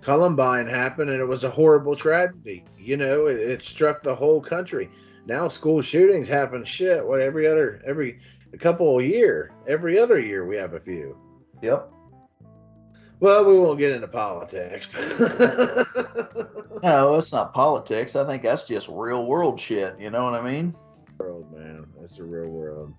Columbine 0.00 0.66
happened, 0.66 1.10
and 1.10 1.20
it 1.20 1.26
was 1.26 1.44
a 1.44 1.50
horrible 1.50 1.96
tragedy. 1.96 2.64
You 2.78 2.96
know, 2.96 3.26
it, 3.26 3.38
it 3.38 3.62
struck 3.62 4.02
the 4.02 4.14
whole 4.14 4.40
country. 4.40 4.90
Now 5.26 5.48
school 5.48 5.82
shootings 5.82 6.28
happen. 6.28 6.64
Shit, 6.64 7.06
what 7.06 7.20
every 7.20 7.46
other 7.46 7.82
every 7.84 8.20
a 8.52 8.58
couple 8.58 8.98
a 8.98 9.02
year. 9.02 9.52
Every 9.66 9.98
other 9.98 10.18
year 10.20 10.46
we 10.46 10.56
have 10.56 10.74
a 10.74 10.80
few. 10.80 11.16
Yep. 11.62 11.92
Well, 13.20 13.44
we 13.44 13.58
won't 13.58 13.80
get 13.80 13.92
into 13.92 14.06
politics. 14.06 14.88
no, 16.82 17.14
it's 17.16 17.32
not 17.32 17.52
politics. 17.52 18.14
I 18.14 18.24
think 18.24 18.44
that's 18.44 18.62
just 18.62 18.88
real 18.88 19.26
world 19.26 19.58
shit. 19.58 19.98
You 19.98 20.10
know 20.10 20.24
what 20.24 20.34
I 20.34 20.42
mean? 20.42 20.74
World, 21.18 21.52
man. 21.52 21.84
It's 22.04 22.16
the 22.16 22.22
real 22.22 22.48
world. 22.48 22.94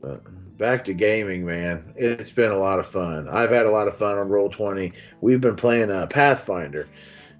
But 0.00 0.24
back 0.58 0.82
to 0.84 0.94
gaming, 0.94 1.46
man. 1.46 1.94
It's 1.96 2.32
been 2.32 2.50
a 2.50 2.56
lot 2.56 2.80
of 2.80 2.86
fun. 2.86 3.28
I've 3.28 3.50
had 3.50 3.66
a 3.66 3.70
lot 3.70 3.86
of 3.86 3.96
fun 3.96 4.18
on 4.18 4.28
Roll 4.28 4.48
Twenty. 4.48 4.92
We've 5.20 5.40
been 5.40 5.54
playing 5.54 5.92
uh, 5.92 6.08
Pathfinder, 6.08 6.88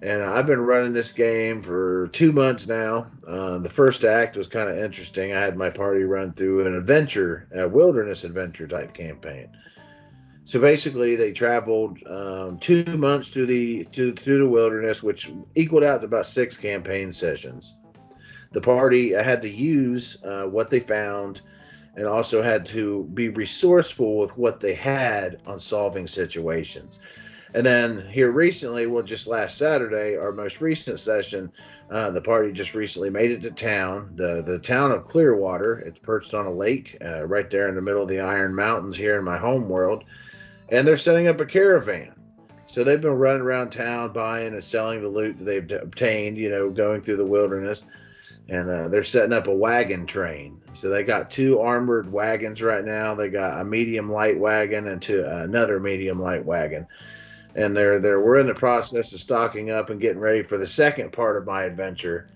and 0.03 0.21
I've 0.21 0.47
been 0.47 0.61
running 0.61 0.93
this 0.93 1.12
game 1.12 1.62
for 1.62 2.09
two 2.09 2.33
months 2.33 2.67
now. 2.67 3.07
Uh, 3.27 3.59
the 3.59 3.71
first 3.71 4.03
act 4.03 4.37
was 4.37 4.49
kind 4.49 4.69
of 4.69 4.77
interesting. 4.77 5.33
I 5.33 5.41
had 5.41 5.57
my 5.57 5.71
party 5.71 6.03
run 6.03 6.33
through 6.33 6.67
an 6.67 6.75
adventure, 6.75 7.47
a 7.55 7.69
wilderness 7.69 8.25
adventure 8.25 8.67
type 8.67 8.95
campaign. 8.95 9.49
So 10.45 10.59
basically, 10.59 11.15
they 11.15 11.31
traveled 11.31 11.99
um, 12.09 12.59
two 12.59 12.85
months 12.97 13.29
through 13.29 13.47
the 13.47 13.85
to, 13.93 14.12
through 14.12 14.41
the 14.41 14.49
wilderness, 14.49 15.05
which 15.05 15.31
equaled 15.55 15.85
out 15.85 16.01
to 16.01 16.07
about 16.07 16.27
six 16.27 16.57
campaign 16.57 17.12
sessions. 17.12 17.77
The 18.51 18.61
party 18.61 19.12
had 19.12 19.41
to 19.43 19.49
use 19.49 20.19
uh, 20.25 20.47
what 20.47 20.69
they 20.69 20.81
found, 20.81 21.43
and 21.95 22.07
also 22.07 22.43
had 22.43 22.67
to 22.67 23.05
be 23.15 23.29
resourceful 23.29 24.19
with 24.19 24.37
what 24.37 24.59
they 24.59 24.75
had 24.75 25.41
on 25.47 25.61
solving 25.61 26.09
situations. 26.09 26.99
And 27.55 27.67
then 27.67 28.07
here 28.09 28.31
recently, 28.31 28.87
well, 28.87 29.03
just 29.03 29.27
last 29.27 29.59
Saturday, 29.59 30.17
our 30.17 30.33
most 30.33 30.61
recent 30.61 30.99
session, 30.99 31.53
uh, 31.91 32.11
the 32.11 32.21
party 32.21 32.51
just 32.51 32.75
recently 32.75 33.11
made 33.11 33.31
it 33.31 33.43
to 33.43 33.51
town, 33.51 34.12
the 34.17 34.43
the 34.43 34.59
town 34.59 34.91
of 34.91 35.07
Clearwater. 35.07 35.81
It's 35.81 35.99
perched 35.99 36.33
on 36.33 36.47
a 36.47 36.53
lake 36.53 36.97
uh, 37.05 37.27
right 37.27 37.51
there 37.51 37.69
in 37.69 37.75
the 37.75 37.83
middle 37.83 38.03
of 38.03 38.09
the 38.09 38.21
Iron 38.21 38.55
Mountains 38.55 38.97
here 38.97 39.19
in 39.19 39.25
my 39.25 39.37
home 39.37 39.69
world, 39.69 40.05
and 40.71 40.88
they're 40.88 40.97
setting 40.97 41.29
up 41.29 41.41
a 41.41 41.47
caravan. 41.47 42.15
So 42.67 42.83
they've 42.83 43.01
been 43.01 43.12
running 43.12 43.43
around 43.43 43.69
town 43.69 44.15
buying 44.15 44.55
and 44.55 44.65
selling 44.65 45.03
the 45.03 45.09
loot 45.09 45.37
that 45.37 45.45
they've 45.45 45.73
obtained, 45.73 46.38
you 46.38 46.49
know, 46.49 46.71
going 46.71 47.03
through 47.03 47.17
the 47.17 47.27
wilderness, 47.27 47.83
and 48.49 48.71
uh, 48.71 48.88
they're 48.88 49.05
setting 49.05 49.35
up 49.35 49.47
a 49.47 49.55
wagon 49.55 50.07
train. 50.07 50.59
So 50.73 50.88
they 50.88 51.03
got 51.03 51.31
two 51.31 51.61
armored 51.61 52.11
wagons 52.11 52.62
right 52.62 52.83
now. 52.83 53.15
They 53.15 53.29
got 53.29 53.61
a 53.61 53.65
medium 53.65 54.11
light 54.11 54.38
wagon 54.38 54.88
and 54.88 55.03
two, 55.03 55.23
another 55.23 55.79
medium 55.79 56.19
light 56.19 56.47
wagon 56.47 56.87
and 57.55 57.77
they're 57.77 57.99
they're 57.99 58.21
we're 58.21 58.38
in 58.38 58.47
the 58.47 58.55
process 58.55 59.12
of 59.12 59.21
stocking 59.21 59.71
up 59.71 59.91
and 59.91 60.01
getting 60.01 60.21
ready 60.21 60.43
for 60.43 60.59
the 60.59 60.67
second 60.67 61.12
part 61.12 61.37
of 61.37 61.47
my 61.47 61.65
adventure, 61.65 62.31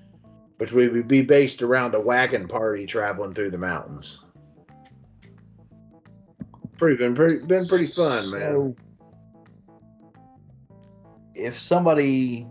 which 0.58 0.72
would 0.72 1.08
be 1.08 1.22
based 1.22 1.62
around 1.62 1.94
a 1.94 2.00
wagon 2.00 2.46
party 2.46 2.86
traveling 2.86 3.34
through 3.34 3.50
the 3.50 3.58
mountains. 3.58 4.20
Pretty 6.76 6.96
been 6.96 7.14
pretty 7.14 7.44
been 7.46 7.66
pretty 7.66 7.86
fun, 7.86 8.30
man. 8.30 8.40
So, 8.40 8.76
if 11.34 11.58
somebody 11.58 12.46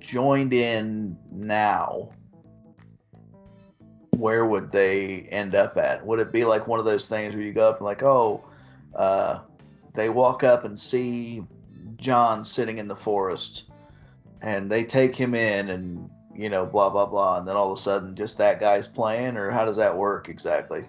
joined 0.00 0.52
in 0.52 1.16
now, 1.30 2.10
where 4.16 4.46
would 4.46 4.72
they 4.72 5.22
end 5.30 5.54
up 5.54 5.76
at? 5.76 6.04
Would 6.04 6.18
it 6.18 6.32
be 6.32 6.44
like 6.44 6.66
one 6.66 6.78
of 6.78 6.84
those 6.84 7.06
things 7.06 7.34
where 7.34 7.42
you 7.42 7.52
go 7.52 7.68
up 7.68 7.78
and 7.78 7.86
like, 7.86 8.02
oh, 8.02 8.44
uh, 8.94 9.40
they 9.94 10.08
walk 10.08 10.42
up 10.42 10.64
and 10.64 10.78
see 10.78 11.42
John 11.96 12.44
sitting 12.44 12.78
in 12.78 12.88
the 12.88 12.96
forest, 12.96 13.64
and 14.40 14.70
they 14.70 14.84
take 14.84 15.14
him 15.14 15.34
in, 15.34 15.70
and 15.70 16.10
you 16.34 16.48
know, 16.48 16.66
blah 16.66 16.90
blah 16.90 17.06
blah, 17.06 17.38
and 17.38 17.46
then 17.46 17.56
all 17.56 17.72
of 17.72 17.78
a 17.78 17.80
sudden, 17.80 18.16
just 18.16 18.38
that 18.38 18.60
guy's 18.60 18.86
playing, 18.86 19.36
or 19.36 19.50
how 19.50 19.64
does 19.64 19.76
that 19.76 19.96
work 19.96 20.28
exactly? 20.28 20.84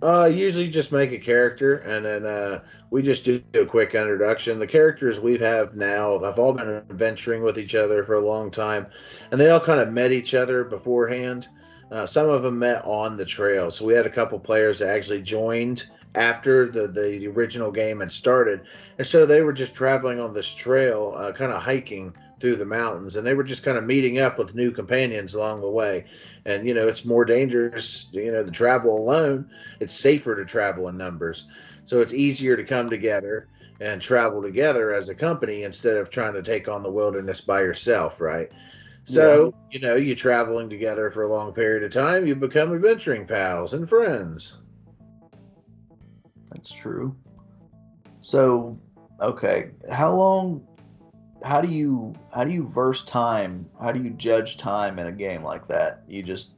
Uh, 0.00 0.30
usually 0.32 0.68
just 0.68 0.92
make 0.92 1.10
a 1.10 1.18
character, 1.18 1.78
and 1.78 2.04
then 2.04 2.24
uh, 2.24 2.64
we 2.90 3.02
just 3.02 3.24
do 3.24 3.42
a 3.54 3.66
quick 3.66 3.96
introduction. 3.96 4.60
The 4.60 4.66
characters 4.66 5.18
we 5.18 5.36
have 5.38 5.74
now 5.74 6.16
have 6.20 6.38
all 6.38 6.52
been 6.52 6.68
adventuring 6.68 7.42
with 7.42 7.58
each 7.58 7.74
other 7.74 8.04
for 8.04 8.14
a 8.14 8.24
long 8.24 8.52
time, 8.52 8.86
and 9.32 9.40
they 9.40 9.50
all 9.50 9.58
kind 9.58 9.80
of 9.80 9.92
met 9.92 10.12
each 10.12 10.34
other 10.34 10.62
beforehand. 10.62 11.48
Uh, 11.90 12.06
some 12.06 12.28
of 12.28 12.44
them 12.44 12.60
met 12.60 12.84
on 12.84 13.16
the 13.16 13.24
trail, 13.24 13.72
so 13.72 13.84
we 13.84 13.94
had 13.94 14.06
a 14.06 14.10
couple 14.10 14.38
players 14.38 14.78
that 14.78 14.94
actually 14.94 15.22
joined 15.22 15.86
after 16.14 16.70
the, 16.70 16.88
the 16.88 17.26
original 17.28 17.70
game 17.70 18.00
had 18.00 18.12
started. 18.12 18.62
And 18.98 19.06
so 19.06 19.26
they 19.26 19.42
were 19.42 19.52
just 19.52 19.74
traveling 19.74 20.20
on 20.20 20.32
this 20.32 20.48
trail, 20.48 21.14
uh, 21.16 21.32
kind 21.32 21.52
of 21.52 21.62
hiking 21.62 22.14
through 22.40 22.56
the 22.56 22.64
mountains, 22.64 23.16
and 23.16 23.26
they 23.26 23.34
were 23.34 23.44
just 23.44 23.64
kind 23.64 23.76
of 23.76 23.84
meeting 23.84 24.18
up 24.18 24.38
with 24.38 24.54
new 24.54 24.70
companions 24.70 25.34
along 25.34 25.60
the 25.60 25.68
way. 25.68 26.04
And 26.44 26.66
you 26.66 26.74
know, 26.74 26.88
it's 26.88 27.04
more 27.04 27.24
dangerous, 27.24 28.08
you 28.12 28.32
know, 28.32 28.44
to 28.44 28.50
travel 28.50 28.96
alone. 28.96 29.50
It's 29.80 29.98
safer 29.98 30.36
to 30.36 30.44
travel 30.44 30.88
in 30.88 30.96
numbers, 30.96 31.46
so 31.84 32.00
it's 32.00 32.12
easier 32.12 32.56
to 32.56 32.64
come 32.64 32.90
together 32.90 33.48
and 33.80 34.00
travel 34.00 34.42
together 34.42 34.92
as 34.92 35.08
a 35.08 35.14
company 35.14 35.62
instead 35.62 35.96
of 35.96 36.10
trying 36.10 36.34
to 36.34 36.42
take 36.42 36.68
on 36.68 36.82
the 36.82 36.90
wilderness 36.90 37.40
by 37.40 37.60
yourself, 37.60 38.20
right? 38.20 38.50
So, 39.04 39.54
yeah. 39.70 39.78
you 39.78 39.86
know, 39.86 39.96
you 39.96 40.14
traveling 40.14 40.68
together 40.68 41.10
for 41.10 41.22
a 41.22 41.28
long 41.28 41.52
period 41.52 41.82
of 41.84 41.92
time, 41.92 42.26
you 42.26 42.34
become 42.34 42.74
adventuring 42.74 43.26
pals 43.26 43.72
and 43.72 43.88
friends. 43.88 44.58
That's 46.50 46.70
true. 46.70 47.14
So, 48.20 48.78
okay, 49.20 49.70
how 49.90 50.12
long 50.12 50.66
how 51.44 51.60
do 51.60 51.68
you 51.68 52.14
how 52.34 52.44
do 52.44 52.50
you 52.50 52.66
verse 52.68 53.04
time? 53.04 53.68
How 53.80 53.92
do 53.92 54.02
you 54.02 54.10
judge 54.10 54.56
time 54.56 54.98
in 54.98 55.06
a 55.06 55.12
game 55.12 55.42
like 55.42 55.68
that? 55.68 56.02
You 56.08 56.22
just 56.22 56.50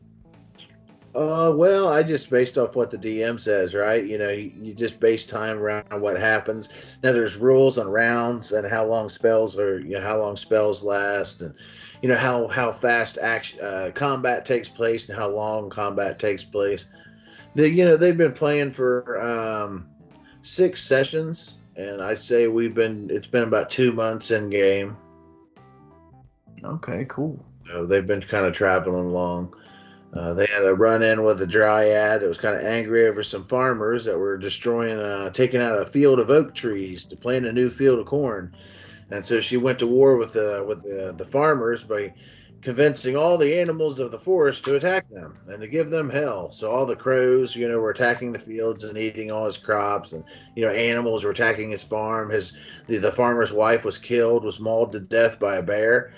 uh, 1.12 1.52
well, 1.56 1.88
I 1.88 2.04
just 2.04 2.30
based 2.30 2.56
off 2.56 2.76
what 2.76 2.90
the 2.90 2.96
DM 2.96 3.40
says, 3.40 3.74
right? 3.74 4.04
You 4.04 4.16
know, 4.16 4.28
you, 4.28 4.52
you, 4.62 4.74
just 4.74 5.00
base 5.00 5.26
time 5.26 5.58
around 5.58 6.00
what 6.00 6.16
happens. 6.16 6.68
Now, 7.02 7.10
there's 7.10 7.36
rules 7.36 7.78
on 7.78 7.88
rounds 7.88 8.52
and 8.52 8.64
how 8.64 8.86
long 8.86 9.08
spells 9.08 9.58
are, 9.58 9.80
you 9.80 9.94
know, 9.94 10.00
how 10.00 10.18
long 10.18 10.36
spells 10.36 10.84
last, 10.84 11.42
and 11.42 11.52
you 12.00 12.08
know 12.08 12.16
how 12.16 12.46
how 12.46 12.72
fast 12.72 13.18
action 13.18 13.60
uh, 13.60 13.90
combat 13.92 14.46
takes 14.46 14.68
place 14.68 15.08
and 15.08 15.18
how 15.18 15.28
long 15.28 15.68
combat 15.68 16.20
takes 16.20 16.44
place. 16.44 16.86
You 17.54 17.84
know 17.84 17.96
they've 17.96 18.16
been 18.16 18.32
playing 18.32 18.70
for 18.70 19.20
um, 19.20 19.88
six 20.40 20.82
sessions, 20.82 21.58
and 21.76 22.00
I 22.00 22.14
say 22.14 22.46
we've 22.48 22.74
been 22.74 23.08
it's 23.10 23.26
been 23.26 23.42
about 23.42 23.70
two 23.70 23.92
months 23.92 24.30
in 24.30 24.50
game. 24.50 24.96
Okay, 26.62 27.06
cool. 27.08 27.44
So 27.66 27.86
they've 27.86 28.06
been 28.06 28.22
kind 28.22 28.46
of 28.46 28.54
traveling 28.54 29.06
along. 29.06 29.54
Uh, 30.12 30.34
they 30.34 30.46
had 30.46 30.64
a 30.64 30.74
run 30.74 31.02
in 31.02 31.22
with 31.22 31.40
a 31.40 31.46
dryad 31.46 32.20
that 32.20 32.26
was 32.26 32.38
kind 32.38 32.56
of 32.56 32.64
angry 32.64 33.06
over 33.06 33.22
some 33.22 33.44
farmers 33.44 34.04
that 34.04 34.18
were 34.18 34.36
destroying, 34.36 34.98
uh, 34.98 35.30
taking 35.30 35.60
out 35.60 35.80
a 35.80 35.86
field 35.86 36.18
of 36.18 36.30
oak 36.30 36.52
trees 36.52 37.04
to 37.06 37.16
plant 37.16 37.46
a 37.46 37.52
new 37.52 37.70
field 37.70 38.00
of 38.00 38.06
corn. 38.06 38.52
And 39.12 39.24
so 39.24 39.40
she 39.40 39.56
went 39.56 39.78
to 39.80 39.86
war 39.86 40.16
with 40.16 40.32
the 40.32 40.64
with 40.66 40.82
the, 40.82 41.14
the 41.16 41.24
farmers 41.24 41.82
by 41.84 42.12
convincing 42.62 43.16
all 43.16 43.38
the 43.38 43.58
animals 43.58 43.98
of 43.98 44.10
the 44.10 44.18
forest 44.18 44.64
to 44.64 44.74
attack 44.74 45.08
them 45.10 45.38
and 45.48 45.60
to 45.60 45.66
give 45.66 45.90
them 45.90 46.10
hell. 46.10 46.52
So 46.52 46.70
all 46.70 46.86
the 46.86 46.96
crows, 46.96 47.56
you 47.56 47.68
know, 47.68 47.78
were 47.80 47.90
attacking 47.90 48.32
the 48.32 48.38
fields 48.38 48.84
and 48.84 48.98
eating 48.98 49.30
all 49.30 49.46
his 49.46 49.56
crops, 49.56 50.12
and 50.12 50.24
you 50.54 50.64
know, 50.64 50.72
animals 50.72 51.24
were 51.24 51.30
attacking 51.30 51.70
his 51.70 51.82
farm. 51.82 52.30
His 52.30 52.52
the, 52.86 52.98
the 52.98 53.12
farmer's 53.12 53.52
wife 53.52 53.84
was 53.84 53.98
killed, 53.98 54.44
was 54.44 54.60
mauled 54.60 54.92
to 54.92 55.00
death 55.00 55.38
by 55.38 55.56
a 55.56 55.62
bear 55.62 56.12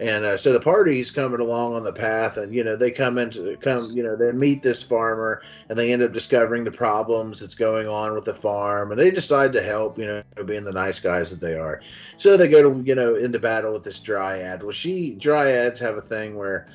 and 0.00 0.24
uh, 0.24 0.36
so 0.36 0.52
the 0.52 0.60
party's 0.60 1.10
coming 1.10 1.40
along 1.40 1.74
on 1.74 1.82
the 1.82 1.92
path 1.92 2.36
and 2.36 2.54
you 2.54 2.62
know 2.62 2.76
they 2.76 2.90
come 2.90 3.18
into 3.18 3.56
come 3.56 3.88
you 3.92 4.02
know 4.02 4.14
they 4.14 4.30
meet 4.30 4.62
this 4.62 4.82
farmer 4.82 5.42
and 5.68 5.78
they 5.78 5.92
end 5.92 6.02
up 6.02 6.12
discovering 6.12 6.62
the 6.62 6.70
problems 6.70 7.40
that's 7.40 7.54
going 7.54 7.88
on 7.88 8.14
with 8.14 8.24
the 8.24 8.34
farm 8.34 8.92
and 8.92 9.00
they 9.00 9.10
decide 9.10 9.52
to 9.52 9.62
help 9.62 9.98
you 9.98 10.06
know 10.06 10.22
being 10.44 10.64
the 10.64 10.72
nice 10.72 11.00
guys 11.00 11.30
that 11.30 11.40
they 11.40 11.56
are. 11.58 11.80
So 12.16 12.36
they 12.36 12.48
go 12.48 12.62
to 12.62 12.82
you 12.86 12.94
know 12.94 13.16
into 13.16 13.38
battle 13.38 13.72
with 13.72 13.84
this 13.84 13.98
dryad. 13.98 14.62
Well 14.62 14.72
she 14.72 15.16
dryads 15.16 15.80
have 15.80 15.96
a 15.96 16.02
thing 16.02 16.36
where 16.36 16.68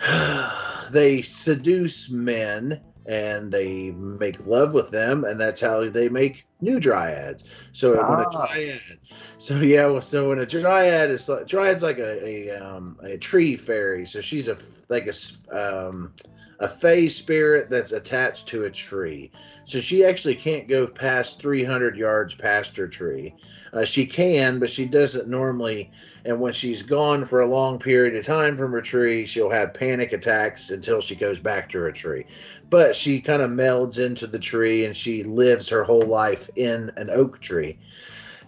they 0.90 1.22
seduce 1.22 2.10
men 2.10 2.80
and 3.08 3.50
they 3.50 3.90
make 3.92 4.46
love 4.46 4.72
with 4.74 4.90
them 4.90 5.24
and 5.24 5.40
that's 5.40 5.60
how 5.60 5.88
they 5.88 6.08
make 6.08 6.44
new 6.60 6.78
dryads 6.78 7.42
so 7.72 7.98
ah. 8.00 8.10
when 8.10 8.20
a 8.20 8.28
ah. 8.28 8.46
dryad 8.46 8.98
so 9.38 9.56
yeah 9.56 9.86
well, 9.86 10.00
so 10.00 10.28
when 10.28 10.38
a 10.38 10.46
dryad 10.46 11.10
is 11.10 11.28
like 11.28 11.46
dryad's 11.46 11.82
like 11.82 11.98
a 11.98 12.24
a, 12.24 12.50
um, 12.50 12.98
a 13.02 13.16
tree 13.16 13.56
fairy 13.56 14.06
so 14.06 14.20
she's 14.20 14.46
a 14.46 14.56
like 14.88 15.08
a 15.08 15.80
um 15.82 16.12
a 16.60 16.68
fey 16.68 17.08
spirit 17.08 17.70
that's 17.70 17.92
attached 17.92 18.46
to 18.46 18.64
a 18.64 18.70
tree 18.70 19.30
so 19.64 19.80
she 19.80 20.04
actually 20.04 20.34
can't 20.34 20.68
go 20.68 20.86
past 20.86 21.40
300 21.40 21.96
yards 21.96 22.34
past 22.34 22.76
her 22.76 22.88
tree 22.88 23.34
uh, 23.72 23.84
she 23.84 24.06
can 24.06 24.58
but 24.58 24.68
she 24.68 24.84
doesn't 24.84 25.28
normally 25.28 25.90
and 26.28 26.38
when 26.38 26.52
she's 26.52 26.82
gone 26.82 27.24
for 27.24 27.40
a 27.40 27.46
long 27.46 27.78
period 27.78 28.14
of 28.14 28.26
time 28.26 28.54
from 28.54 28.72
her 28.72 28.82
tree, 28.82 29.24
she'll 29.24 29.48
have 29.48 29.72
panic 29.72 30.12
attacks 30.12 30.68
until 30.68 31.00
she 31.00 31.14
goes 31.14 31.38
back 31.38 31.70
to 31.70 31.78
her 31.78 31.90
tree. 31.90 32.26
But 32.68 32.94
she 32.94 33.18
kind 33.18 33.40
of 33.40 33.50
melds 33.50 33.98
into 33.98 34.26
the 34.26 34.38
tree 34.38 34.84
and 34.84 34.94
she 34.94 35.22
lives 35.22 35.70
her 35.70 35.84
whole 35.84 36.02
life 36.02 36.50
in 36.56 36.92
an 36.96 37.08
oak 37.08 37.40
tree. 37.40 37.78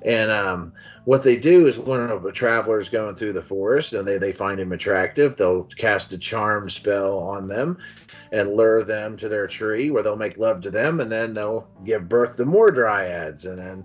And 0.02 0.30
um, 0.30 0.72
what 1.04 1.22
they 1.22 1.36
do 1.36 1.66
is 1.66 1.78
when 1.78 2.00
a 2.00 2.32
traveler 2.32 2.78
is 2.78 2.90
going 2.90 3.14
through 3.16 3.32
the 3.32 3.42
forest 3.42 3.94
and 3.94 4.06
they, 4.06 4.18
they 4.18 4.32
find 4.32 4.60
him 4.60 4.72
attractive, 4.72 5.36
they'll 5.36 5.64
cast 5.64 6.12
a 6.12 6.18
charm 6.18 6.68
spell 6.68 7.18
on 7.18 7.48
them 7.48 7.78
and 8.32 8.54
lure 8.54 8.84
them 8.84 9.16
to 9.16 9.28
their 9.28 9.46
tree 9.46 9.90
where 9.90 10.02
they'll 10.02 10.16
make 10.16 10.38
love 10.38 10.60
to 10.60 10.70
them 10.70 11.00
and 11.00 11.10
then 11.10 11.34
they'll 11.34 11.66
give 11.84 12.08
birth 12.08 12.36
to 12.36 12.44
more 12.44 12.70
dryads 12.70 13.44
and 13.44 13.58
then 13.58 13.84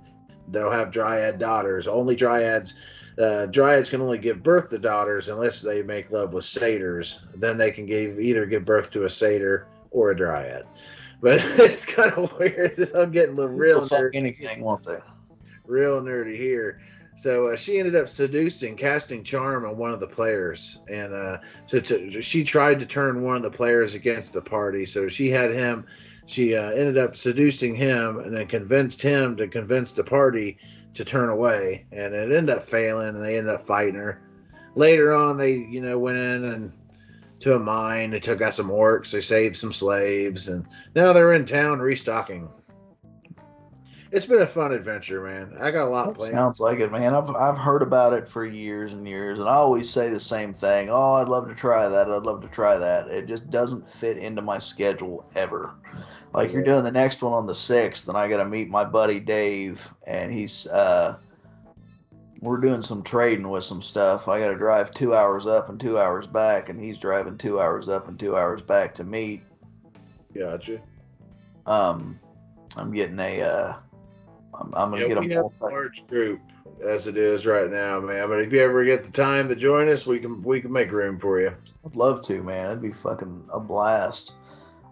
they'll 0.49 0.71
have 0.71 0.91
dryad 0.91 1.39
daughters. 1.39 1.87
Only 1.87 2.15
dryads 2.15 2.75
uh, 3.17 3.47
dryads 3.47 3.89
can 3.89 4.01
only 4.01 4.17
give 4.17 4.43
birth 4.43 4.69
to 4.69 4.77
daughters 4.77 5.29
unless 5.29 5.61
they 5.61 5.81
make 5.81 6.11
love 6.11 6.33
with 6.33 6.43
satyrs. 6.43 7.25
Then 7.35 7.57
they 7.57 7.71
can 7.71 7.85
give 7.85 8.19
either 8.19 8.45
give 8.45 8.65
birth 8.65 8.91
to 8.91 9.05
a 9.05 9.09
satyr 9.09 9.67
or 9.91 10.11
a 10.11 10.17
dryad. 10.17 10.65
But 11.21 11.39
it's 11.43 11.85
kind 11.85 12.11
of 12.11 12.31
weird. 12.37 12.77
I'm 12.95 13.11
getting 13.11 13.35
the 13.35 13.47
real 13.47 13.87
nerdy. 13.87 14.15
anything, 14.15 14.61
won't 14.61 14.83
they? 14.83 14.99
Real 15.65 16.01
nerdy 16.01 16.35
here. 16.35 16.81
So 17.15 17.47
uh, 17.47 17.55
she 17.55 17.79
ended 17.79 17.95
up 17.95 18.09
seducing, 18.09 18.75
casting 18.75 19.23
charm 19.23 19.65
on 19.65 19.77
one 19.77 19.91
of 19.91 20.01
the 20.01 20.07
players, 20.07 20.79
and 20.89 21.13
uh, 21.13 21.37
so 21.65 21.79
to, 21.79 22.21
she 22.21 22.43
tried 22.43 22.79
to 22.79 22.85
turn 22.85 23.23
one 23.23 23.37
of 23.37 23.43
the 23.43 23.49
players 23.49 23.93
against 23.93 24.33
the 24.33 24.41
party. 24.41 24.85
So 24.85 25.07
she 25.07 25.29
had 25.29 25.51
him. 25.51 25.85
She 26.25 26.55
uh, 26.55 26.71
ended 26.71 26.97
up 26.97 27.15
seducing 27.15 27.73
him, 27.73 28.19
and 28.19 28.35
then 28.35 28.47
convinced 28.47 29.01
him 29.01 29.37
to 29.37 29.47
convince 29.47 29.93
the 29.93 30.03
party 30.03 30.57
to 30.93 31.05
turn 31.05 31.29
away, 31.29 31.85
and 31.91 32.13
it 32.13 32.31
ended 32.31 32.49
up 32.49 32.65
failing, 32.65 33.09
and 33.09 33.23
they 33.23 33.37
ended 33.37 33.53
up 33.53 33.65
fighting 33.65 33.95
her. 33.95 34.21
Later 34.75 35.13
on, 35.13 35.37
they 35.37 35.53
you 35.53 35.81
know 35.81 35.97
went 35.97 36.17
in 36.17 36.43
and 36.43 36.73
to 37.39 37.55
a 37.55 37.59
mine. 37.59 38.11
They 38.11 38.19
took 38.19 38.41
out 38.41 38.55
some 38.55 38.69
orcs. 38.69 39.11
They 39.11 39.21
saved 39.21 39.55
some 39.55 39.71
slaves, 39.71 40.49
and 40.49 40.65
now 40.95 41.13
they're 41.13 41.33
in 41.33 41.45
town 41.45 41.79
restocking. 41.79 42.49
It's 44.15 44.25
been 44.25 44.41
a 44.41 44.47
fun 44.47 44.71
adventure, 44.71 45.21
man. 45.21 45.57
I 45.59 45.71
got 45.71 45.89
a 45.89 45.89
lot 45.89 46.07
that 46.07 46.15
planned. 46.15 46.33
Sounds 46.33 46.59
like 46.61 46.79
it, 46.79 46.89
man. 46.89 47.13
I've 47.13 47.29
I've 47.31 47.57
heard 47.57 47.81
about 47.81 48.13
it 48.13 48.29
for 48.29 48.45
years 48.45 48.93
and 48.93 49.05
years, 49.05 49.39
and 49.39 49.49
I 49.49 49.55
always 49.55 49.89
say 49.89 50.07
the 50.07 50.21
same 50.21 50.53
thing. 50.53 50.87
Oh, 50.89 51.15
I'd 51.15 51.27
love 51.27 51.49
to 51.49 51.53
try 51.53 51.89
that. 51.89 52.09
I'd 52.09 52.23
love 52.23 52.41
to 52.43 52.47
try 52.47 52.77
that. 52.77 53.09
It 53.09 53.25
just 53.25 53.49
doesn't 53.49 53.89
fit 53.89 54.17
into 54.17 54.41
my 54.41 54.57
schedule 54.57 55.25
ever. 55.35 55.75
Like 56.33 56.53
you're 56.53 56.63
doing 56.63 56.85
the 56.85 56.91
next 56.91 57.21
one 57.21 57.33
on 57.33 57.45
the 57.45 57.53
sixth, 57.53 58.07
and 58.07 58.15
I 58.15 58.29
got 58.29 58.37
to 58.37 58.45
meet 58.45 58.69
my 58.69 58.85
buddy 58.85 59.19
Dave, 59.19 59.85
and 60.07 60.33
he's 60.33 60.65
uh, 60.67 61.17
we're 62.39 62.61
doing 62.61 62.83
some 62.83 63.03
trading 63.03 63.49
with 63.49 63.65
some 63.65 63.81
stuff. 63.81 64.29
I 64.29 64.39
got 64.39 64.47
to 64.47 64.55
drive 64.55 64.91
two 64.91 65.13
hours 65.13 65.45
up 65.45 65.67
and 65.67 65.77
two 65.77 65.99
hours 65.99 66.25
back, 66.25 66.69
and 66.69 66.79
he's 66.79 66.97
driving 66.97 67.37
two 67.37 67.59
hours 67.59 67.89
up 67.89 68.07
and 68.07 68.17
two 68.17 68.37
hours 68.37 68.61
back 68.61 68.93
to 68.95 69.03
meet. 69.03 69.43
Gotcha. 70.33 70.79
Um, 71.65 72.17
I'm 72.77 72.93
getting 72.93 73.19
a. 73.19 73.41
Uh, 73.41 73.75
I'm, 74.59 74.73
I'm 74.75 74.91
gonna 74.91 75.03
yeah, 75.03 75.07
get 75.07 75.17
a 75.17 75.21
we 75.21 75.29
have 75.31 75.45
a 75.45 75.65
large 75.65 76.05
group 76.07 76.39
as 76.83 77.07
it 77.07 77.17
is 77.17 77.45
right 77.45 77.69
now, 77.69 77.99
man. 77.99 78.27
But 78.29 78.41
if 78.41 78.51
you 78.51 78.61
ever 78.61 78.83
get 78.83 79.03
the 79.03 79.11
time 79.11 79.47
to 79.49 79.55
join 79.55 79.87
us, 79.87 80.05
we 80.05 80.19
can 80.19 80.41
we 80.41 80.61
can 80.61 80.71
make 80.71 80.91
room 80.91 81.19
for 81.19 81.39
you. 81.39 81.53
I'd 81.85 81.95
love 81.95 82.21
to, 82.27 82.41
man. 82.43 82.67
It'd 82.67 82.81
be 82.81 82.91
fucking 82.91 83.45
a 83.51 83.59
blast. 83.59 84.33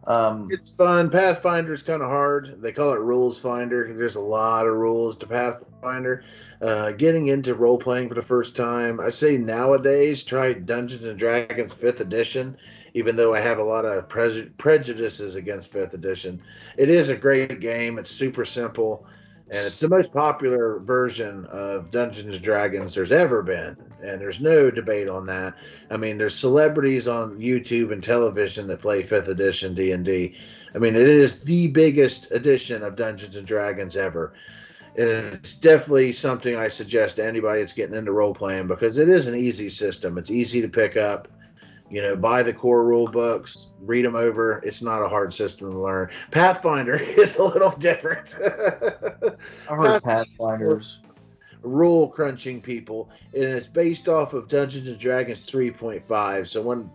Um, 0.05 0.49
it's 0.51 0.71
fun. 0.71 1.09
Pathfinder's 1.09 1.81
kind 1.81 2.01
of 2.01 2.09
hard. 2.09 2.61
They 2.61 2.73
call 2.73 2.93
it 2.93 2.99
Rules 2.99 3.39
Finder. 3.39 3.93
There's 3.93 4.15
a 4.15 4.21
lot 4.21 4.67
of 4.67 4.73
rules 4.73 5.15
to 5.17 5.27
Pathfinder. 5.27 6.25
Uh, 6.61 6.91
getting 6.91 7.27
into 7.27 7.55
role 7.55 7.77
playing 7.77 8.09
for 8.09 8.15
the 8.15 8.21
first 8.21 8.55
time, 8.55 8.99
I 8.99 9.09
say 9.09 9.37
nowadays 9.37 10.23
try 10.23 10.53
Dungeons 10.53 11.05
and 11.05 11.17
Dragons 11.17 11.73
Fifth 11.73 12.01
Edition. 12.01 12.57
Even 12.93 13.15
though 13.15 13.33
I 13.33 13.39
have 13.39 13.59
a 13.59 13.63
lot 13.63 13.85
of 13.85 14.07
pre- 14.07 14.51
prejudices 14.57 15.35
against 15.35 15.71
Fifth 15.71 15.93
Edition, 15.93 16.41
it 16.77 16.89
is 16.89 17.09
a 17.09 17.15
great 17.15 17.59
game. 17.59 17.97
It's 17.97 18.11
super 18.11 18.45
simple 18.45 19.07
and 19.53 19.67
it's 19.67 19.79
the 19.79 19.87
most 19.87 20.11
popular 20.11 20.79
version 20.79 21.45
of 21.45 21.91
Dungeons 21.91 22.33
and 22.33 22.43
Dragons 22.43 22.95
there's 22.95 23.11
ever 23.11 23.43
been, 23.43 23.77
and 24.01 24.19
there's 24.19 24.41
no 24.41 24.71
debate 24.71 25.07
on 25.07 25.27
that. 25.27 25.53
I 25.91 25.97
mean, 25.97 26.17
there's 26.17 26.33
celebrities 26.33 27.07
on 27.07 27.37
YouTube 27.37 27.91
and 27.91 28.03
television 28.03 28.65
that 28.67 28.81
play 28.81 29.03
Fifth 29.03 29.27
Edition 29.27 29.75
D 29.75 29.91
and 29.91 30.03
D. 30.03 30.35
I 30.73 30.79
mean, 30.79 30.95
it 30.95 31.07
is 31.07 31.41
the 31.41 31.67
biggest 31.67 32.31
edition 32.31 32.81
of 32.81 32.95
Dungeons 32.95 33.35
and 33.35 33.45
Dragons 33.45 33.95
ever. 33.95 34.33
And 34.97 35.35
it's 35.35 35.53
definitely 35.53 36.13
something 36.13 36.55
I 36.55 36.67
suggest 36.67 37.17
to 37.17 37.25
anybody 37.25 37.61
that's 37.61 37.73
getting 37.73 37.95
into 37.95 38.11
role 38.11 38.33
playing 38.33 38.65
because 38.65 38.97
it 38.97 39.07
is 39.07 39.27
an 39.27 39.35
easy 39.35 39.69
system. 39.69 40.17
It's 40.17 40.31
easy 40.31 40.61
to 40.61 40.67
pick 40.67 40.97
up 40.97 41.27
you 41.93 42.01
know, 42.01 42.15
buy 42.15 42.41
the 42.41 42.51
core 42.51 42.83
rule 42.83 43.05
books, 43.07 43.67
read 43.81 44.03
them 44.03 44.15
over. 44.15 44.57
It's 44.63 44.81
not 44.81 45.03
a 45.03 45.07
hard 45.07 45.31
system 45.31 45.71
to 45.71 45.79
learn. 45.79 46.09
Pathfinder 46.31 46.95
is 46.95 47.37
a 47.37 47.43
little 47.43 47.69
different. 47.69 48.35
I 48.41 49.75
heard 49.75 50.01
Pathfinder's 50.01 51.01
rule 51.63 52.07
crunching 52.07 52.61
people, 52.61 53.09
and 53.33 53.43
it's 53.43 53.67
based 53.67 54.07
off 54.09 54.33
of 54.33 54.47
Dungeons 54.47 54.87
and 54.87 54.99
Dragons 54.99 55.45
3.5. 55.45 56.47
So 56.47 56.61
when 56.61 56.89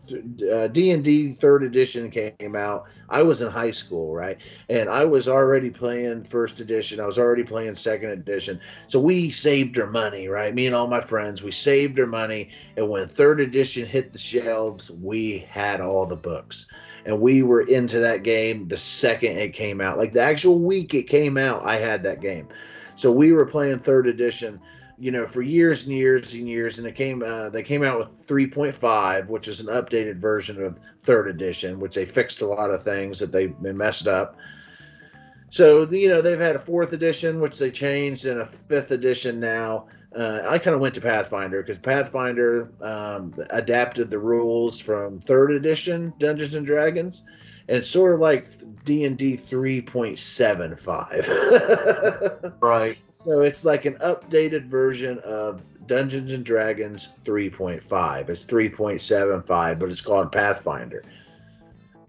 uh, 0.53 0.69
D 0.69 0.91
and 0.91 1.03
D 1.03 1.33
Third 1.33 1.63
Edition 1.63 2.11
came 2.11 2.55
out, 2.55 2.85
I 3.09 3.23
was 3.23 3.41
in 3.43 3.51
high 3.51 3.71
school, 3.71 4.15
right, 4.15 4.39
and 4.69 4.89
I 4.89 5.05
was 5.05 5.29
already 5.29 5.71
playing 5.71 6.25
First 6.25 6.61
Edition. 6.61 7.01
I 7.01 7.07
was 7.07 7.19
already 7.19 7.45
playing 7.45 7.75
Second 7.75 8.11
Edition. 8.11 8.61
So 8.87 9.01
we 9.01 9.31
saved 9.31 9.79
our 9.79 9.91
money, 9.91 10.29
right? 10.29 10.55
Me 10.55 10.67
and 10.67 10.75
all 10.75 10.87
my 10.87 11.01
friends, 11.01 11.43
we 11.43 11.53
saved 11.53 11.99
our 11.99 12.07
money, 12.07 12.51
and 12.77 12.89
when 12.89 13.09
Third 13.09 13.41
Edition 13.41 13.87
hit 13.87 14.13
the 14.13 14.19
shelves, 14.19 14.91
we 14.91 15.47
had 15.51 15.81
all 15.81 16.07
the 16.07 16.17
books 16.17 16.67
and 17.07 17.21
we 17.21 17.43
were 17.43 17.63
into 17.63 17.99
that 18.01 18.23
game 18.23 18.69
the 18.69 18.77
second 18.77 19.39
it 19.39 19.55
came 19.55 19.81
out. 19.81 19.97
Like 19.97 20.13
the 20.13 20.21
actual 20.21 20.59
week 20.59 20.93
it 20.93 21.05
came 21.05 21.39
out, 21.39 21.65
I 21.65 21.77
had 21.77 22.03
that 22.03 22.21
game. 22.21 22.49
So 22.99 23.13
we 23.13 23.31
were 23.31 23.47
playing 23.47 23.79
third 23.79 24.09
edition, 24.09 24.61
you 24.99 25.13
know, 25.13 25.25
for 25.25 25.41
years 25.41 25.85
and 25.85 25.93
years 25.93 26.35
and 26.35 26.49
years, 26.49 26.79
and 26.79 26.87
it 26.87 26.97
came. 26.97 27.23
Uh, 27.23 27.49
they 27.49 27.63
came 27.63 27.85
out 27.85 27.97
with 27.97 28.27
3.5, 28.27 29.29
which 29.29 29.47
is 29.47 29.61
an 29.61 29.67
updated 29.67 30.17
version 30.17 30.61
of 30.61 30.81
third 30.99 31.29
edition, 31.29 31.79
which 31.79 31.95
they 31.95 32.05
fixed 32.05 32.41
a 32.41 32.47
lot 32.47 32.73
of 32.73 32.83
things 32.83 33.21
that 33.21 33.31
they, 33.31 33.47
they 33.63 33.73
messed 33.73 34.09
up. 34.09 34.37
So 35.51 35.89
you 35.89 36.09
know 36.09 36.21
they've 36.21 36.41
had 36.41 36.57
a 36.57 36.59
fourth 36.59 36.93
edition, 36.93 37.39
which 37.39 37.57
they 37.57 37.71
changed, 37.71 38.27
and 38.27 38.41
a 38.41 38.47
fifth 38.47 38.91
edition 38.91 39.39
now. 39.39 39.87
Uh, 40.17 40.41
I 40.49 40.59
kind 40.59 40.75
of 40.75 40.81
went 40.81 40.97
to 40.97 41.01
Pathfinder 41.01 41.63
because 41.63 41.79
Pathfinder 41.79 42.73
um, 42.81 43.33
adapted 43.51 44.11
the 44.11 44.19
rules 44.19 44.81
from 44.81 45.21
third 45.21 45.53
edition 45.53 46.13
Dungeons 46.19 46.55
and 46.57 46.67
Dragons, 46.67 47.23
and 47.69 47.77
it's 47.79 47.89
sort 47.89 48.15
of 48.15 48.21
like 48.21 48.47
D 48.85 49.05
and 49.05 49.17
D 49.17 49.37
three 49.37 49.81
point 49.81 50.19
seven 50.19 50.77
five. 50.77 51.29
Right. 52.61 52.99
So 53.09 53.41
it's 53.41 53.65
like 53.65 53.85
an 53.85 53.95
updated 53.95 54.65
version 54.67 55.19
of 55.21 55.63
Dungeons 55.87 56.33
and 56.33 56.45
Dragons 56.45 57.11
three 57.25 57.49
point 57.51 57.83
five. 57.83 58.29
It's 58.29 58.43
three 58.43 58.69
point 58.69 59.01
seven 59.01 59.43
five, 59.43 59.79
but 59.79 59.91
it's 59.91 60.01
called 60.01 60.33
Pathfinder. 60.33 61.05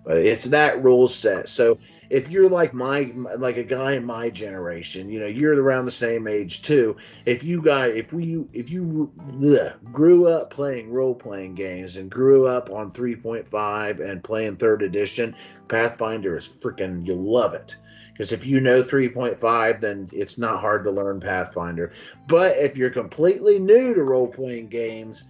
But 0.04 0.18
it's 0.18 0.45
that 0.45 0.84
rule 0.84 1.08
set. 1.08 1.50
So 1.50 1.78
if 2.10 2.30
you're 2.30 2.50
like 2.50 2.74
my 2.74 3.12
like 3.38 3.58
a 3.58 3.64
guy 3.64 3.93
in 3.93 4.06
my 4.06 4.30
generation, 4.30 5.10
you 5.10 5.20
know, 5.20 5.28
you're 5.28 5.62
around 5.62 5.86
the 5.86 5.91
same 5.91 6.28
age 6.28 6.62
too. 6.62 6.95
If 7.26 7.43
you 7.43 7.62
guys, 7.62 7.95
if 7.95 8.14
we, 8.14 8.45
if 8.54 8.70
you 8.70 9.12
ugh, 9.45 9.74
grew 9.91 10.28
up 10.28 10.50
playing 10.52 10.91
role 10.91 11.16
playing 11.16 11.56
games 11.56 11.97
and 11.97 12.10
grew 12.10 12.47
up 12.47 12.70
on 12.72 12.91
3.5 12.91 14.00
and 14.00 14.24
playing 14.24 14.56
third 14.56 14.82
edition, 14.82 15.36
Pathfinder 15.68 16.38
is 16.38 16.47
freaking 16.47 17.06
you'll 17.06 17.32
love 17.32 17.54
it. 17.54 17.76
Because 18.20 18.32
if 18.34 18.45
you 18.45 18.60
know 18.60 18.84
3.5, 18.84 19.80
then 19.80 20.10
it's 20.12 20.38
not 20.38 20.60
hard 20.60 20.84
to 20.84 20.91
learn 20.91 21.22
Pathfinder. 21.22 21.93
But 22.28 22.58
if 22.58 22.76
you're 22.76 22.89
completely 22.89 23.60
new 23.60 23.93
to 23.93 24.04
role 24.04 24.28
playing 24.28 24.68
games, 24.68 25.30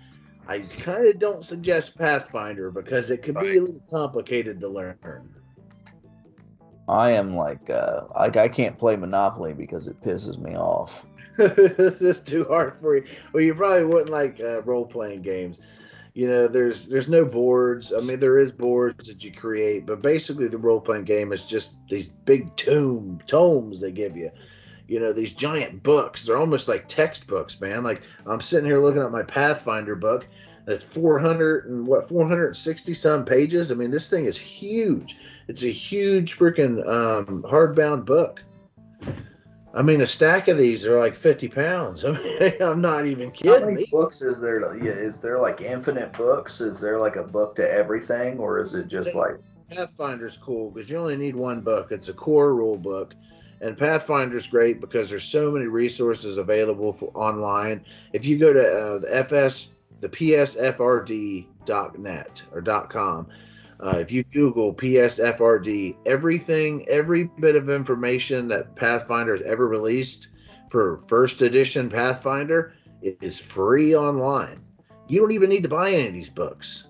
I 0.49 0.61
kind 0.61 1.05
of 1.05 1.19
don't 1.19 1.43
suggest 1.43 1.95
Pathfinder 1.95 2.71
because 2.71 3.11
it 3.11 3.21
can 3.21 3.35
right. 3.35 3.51
be 3.51 3.57
a 3.57 3.61
little 3.61 3.83
complicated 3.91 4.59
to 4.61 4.67
learn. 4.67 4.97
I 6.87 7.11
am 7.11 7.35
like, 7.35 7.69
uh, 7.69 8.05
like 8.15 8.35
I 8.35 8.47
can't 8.47 8.75
play 8.75 8.95
Monopoly 8.95 9.53
because 9.53 9.85
it 9.85 10.01
pisses 10.01 10.39
me 10.39 10.55
off. 10.55 11.05
it's 11.37 12.21
too 12.21 12.45
hard 12.45 12.77
for 12.81 12.97
you. 12.97 13.05
Well, 13.31 13.43
you 13.43 13.53
probably 13.53 13.85
wouldn't 13.85 14.09
like 14.09 14.39
uh, 14.39 14.63
role 14.63 14.87
playing 14.87 15.21
games. 15.21 15.59
You 16.15 16.27
know, 16.27 16.47
there's 16.47 16.87
there's 16.87 17.07
no 17.07 17.25
boards. 17.25 17.93
I 17.93 17.99
mean, 17.99 18.19
there 18.19 18.39
is 18.39 18.51
boards 18.51 19.07
that 19.07 19.23
you 19.23 19.31
create, 19.31 19.85
but 19.85 20.01
basically 20.01 20.47
the 20.47 20.57
role 20.57 20.81
playing 20.81 21.03
game 21.03 21.31
is 21.31 21.45
just 21.45 21.75
these 21.89 22.09
big 22.25 22.55
tome 22.55 23.21
tomes 23.27 23.81
they 23.81 23.91
give 23.91 24.17
you. 24.17 24.31
You 24.89 24.99
know, 24.99 25.13
these 25.13 25.33
giant 25.33 25.83
books. 25.83 26.25
They're 26.25 26.37
almost 26.37 26.67
like 26.67 26.87
textbooks, 26.87 27.59
man. 27.61 27.83
Like 27.83 28.01
I'm 28.25 28.41
sitting 28.41 28.65
here 28.65 28.79
looking 28.79 29.01
at 29.01 29.11
my 29.11 29.23
Pathfinder 29.23 29.95
book. 29.95 30.25
That's 30.65 30.83
400 30.83 31.65
and 31.65 31.87
what 31.87 32.07
460 32.07 32.93
some 32.93 33.25
pages. 33.25 33.71
I 33.71 33.75
mean, 33.75 33.91
this 33.91 34.09
thing 34.09 34.25
is 34.25 34.37
huge 34.37 35.17
it's 35.49 35.63
a 35.63 35.69
huge 35.69 36.37
freaking 36.37 36.87
um, 36.87 37.41
hardbound 37.41 38.05
book. 38.05 38.43
I 39.73 39.81
mean, 39.81 40.01
a 40.01 40.07
stack 40.07 40.47
of 40.47 40.59
these 40.59 40.85
are 40.85 40.99
like 40.99 41.15
fifty 41.15 41.47
pounds. 41.47 42.05
I 42.05 42.11
mean, 42.11 42.53
I'm 42.61 42.81
not 42.81 43.07
even 43.07 43.31
kidding. 43.31 43.59
How 43.59 43.65
many 43.65 43.85
books 43.91 44.21
is 44.21 44.39
there? 44.39 44.59
To, 44.59 44.77
yeah, 44.77 44.91
is 44.91 45.19
there 45.19 45.39
like 45.39 45.61
infinite 45.61 46.13
books? 46.13 46.61
Is 46.61 46.79
there 46.79 46.97
like 46.99 47.15
a 47.15 47.23
book 47.23 47.55
to 47.55 47.69
everything, 47.71 48.37
or 48.37 48.59
is 48.61 48.75
it 48.75 48.87
just 48.87 49.15
like 49.15 49.37
Pathfinder's 49.71 50.37
cool 50.37 50.69
because 50.69 50.89
you 50.89 50.97
only 50.97 51.17
need 51.17 51.35
one 51.35 51.61
book. 51.61 51.91
It's 51.91 52.09
a 52.09 52.13
core 52.13 52.53
rule 52.53 52.77
book, 52.77 53.15
and 53.61 53.77
Pathfinder's 53.77 54.47
great 54.47 54.81
because 54.81 55.09
there's 55.09 55.23
so 55.23 55.51
many 55.51 55.65
resources 55.65 56.37
available 56.37 56.93
for 56.93 57.11
online. 57.13 57.83
If 58.13 58.25
you 58.25 58.37
go 58.37 58.53
to 58.53 58.61
uh, 58.61 58.99
the 58.99 59.15
FS, 59.15 59.67
the 59.99 60.09
PSFRD.net 60.09 61.47
or 62.51 62.61
.com, 62.61 63.27
uh, 63.81 63.95
if 63.97 64.11
you 64.11 64.23
Google 64.25 64.73
PSFRD, 64.73 65.95
everything, 66.05 66.85
every 66.89 67.29
bit 67.39 67.55
of 67.55 67.69
information 67.69 68.49
that 68.49 68.75
Pathfinder 68.75 69.31
has 69.31 69.41
ever 69.43 69.67
released 69.67 70.27
for 70.69 71.01
first 71.07 71.41
edition 71.41 71.89
Pathfinder 71.89 72.73
is 73.01 73.39
free 73.39 73.95
online. 73.95 74.61
You 75.07 75.21
don't 75.21 75.31
even 75.31 75.49
need 75.49 75.63
to 75.63 75.69
buy 75.69 75.91
any 75.91 76.07
of 76.07 76.13
these 76.13 76.29
books. 76.29 76.87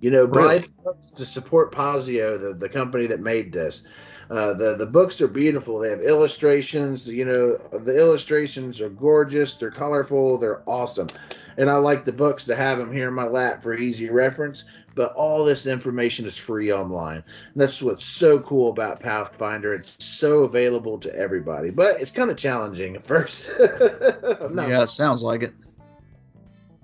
You 0.00 0.10
know, 0.12 0.24
really? 0.26 0.60
buy 0.60 0.66
books 0.84 1.10
to 1.10 1.24
support 1.24 1.72
Paizo, 1.72 2.40
the, 2.40 2.54
the 2.54 2.68
company 2.68 3.06
that 3.08 3.20
made 3.20 3.52
this. 3.52 3.82
Uh, 4.30 4.52
the 4.52 4.74
the 4.76 4.86
books 4.86 5.20
are 5.20 5.28
beautiful. 5.28 5.78
They 5.78 5.90
have 5.90 6.00
illustrations. 6.00 7.08
You 7.08 7.24
know, 7.24 7.56
the 7.78 7.98
illustrations 7.98 8.80
are 8.80 8.90
gorgeous. 8.90 9.54
They're 9.54 9.70
colorful. 9.70 10.38
They're 10.38 10.62
awesome, 10.66 11.08
and 11.56 11.70
I 11.70 11.76
like 11.76 12.04
the 12.04 12.12
books 12.12 12.44
to 12.46 12.56
have 12.56 12.78
them 12.78 12.92
here 12.92 13.08
in 13.08 13.14
my 13.14 13.26
lap 13.26 13.62
for 13.62 13.74
easy 13.74 14.10
reference 14.10 14.64
but 14.98 15.14
all 15.14 15.44
this 15.44 15.64
information 15.64 16.26
is 16.26 16.36
free 16.36 16.72
online. 16.72 17.18
And 17.18 17.54
that's 17.54 17.80
what's 17.80 18.04
so 18.04 18.40
cool 18.40 18.70
about 18.70 18.98
Pathfinder. 18.98 19.72
It's 19.72 19.96
so 20.04 20.42
available 20.42 20.98
to 20.98 21.14
everybody, 21.14 21.70
but 21.70 22.00
it's 22.00 22.10
kind 22.10 22.32
of 22.32 22.36
challenging 22.36 22.96
at 22.96 23.06
first. 23.06 23.48
yeah, 23.60 24.82
it 24.82 24.90
sounds 24.90 25.22
like 25.22 25.44
it. 25.44 25.54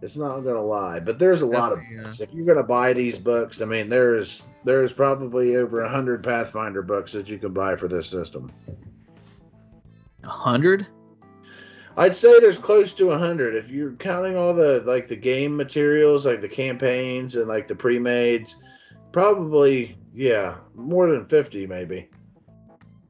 It's 0.01 0.16
not 0.16 0.40
gonna 0.42 0.62
lie, 0.62 1.01
but 1.01 1.18
there's 1.18 1.42
a 1.42 1.47
lot 1.47 1.72
of 1.72 1.80
books. 1.90 2.20
If 2.20 2.32
you're 2.32 2.47
gonna 2.47 2.62
buy 2.62 2.92
these 2.92 3.18
books, 3.18 3.61
I 3.61 3.64
mean, 3.64 3.88
there's 3.88 4.42
there's 4.64 4.92
probably 4.92 5.56
over 5.56 5.82
a 5.82 5.88
hundred 5.88 6.22
Pathfinder 6.22 6.82
books 6.82 7.12
that 7.12 7.28
you 7.28 7.38
can 7.38 7.52
buy 7.52 7.76
for 7.76 7.88
this 7.88 8.08
system. 8.08 8.50
A 10.24 10.28
hundred? 10.28 10.86
I'd 11.96 12.16
say 12.16 12.40
there's 12.40 12.58
close 12.58 12.92
to 12.94 13.10
a 13.10 13.18
hundred 13.18 13.54
if 13.54 13.70
you're 13.70 13.92
counting 13.92 14.36
all 14.36 14.52
the 14.52 14.80
like 14.80 15.06
the 15.06 15.16
game 15.16 15.56
materials, 15.56 16.26
like 16.26 16.40
the 16.40 16.48
campaigns 16.48 17.36
and 17.36 17.46
like 17.46 17.66
the 17.66 17.76
pre-mades. 17.76 18.56
Probably, 19.12 19.96
yeah, 20.12 20.56
more 20.74 21.06
than 21.06 21.26
fifty, 21.26 21.66
maybe. 21.66 22.08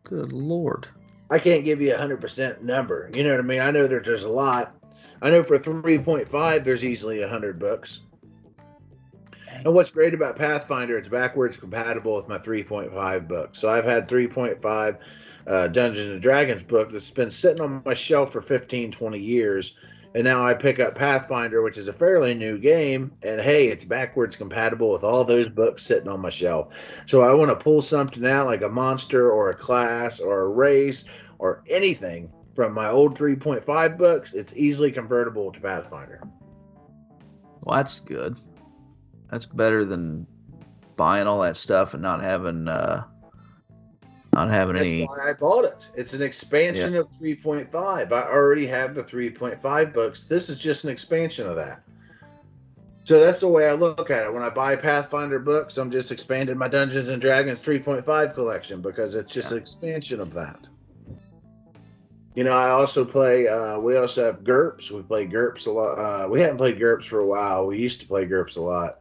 Good 0.02 0.32
lord! 0.32 0.86
I 1.30 1.38
can't 1.38 1.64
give 1.64 1.80
you 1.80 1.94
a 1.94 1.98
hundred 1.98 2.20
percent 2.20 2.62
number. 2.62 3.10
You 3.14 3.24
know 3.24 3.30
what 3.30 3.40
I 3.40 3.44
mean? 3.44 3.60
I 3.60 3.70
know 3.70 3.86
that 3.86 4.04
there's 4.04 4.24
a 4.24 4.28
lot. 4.28 4.74
I 5.22 5.30
know 5.30 5.42
for 5.42 5.58
three 5.58 5.98
point 5.98 6.28
five, 6.28 6.64
there's 6.64 6.84
easily 6.84 7.22
a 7.22 7.28
hundred 7.28 7.58
books. 7.58 8.02
And 9.64 9.72
what's 9.74 9.90
great 9.90 10.14
about 10.14 10.36
Pathfinder, 10.36 10.98
it's 10.98 11.08
backwards 11.08 11.56
compatible 11.56 12.14
with 12.14 12.28
my 12.28 12.38
3.5 12.38 13.28
book. 13.28 13.54
So 13.54 13.68
I've 13.68 13.84
had 13.84 14.08
3.5 14.08 14.98
uh, 15.46 15.68
Dungeons 15.68 16.10
and 16.10 16.22
Dragons 16.22 16.62
book 16.62 16.90
that's 16.90 17.10
been 17.10 17.30
sitting 17.30 17.60
on 17.60 17.82
my 17.84 17.94
shelf 17.94 18.32
for 18.32 18.42
15, 18.42 18.90
20 18.90 19.18
years. 19.18 19.74
And 20.14 20.24
now 20.24 20.46
I 20.46 20.54
pick 20.54 20.78
up 20.78 20.94
Pathfinder, 20.94 21.62
which 21.62 21.76
is 21.76 21.88
a 21.88 21.92
fairly 21.92 22.34
new 22.34 22.56
game, 22.56 23.10
and 23.24 23.40
hey, 23.40 23.66
it's 23.66 23.82
backwards 23.82 24.36
compatible 24.36 24.92
with 24.92 25.02
all 25.02 25.24
those 25.24 25.48
books 25.48 25.82
sitting 25.82 26.08
on 26.08 26.20
my 26.20 26.30
shelf. 26.30 26.68
So 27.04 27.22
I 27.22 27.34
want 27.34 27.50
to 27.50 27.56
pull 27.56 27.82
something 27.82 28.24
out 28.24 28.46
like 28.46 28.62
a 28.62 28.68
monster 28.68 29.32
or 29.32 29.50
a 29.50 29.56
class 29.56 30.20
or 30.20 30.42
a 30.42 30.48
race 30.48 31.04
or 31.38 31.64
anything 31.68 32.32
from 32.54 32.72
my 32.72 32.88
old 32.88 33.18
3.5 33.18 33.98
books. 33.98 34.34
It's 34.34 34.52
easily 34.54 34.92
convertible 34.92 35.50
to 35.50 35.58
Pathfinder. 35.58 36.22
Well, 37.64 37.76
that's 37.76 37.98
good. 37.98 38.36
That's 39.30 39.46
better 39.46 39.84
than 39.84 40.26
buying 40.96 41.26
all 41.26 41.40
that 41.40 41.56
stuff 41.56 41.94
and 41.94 42.02
not 42.02 42.22
having 42.22 42.68
uh, 42.68 43.04
not 44.34 44.50
having 44.50 44.74
That's 44.74 44.86
any. 44.86 45.04
why 45.04 45.30
I 45.30 45.32
bought 45.34 45.64
it. 45.64 45.86
It's 45.94 46.12
an 46.12 46.22
expansion 46.22 46.94
yeah. 46.94 47.00
of 47.00 47.10
3.5. 47.10 48.12
I 48.12 48.22
already 48.22 48.66
have 48.66 48.94
the 48.94 49.04
3.5 49.04 49.92
books. 49.92 50.24
This 50.24 50.48
is 50.48 50.58
just 50.58 50.84
an 50.84 50.90
expansion 50.90 51.46
of 51.46 51.56
that. 51.56 51.82
So 53.04 53.20
that's 53.20 53.40
the 53.40 53.48
way 53.48 53.68
I 53.68 53.74
look 53.74 54.10
at 54.10 54.24
it. 54.24 54.32
When 54.32 54.42
I 54.42 54.48
buy 54.48 54.76
Pathfinder 54.76 55.38
books, 55.38 55.76
I'm 55.76 55.90
just 55.90 56.10
expanding 56.10 56.56
my 56.56 56.68
Dungeons 56.68 57.10
and 57.10 57.20
Dragons 57.20 57.60
3.5 57.60 58.34
collection 58.34 58.80
because 58.80 59.14
it's 59.14 59.32
just 59.32 59.50
yeah. 59.50 59.56
an 59.56 59.62
expansion 59.62 60.20
of 60.20 60.32
that. 60.32 60.68
You 62.34 62.42
know, 62.42 62.52
I 62.52 62.70
also 62.70 63.04
play. 63.04 63.46
Uh, 63.46 63.78
we 63.78 63.96
also 63.96 64.24
have 64.24 64.42
GURPS. 64.42 64.90
We 64.90 65.02
play 65.02 65.26
GURPS 65.26 65.66
a 65.66 65.70
lot. 65.70 65.98
Uh, 65.98 66.28
we 66.28 66.40
haven't 66.40 66.56
played 66.56 66.80
GURPS 66.80 67.04
for 67.04 67.20
a 67.20 67.26
while. 67.26 67.66
We 67.66 67.78
used 67.78 68.00
to 68.00 68.06
play 68.06 68.26
GURPS 68.26 68.56
a 68.56 68.62
lot. 68.62 68.98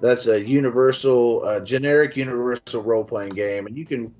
That's 0.00 0.26
a 0.26 0.44
universal, 0.44 1.42
uh, 1.44 1.60
generic 1.60 2.16
universal 2.16 2.82
role 2.82 3.04
playing 3.04 3.34
game, 3.34 3.66
and 3.66 3.76
you 3.76 3.86
can 3.86 4.14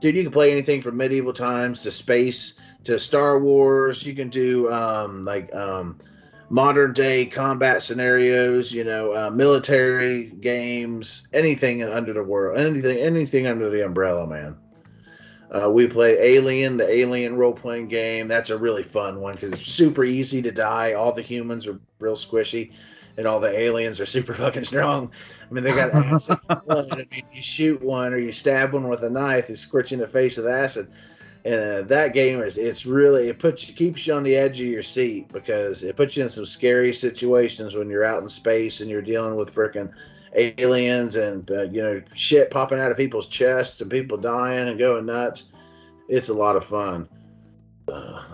dude, 0.00 0.14
you 0.14 0.22
can 0.22 0.32
play 0.32 0.52
anything 0.52 0.80
from 0.82 0.96
medieval 0.96 1.32
times 1.32 1.82
to 1.82 1.90
space 1.90 2.54
to 2.84 2.98
Star 2.98 3.38
Wars. 3.38 4.06
You 4.06 4.14
can 4.14 4.28
do 4.28 4.70
um, 4.72 5.24
like 5.24 5.52
um, 5.54 5.98
modern 6.48 6.92
day 6.92 7.26
combat 7.26 7.82
scenarios. 7.82 8.72
You 8.72 8.84
know, 8.84 9.12
uh, 9.12 9.30
military 9.30 10.24
games, 10.40 11.26
anything 11.32 11.82
under 11.82 12.12
the 12.12 12.22
world, 12.22 12.58
anything, 12.58 12.98
anything 12.98 13.46
under 13.46 13.68
the 13.70 13.84
umbrella, 13.84 14.26
man. 14.26 14.56
Uh, 15.50 15.70
we 15.70 15.86
play 15.86 16.18
Alien, 16.18 16.76
the 16.76 16.90
Alien 16.90 17.36
role 17.36 17.52
playing 17.52 17.86
game. 17.88 18.26
That's 18.26 18.50
a 18.50 18.58
really 18.58 18.82
fun 18.82 19.20
one 19.20 19.34
because 19.34 19.52
it's 19.52 19.62
super 19.62 20.04
easy 20.04 20.42
to 20.42 20.50
die. 20.50 20.94
All 20.94 21.12
the 21.12 21.22
humans 21.22 21.66
are 21.68 21.78
real 22.00 22.16
squishy, 22.16 22.72
and 23.16 23.26
all 23.26 23.40
the 23.40 23.58
aliens 23.58 24.00
are 24.00 24.06
super 24.06 24.34
fucking 24.34 24.64
strong. 24.64 25.10
I 25.48 25.52
mean, 25.52 25.64
they 25.64 25.72
got 25.72 25.94
acid 25.94 26.38
blood. 26.66 26.92
I 26.92 26.96
mean, 26.96 27.24
you 27.32 27.42
shoot 27.42 27.82
one 27.82 28.12
or 28.12 28.18
you 28.18 28.32
stab 28.32 28.72
one 28.72 28.88
with 28.88 29.02
a 29.02 29.10
knife, 29.10 29.50
it's 29.50 29.60
scorching 29.60 29.98
the 29.98 30.08
face 30.08 30.36
with 30.36 30.46
acid. 30.46 30.88
And 31.44 31.60
uh, 31.60 31.82
that 31.82 32.12
game 32.12 32.40
is 32.40 32.58
it's 32.58 32.86
really 32.86 33.28
it 33.28 33.38
puts 33.38 33.68
you 33.68 33.74
keeps 33.74 34.04
you 34.04 34.14
on 34.14 34.24
the 34.24 34.34
edge 34.34 34.60
of 34.60 34.66
your 34.66 34.82
seat 34.82 35.32
because 35.32 35.84
it 35.84 35.94
puts 35.94 36.16
you 36.16 36.24
in 36.24 36.28
some 36.28 36.44
scary 36.44 36.92
situations 36.92 37.76
when 37.76 37.88
you're 37.88 38.04
out 38.04 38.20
in 38.20 38.28
space 38.28 38.80
and 38.80 38.90
you're 38.90 39.00
dealing 39.00 39.36
with 39.36 39.54
freaking 39.54 39.92
aliens 40.34 41.14
and 41.14 41.48
uh, 41.52 41.62
you 41.62 41.80
know 41.80 42.02
shit 42.14 42.50
popping 42.50 42.80
out 42.80 42.90
of 42.90 42.96
people's 42.96 43.28
chests 43.28 43.80
and 43.80 43.88
people 43.88 44.16
dying 44.18 44.68
and 44.68 44.76
going 44.76 45.06
nuts. 45.06 45.44
It's 46.08 46.30
a 46.30 46.34
lot 46.34 46.56
of 46.56 46.64
fun. 46.64 47.08
Uh, 47.86 48.24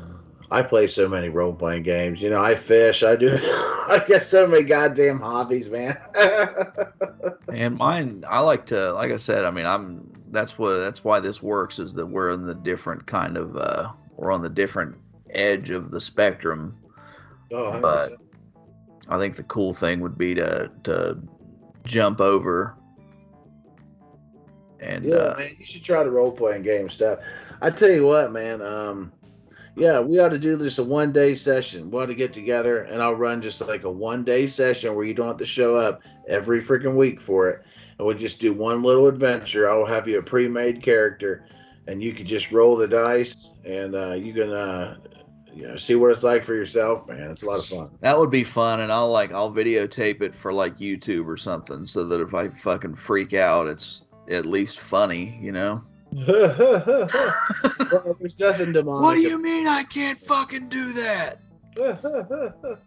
I 0.52 0.62
play 0.62 0.86
so 0.86 1.08
many 1.08 1.30
role 1.30 1.54
playing 1.54 1.82
games. 1.82 2.20
You 2.20 2.28
know, 2.28 2.40
I 2.40 2.54
fish. 2.54 3.02
I 3.02 3.16
do. 3.16 3.38
I 3.42 4.04
got 4.06 4.20
so 4.20 4.46
many 4.46 4.64
goddamn 4.64 5.18
hobbies, 5.18 5.70
man. 5.70 5.98
and 7.52 7.78
mine, 7.78 8.22
I 8.28 8.40
like 8.40 8.66
to, 8.66 8.92
like 8.92 9.10
I 9.10 9.16
said, 9.16 9.46
I 9.46 9.50
mean, 9.50 9.64
I'm. 9.64 10.12
That's 10.30 10.58
what. 10.58 10.76
That's 10.76 11.02
why 11.02 11.20
this 11.20 11.42
works 11.42 11.78
is 11.78 11.94
that 11.94 12.04
we're 12.04 12.30
in 12.30 12.44
the 12.44 12.54
different 12.54 13.06
kind 13.06 13.38
of. 13.38 13.56
uh 13.56 13.92
We're 14.16 14.30
on 14.30 14.42
the 14.42 14.50
different 14.50 14.94
edge 15.30 15.70
of 15.70 15.90
the 15.90 16.00
spectrum. 16.00 16.76
Oh, 17.50 17.72
100%. 17.72 17.80
but 17.80 18.12
I 19.08 19.18
think 19.18 19.36
the 19.36 19.44
cool 19.44 19.72
thing 19.72 20.00
would 20.00 20.18
be 20.18 20.34
to 20.34 20.70
to 20.84 21.18
jump 21.86 22.20
over. 22.20 22.76
And 24.80 25.02
yeah, 25.04 25.14
uh, 25.14 25.36
man, 25.38 25.50
you 25.58 25.64
should 25.64 25.82
try 25.82 26.02
the 26.02 26.10
role 26.10 26.30
playing 26.32 26.62
game 26.62 26.90
stuff. 26.90 27.20
I 27.62 27.70
tell 27.70 27.90
you 27.90 28.04
what, 28.04 28.32
man. 28.32 28.60
Um, 28.60 29.12
yeah, 29.76 30.00
we 30.00 30.18
ought 30.18 30.28
to 30.28 30.38
do 30.38 30.56
this 30.56 30.78
a 30.78 30.84
one 30.84 31.12
day 31.12 31.34
session. 31.34 31.90
We 31.90 32.02
ought 32.02 32.06
to 32.06 32.14
get 32.14 32.32
together 32.32 32.82
and 32.82 33.02
I'll 33.02 33.14
run 33.14 33.40
just 33.42 33.60
like 33.60 33.84
a 33.84 33.90
one 33.90 34.24
day 34.24 34.46
session 34.46 34.94
where 34.94 35.04
you 35.04 35.14
don't 35.14 35.28
have 35.28 35.36
to 35.38 35.46
show 35.46 35.76
up 35.76 36.02
every 36.28 36.60
freaking 36.60 36.96
week 36.96 37.20
for 37.20 37.48
it. 37.48 37.62
And 37.98 38.06
we'll 38.06 38.16
just 38.16 38.40
do 38.40 38.52
one 38.52 38.82
little 38.82 39.06
adventure. 39.06 39.68
I'll 39.68 39.86
have 39.86 40.08
you 40.08 40.18
a 40.18 40.22
pre 40.22 40.48
made 40.48 40.82
character 40.82 41.44
and 41.86 42.02
you 42.02 42.12
can 42.12 42.26
just 42.26 42.52
roll 42.52 42.76
the 42.76 42.86
dice 42.86 43.50
and 43.64 43.94
uh, 43.94 44.12
you 44.12 44.32
can 44.32 44.52
uh, 44.52 44.96
you 45.52 45.66
know 45.66 45.76
see 45.76 45.94
what 45.94 46.10
it's 46.10 46.22
like 46.22 46.44
for 46.44 46.54
yourself 46.54 47.06
man 47.06 47.30
it's 47.30 47.42
a 47.42 47.46
lot 47.46 47.58
of 47.58 47.66
fun 47.66 47.90
that 48.00 48.18
would 48.18 48.30
be 48.30 48.44
fun 48.44 48.80
and 48.80 48.92
i'll 48.92 49.10
like 49.10 49.32
i'll 49.32 49.52
videotape 49.52 50.22
it 50.22 50.34
for 50.34 50.52
like 50.52 50.78
youtube 50.78 51.26
or 51.26 51.36
something 51.36 51.86
so 51.86 52.04
that 52.04 52.20
if 52.20 52.34
i 52.34 52.48
fucking 52.48 52.94
freak 52.94 53.34
out 53.34 53.66
it's 53.66 54.02
at 54.30 54.46
least 54.46 54.80
funny 54.80 55.38
you 55.42 55.52
know 55.52 55.82
well, 56.28 57.08
there's 58.20 58.38
nothing 58.38 58.72
demonic 58.72 59.02
what 59.02 59.14
do 59.14 59.22
you 59.22 59.40
mean 59.40 59.66
i 59.66 59.82
can't 59.82 60.18
fucking 60.18 60.68
do 60.68 60.92
that 60.92 61.40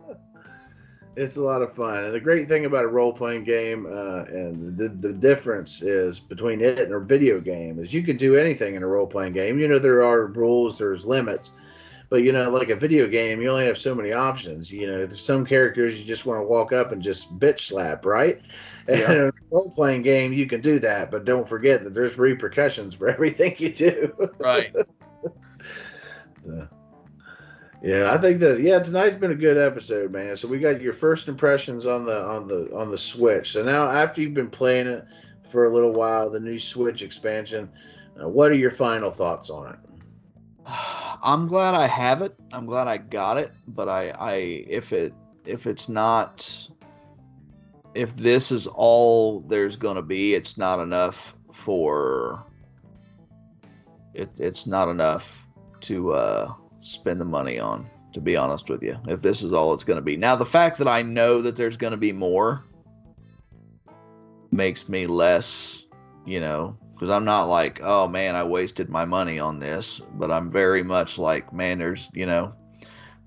it's 1.15 1.35
a 1.35 1.41
lot 1.41 1.63
of 1.63 1.73
fun 1.73 2.03
and 2.03 2.13
the 2.13 2.19
great 2.19 2.47
thing 2.47 2.65
about 2.65 2.85
a 2.85 2.87
role-playing 2.87 3.43
game 3.43 3.87
uh, 3.87 4.25
and 4.25 4.77
the, 4.77 4.89
the 4.89 5.11
difference 5.11 5.81
is 5.81 6.19
between 6.19 6.61
it 6.61 6.79
and 6.79 6.93
a 6.93 6.99
video 6.99 7.39
game 7.39 7.79
is 7.79 7.91
you 7.91 8.03
can 8.03 8.15
do 8.15 8.35
anything 8.35 8.75
in 8.75 8.83
a 8.83 8.87
role-playing 8.87 9.33
game 9.33 9.57
you 9.57 9.67
know 9.67 9.79
there 9.79 10.03
are 10.03 10.27
rules 10.27 10.77
there's 10.77 11.03
limits 11.03 11.51
but 12.09 12.23
you 12.23 12.31
know, 12.31 12.49
like 12.49 12.69
a 12.69 12.75
video 12.75 13.07
game, 13.07 13.41
you 13.41 13.49
only 13.49 13.65
have 13.65 13.77
so 13.77 13.95
many 13.95 14.13
options. 14.13 14.71
You 14.71 14.87
know, 14.87 15.05
there's 15.05 15.23
some 15.23 15.45
characters 15.45 15.97
you 15.97 16.05
just 16.05 16.25
want 16.25 16.39
to 16.39 16.45
walk 16.45 16.71
up 16.71 16.91
and 16.91 17.01
just 17.01 17.37
bitch 17.39 17.61
slap, 17.61 18.05
right? 18.05 18.41
And 18.87 18.99
yeah. 18.99 19.11
in 19.11 19.17
a 19.19 19.31
role 19.51 19.71
playing 19.71 20.03
game, 20.03 20.33
you 20.33 20.45
can 20.45 20.61
do 20.61 20.79
that, 20.79 21.11
but 21.11 21.25
don't 21.25 21.47
forget 21.47 21.83
that 21.83 21.93
there's 21.93 22.17
repercussions 22.17 22.95
for 22.95 23.09
everything 23.13 23.55
you 23.57 23.71
do. 23.71 24.29
Right. 24.37 24.73
yeah, 27.83 28.13
I 28.13 28.17
think 28.17 28.39
that 28.39 28.59
yeah, 28.59 28.79
tonight's 28.79 29.15
been 29.15 29.31
a 29.31 29.35
good 29.35 29.57
episode, 29.57 30.11
man. 30.11 30.37
So 30.37 30.47
we 30.47 30.59
got 30.59 30.81
your 30.81 30.93
first 30.93 31.27
impressions 31.27 31.85
on 31.85 32.05
the 32.05 32.25
on 32.25 32.47
the 32.47 32.75
on 32.75 32.91
the 32.91 32.97
Switch. 32.97 33.51
So 33.51 33.63
now 33.63 33.89
after 33.89 34.21
you've 34.21 34.33
been 34.33 34.49
playing 34.49 34.87
it 34.87 35.05
for 35.51 35.65
a 35.65 35.69
little 35.69 35.91
while, 35.91 36.29
the 36.29 36.39
new 36.39 36.59
Switch 36.59 37.01
expansion, 37.01 37.71
uh, 38.21 38.27
what 38.27 38.51
are 38.51 38.55
your 38.55 38.71
final 38.71 39.11
thoughts 39.11 39.49
on 39.49 39.73
it? 39.73 39.79
I'm 41.23 41.47
glad 41.47 41.73
I 41.73 41.87
have 41.87 42.21
it. 42.21 42.35
I'm 42.51 42.65
glad 42.65 42.87
I 42.87 42.97
got 42.97 43.37
it. 43.37 43.51
But 43.67 43.89
I, 43.89 44.09
I 44.11 44.33
if 44.67 44.93
it 44.93 45.13
if 45.45 45.67
it's 45.67 45.89
not 45.89 46.67
if 47.95 48.15
this 48.15 48.51
is 48.51 48.67
all 48.67 49.39
there's 49.41 49.77
gonna 49.77 50.01
be, 50.01 50.35
it's 50.35 50.57
not 50.57 50.79
enough 50.79 51.35
for 51.53 52.45
it. 54.13 54.29
It's 54.37 54.67
not 54.67 54.89
enough 54.89 55.47
to 55.81 56.13
uh, 56.13 56.53
spend 56.79 57.19
the 57.21 57.25
money 57.25 57.59
on. 57.59 57.89
To 58.13 58.21
be 58.21 58.37
honest 58.37 58.69
with 58.69 58.81
you, 58.81 58.97
if 59.09 59.19
this 59.21 59.43
is 59.43 59.51
all 59.51 59.73
it's 59.73 59.83
gonna 59.83 60.01
be. 60.01 60.15
Now 60.15 60.37
the 60.37 60.45
fact 60.45 60.77
that 60.77 60.87
I 60.87 61.01
know 61.01 61.41
that 61.41 61.57
there's 61.57 61.75
gonna 61.75 61.97
be 61.97 62.13
more 62.13 62.63
makes 64.51 64.87
me 64.87 65.05
less, 65.05 65.83
you 66.25 66.39
know, 66.39 66.77
because 66.93 67.09
I'm 67.09 67.25
not 67.25 67.49
like, 67.49 67.81
oh 67.83 68.07
man, 68.07 68.35
I 68.35 68.43
wasted 68.45 68.89
my 68.89 69.03
money 69.03 69.37
on 69.37 69.59
this, 69.59 69.99
but 70.13 70.31
I'm 70.31 70.49
very 70.49 70.81
much 70.81 71.17
like, 71.17 71.51
man, 71.51 71.77
there's, 71.77 72.09
you 72.13 72.25
know, 72.25 72.53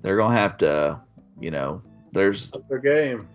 they're 0.01 0.17
gonna 0.17 0.35
have 0.35 0.57
to, 0.59 0.99
you 1.39 1.51
know, 1.51 1.83
there's 2.13 2.51
their 2.71 2.79
game. 2.79 3.29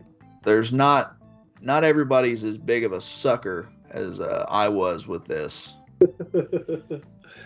There's 0.43 0.73
not, 0.73 1.15
not 1.63 1.83
everybody's 1.83 2.43
as 2.43 2.57
big 2.57 2.83
of 2.83 2.91
a 2.91 3.01
sucker 3.01 3.69
as 3.91 4.19
uh, 4.19 4.45
I 4.49 4.67
was 4.67 5.07
with 5.07 5.25
this. 5.25 5.73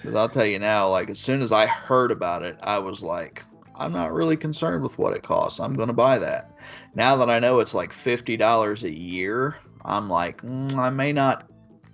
Because 0.02 0.16
I'll 0.16 0.30
tell 0.30 0.46
you 0.46 0.60
now, 0.60 0.90
like 0.90 1.10
as 1.10 1.20
soon 1.20 1.42
as 1.42 1.52
I 1.52 1.66
heard 1.66 2.12
about 2.12 2.44
it, 2.44 2.58
I 2.62 2.78
was 2.78 3.04
like, 3.04 3.44
I'm 3.76 3.94
not 3.94 4.12
really 4.12 4.36
concerned 4.36 4.84
with 4.84 4.98
what 4.98 5.16
it 5.16 5.24
costs. 5.24 5.60
I'm 5.60 5.74
gonna 5.76 5.94
buy 5.94 6.18
that. 6.18 6.52
Now 6.96 7.16
that 7.18 7.30
I 7.30 7.40
know 7.40 7.60
it's 7.60 7.74
like 7.74 7.94
fifty 7.94 8.36
dollars 8.36 8.84
a 8.84 8.92
year, 8.92 9.56
I'm 9.86 10.10
like, 10.10 10.42
mm, 10.42 10.76
I 10.76 10.90
may 10.90 11.14
not 11.14 11.50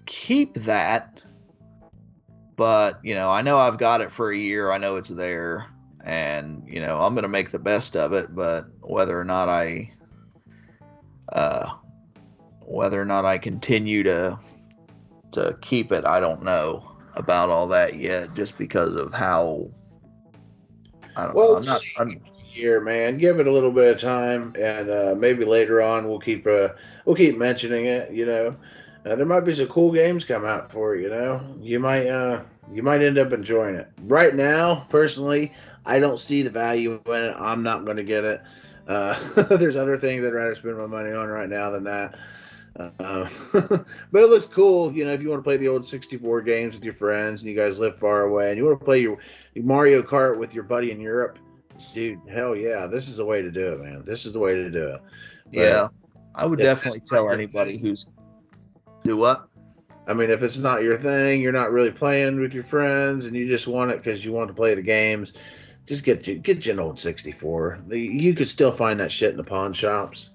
keep 0.05 0.53
that. 0.55 1.21
But, 2.55 2.99
you 3.03 3.15
know, 3.15 3.30
I 3.30 3.41
know 3.41 3.57
I've 3.57 3.78
got 3.78 4.01
it 4.01 4.11
for 4.11 4.32
a 4.32 4.38
year. 4.38 4.71
I 4.71 4.78
know 4.78 4.95
it's 4.95 5.09
there. 5.09 5.67
And, 6.05 6.63
you 6.67 6.80
know, 6.80 6.99
I'm 6.99 7.13
going 7.13 7.24
to 7.24 7.30
make 7.30 7.51
the 7.51 7.59
best 7.59 7.95
of 7.95 8.13
it. 8.13 8.36
But 8.36 8.67
whether 8.82 9.19
or 9.19 9.24
not 9.24 9.49
I, 9.49 9.91
uh, 11.32 11.74
whether 12.66 13.01
or 13.01 13.05
not 13.05 13.26
I 13.26 13.38
continue 13.38 14.03
to, 14.03 14.39
to 15.34 15.57
keep 15.61 15.91
it, 15.91 16.05
I 16.05 16.20
don't 16.20 16.43
know 16.43 16.91
about 17.16 17.49
all 17.49 17.68
that 17.68 17.95
yet, 17.95 18.34
just 18.34 18.57
because 18.57 18.95
of 18.95 19.14
how. 19.14 19.70
I 21.16 21.26
don't 21.26 21.36
well, 21.36 21.53
know. 21.53 21.57
I'm 21.57 21.66
not. 21.66 21.82
I'm, 21.97 22.22
year, 22.55 22.80
man. 22.82 23.18
Give 23.18 23.39
it 23.39 23.47
a 23.47 23.51
little 23.51 23.72
bit 23.72 23.95
of 23.95 24.01
time, 24.01 24.53
and 24.59 24.89
uh, 24.89 25.16
maybe 25.18 25.45
later 25.45 25.82
on 25.82 26.07
we'll 26.07 26.20
keep 26.20 26.45
uh, 26.47 26.70
we'll 27.05 27.16
keep 27.16 27.38
mentioning 27.38 27.86
it. 27.86 28.11
You 28.11 28.26
know, 28.26 28.55
uh, 29.05 29.16
there 29.16 29.26
might 29.26 29.41
be 29.41 29.55
some 29.55 29.68
cool 29.68 29.91
games 29.91 30.26
come 30.26 30.45
out 30.45 30.72
for 30.72 30.95
you. 30.95 31.03
You 31.03 31.09
know, 31.09 31.55
you 31.59 31.80
might 31.80 32.07
uh, 32.07 32.43
you 32.72 32.84
might 32.84 33.01
end 33.01 33.18
up 33.18 33.32
enjoying 33.34 33.76
it. 33.76 33.89
Right 34.03 34.36
now, 34.36 34.86
personally, 34.89 35.53
I 35.86 35.99
don't 35.99 36.20
see 36.20 36.41
the 36.41 36.49
value 36.49 37.01
in 37.05 37.24
it. 37.24 37.36
I'm 37.38 37.64
not 37.64 37.86
going 37.86 37.97
to 37.97 38.03
get 38.03 38.24
it. 38.24 38.41
Uh, 38.88 39.18
there's 39.57 39.76
other 39.76 39.97
things 39.97 40.26
I'd 40.26 40.34
rather 40.34 40.55
spend 40.55 40.78
my 40.78 40.88
money 40.88 41.11
on 41.11 41.28
right 41.30 41.49
now 41.49 41.70
than 41.70 41.84
that. 41.86 42.16
Uh, 42.76 43.28
but 43.53 44.24
it 44.24 44.30
looks 44.30 44.45
cool, 44.45 44.91
you 44.91 45.05
know. 45.05 45.13
If 45.13 45.21
you 45.21 45.30
want 45.30 45.39
to 45.39 45.43
play 45.43 45.57
the 45.57 45.67
old 45.67 45.86
64 45.86 46.41
games 46.41 46.74
with 46.74 46.84
your 46.84 46.93
friends 46.93 47.41
and 47.41 47.49
you 47.49 47.55
guys 47.55 47.78
live 47.80 47.99
far 47.99 48.24
away, 48.24 48.49
and 48.49 48.57
you 48.57 48.65
want 48.65 48.80
to 48.80 48.86
play 48.86 48.99
your, 48.99 49.17
your 49.53 49.65
Mario 49.65 50.01
Kart 50.01 50.38
with 50.38 50.55
your 50.55 50.63
buddy 50.63 50.91
in 50.91 50.99
Europe, 50.99 51.38
dude, 51.93 52.19
hell 52.30 52.55
yeah, 52.55 52.88
this 52.88 53.07
is 53.07 53.17
the 53.17 53.26
way 53.26 53.41
to 53.41 53.51
do 53.51 53.74
it, 53.74 53.82
man. 53.82 54.03
This 54.05 54.26
is 54.26 54.34
the 54.34 54.39
way 54.39 54.55
to 54.55 54.71
do 54.71 54.88
it. 54.88 55.01
But 55.45 55.53
yeah, 55.53 55.88
I 56.36 56.45
would 56.45 56.59
definitely 56.59 57.01
tell 57.07 57.30
anybody 57.30 57.78
who's 57.78 58.07
do 59.03 59.17
what? 59.17 59.47
I 60.07 60.13
mean, 60.13 60.32
if 60.32 60.41
it's 60.43 60.57
not 60.57 60.84
your 60.84 60.97
thing, 60.97 61.41
you're 61.41 61.51
not 61.51 61.71
really 61.71 61.91
playing 61.91 62.39
with 62.39 62.53
your 62.53 62.63
friends, 62.63 63.26
and 63.26 63.36
you 63.36 63.47
just 63.47 63.67
want 63.67 63.91
it 63.91 63.97
because 63.97 64.26
you 64.26 64.32
want 64.32 64.49
to 64.49 64.53
play 64.53 64.76
the 64.76 64.82
games. 64.82 65.34
Just 65.86 66.03
get 66.03 66.28
you 66.28 66.36
get 66.36 66.65
you 66.65 66.74
an 66.74 66.80
old 66.80 66.99
64. 66.99 67.80
The, 67.88 67.99
you 67.99 68.34
could 68.34 68.47
still 68.47 68.71
find 68.71 68.99
that 68.99 69.11
shit 69.11 69.32
in 69.32 69.38
the 69.38 69.43
pawn 69.43 69.74
shops. 69.74 70.32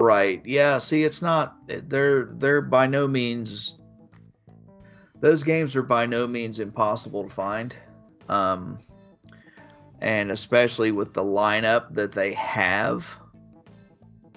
Right. 0.00 0.40
Yeah. 0.46 0.78
See, 0.78 1.04
it's 1.04 1.20
not. 1.20 1.58
They're 1.66 2.24
they're 2.32 2.62
by 2.62 2.86
no 2.86 3.06
means. 3.06 3.74
Those 5.20 5.42
games 5.42 5.76
are 5.76 5.82
by 5.82 6.06
no 6.06 6.26
means 6.26 6.58
impossible 6.58 7.24
to 7.24 7.34
find, 7.34 7.74
um, 8.30 8.78
and 10.00 10.30
especially 10.30 10.90
with 10.90 11.12
the 11.12 11.22
lineup 11.22 11.94
that 11.94 12.12
they 12.12 12.32
have 12.32 13.06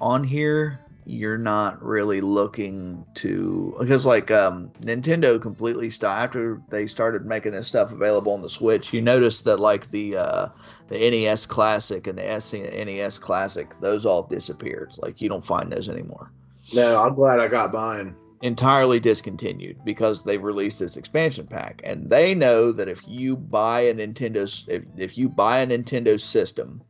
on 0.02 0.26
here 0.26 0.83
you're 1.06 1.38
not 1.38 1.82
really 1.84 2.22
looking 2.22 3.06
to 3.16 3.76
because 3.80 4.06
like 4.06 4.32
um, 4.32 4.72
Nintendo 4.82 5.42
completely 5.42 5.90
stopped 5.90 6.24
after 6.24 6.62
they 6.70 6.88
started 6.88 7.26
making 7.26 7.52
this 7.52 7.68
stuff 7.68 7.92
available 7.92 8.34
on 8.34 8.42
the 8.42 8.50
Switch. 8.50 8.94
You 8.94 9.02
notice 9.02 9.42
that 9.42 9.60
like 9.60 9.90
the 9.92 10.18
uh, 10.18 10.48
the 10.88 10.98
NES 10.98 11.46
Classic 11.46 12.08
and 12.08 12.18
the 12.18 12.24
SNES 12.24 13.20
Classic, 13.20 13.74
those 13.82 14.06
all 14.06 14.24
disappeared. 14.24 14.94
Like 14.98 15.22
you 15.22 15.30
don't 15.30 15.46
find 15.46 15.72
those 15.72 15.90
anymore. 15.90 16.32
No, 16.74 17.02
I'm 17.04 17.16
glad 17.16 17.40
I 17.40 17.48
got 17.48 17.74
mine. 17.74 18.16
Entirely 18.42 19.00
discontinued 19.00 19.78
because 19.86 20.24
they 20.24 20.38
released 20.38 20.80
this 20.80 20.98
expansion 20.98 21.48
pack, 21.48 21.82
and 21.84 22.10
they 22.10 22.36
know 22.36 22.72
that 22.74 22.90
if 22.90 23.00
you 23.08 23.38
buy 23.38 23.82
a 23.82 23.94
Nintendo, 23.94 24.64
if, 24.68 24.84
if 24.98 25.18
you 25.18 25.30
buy 25.30 25.60
a 25.60 25.68
Nintendo 25.68 26.20
system 26.20 26.82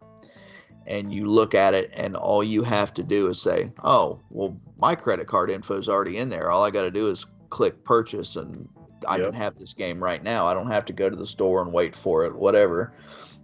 and 0.85 1.13
you 1.13 1.25
look 1.27 1.55
at 1.55 1.73
it 1.73 1.91
and 1.93 2.15
all 2.15 2.43
you 2.43 2.63
have 2.63 2.93
to 2.95 3.03
do 3.03 3.27
is 3.27 3.41
say, 3.41 3.71
"Oh, 3.83 4.19
well, 4.29 4.57
my 4.77 4.95
credit 4.95 5.27
card 5.27 5.49
info 5.49 5.77
is 5.77 5.89
already 5.89 6.17
in 6.17 6.29
there. 6.29 6.51
All 6.51 6.63
I 6.63 6.71
got 6.71 6.83
to 6.83 6.91
do 6.91 7.09
is 7.09 7.25
click 7.49 7.83
purchase 7.83 8.35
and 8.35 8.67
I 9.07 9.17
yep. 9.17 9.27
can 9.27 9.33
have 9.35 9.57
this 9.57 9.73
game 9.73 10.03
right 10.03 10.23
now. 10.23 10.45
I 10.45 10.53
don't 10.53 10.71
have 10.71 10.85
to 10.85 10.93
go 10.93 11.09
to 11.09 11.15
the 11.15 11.27
store 11.27 11.61
and 11.61 11.71
wait 11.71 11.95
for 11.95 12.25
it, 12.25 12.35
whatever." 12.35 12.93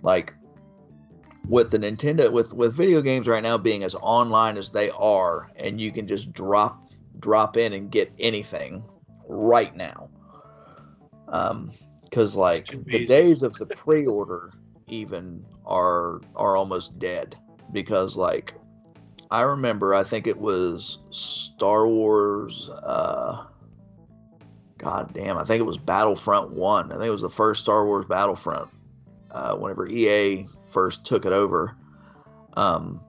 Like 0.01 0.33
with 1.49 1.71
the 1.71 1.79
Nintendo 1.79 2.31
with 2.31 2.53
with 2.53 2.75
video 2.75 3.01
games 3.01 3.27
right 3.27 3.43
now 3.43 3.57
being 3.57 3.83
as 3.83 3.95
online 3.95 4.57
as 4.57 4.69
they 4.69 4.89
are 4.91 5.49
and 5.55 5.81
you 5.81 5.91
can 5.91 6.07
just 6.07 6.31
drop 6.31 6.91
drop 7.19 7.57
in 7.57 7.73
and 7.73 7.91
get 7.91 8.11
anything 8.19 8.83
right 9.27 9.75
now. 9.75 10.09
Um 11.27 11.71
cuz 12.11 12.35
like 12.35 12.67
the 12.85 13.05
days 13.05 13.43
of 13.43 13.53
the 13.53 13.65
pre-order 13.65 14.51
even 14.87 15.43
are 15.69 16.19
are 16.35 16.57
almost 16.57 16.99
dead 16.99 17.37
because 17.71 18.17
like 18.17 18.55
I 19.31 19.41
remember 19.41 19.93
I 19.93 20.03
think 20.03 20.27
it 20.27 20.37
was 20.37 20.97
Star 21.11 21.87
Wars 21.87 22.69
uh 22.69 23.45
God 24.77 25.13
damn, 25.13 25.37
I 25.37 25.43
think 25.43 25.59
it 25.59 25.65
was 25.65 25.77
Battlefront 25.77 26.51
1. 26.51 26.91
I 26.91 26.95
think 26.95 27.05
it 27.05 27.11
was 27.11 27.21
the 27.21 27.29
first 27.29 27.61
Star 27.61 27.85
Wars 27.85 28.05
Battlefront 28.05 28.69
uh 29.31 29.55
whenever 29.55 29.87
EA 29.87 30.47
first 30.69 31.05
took 31.05 31.25
it 31.25 31.31
over. 31.31 31.75
Um 32.53 32.99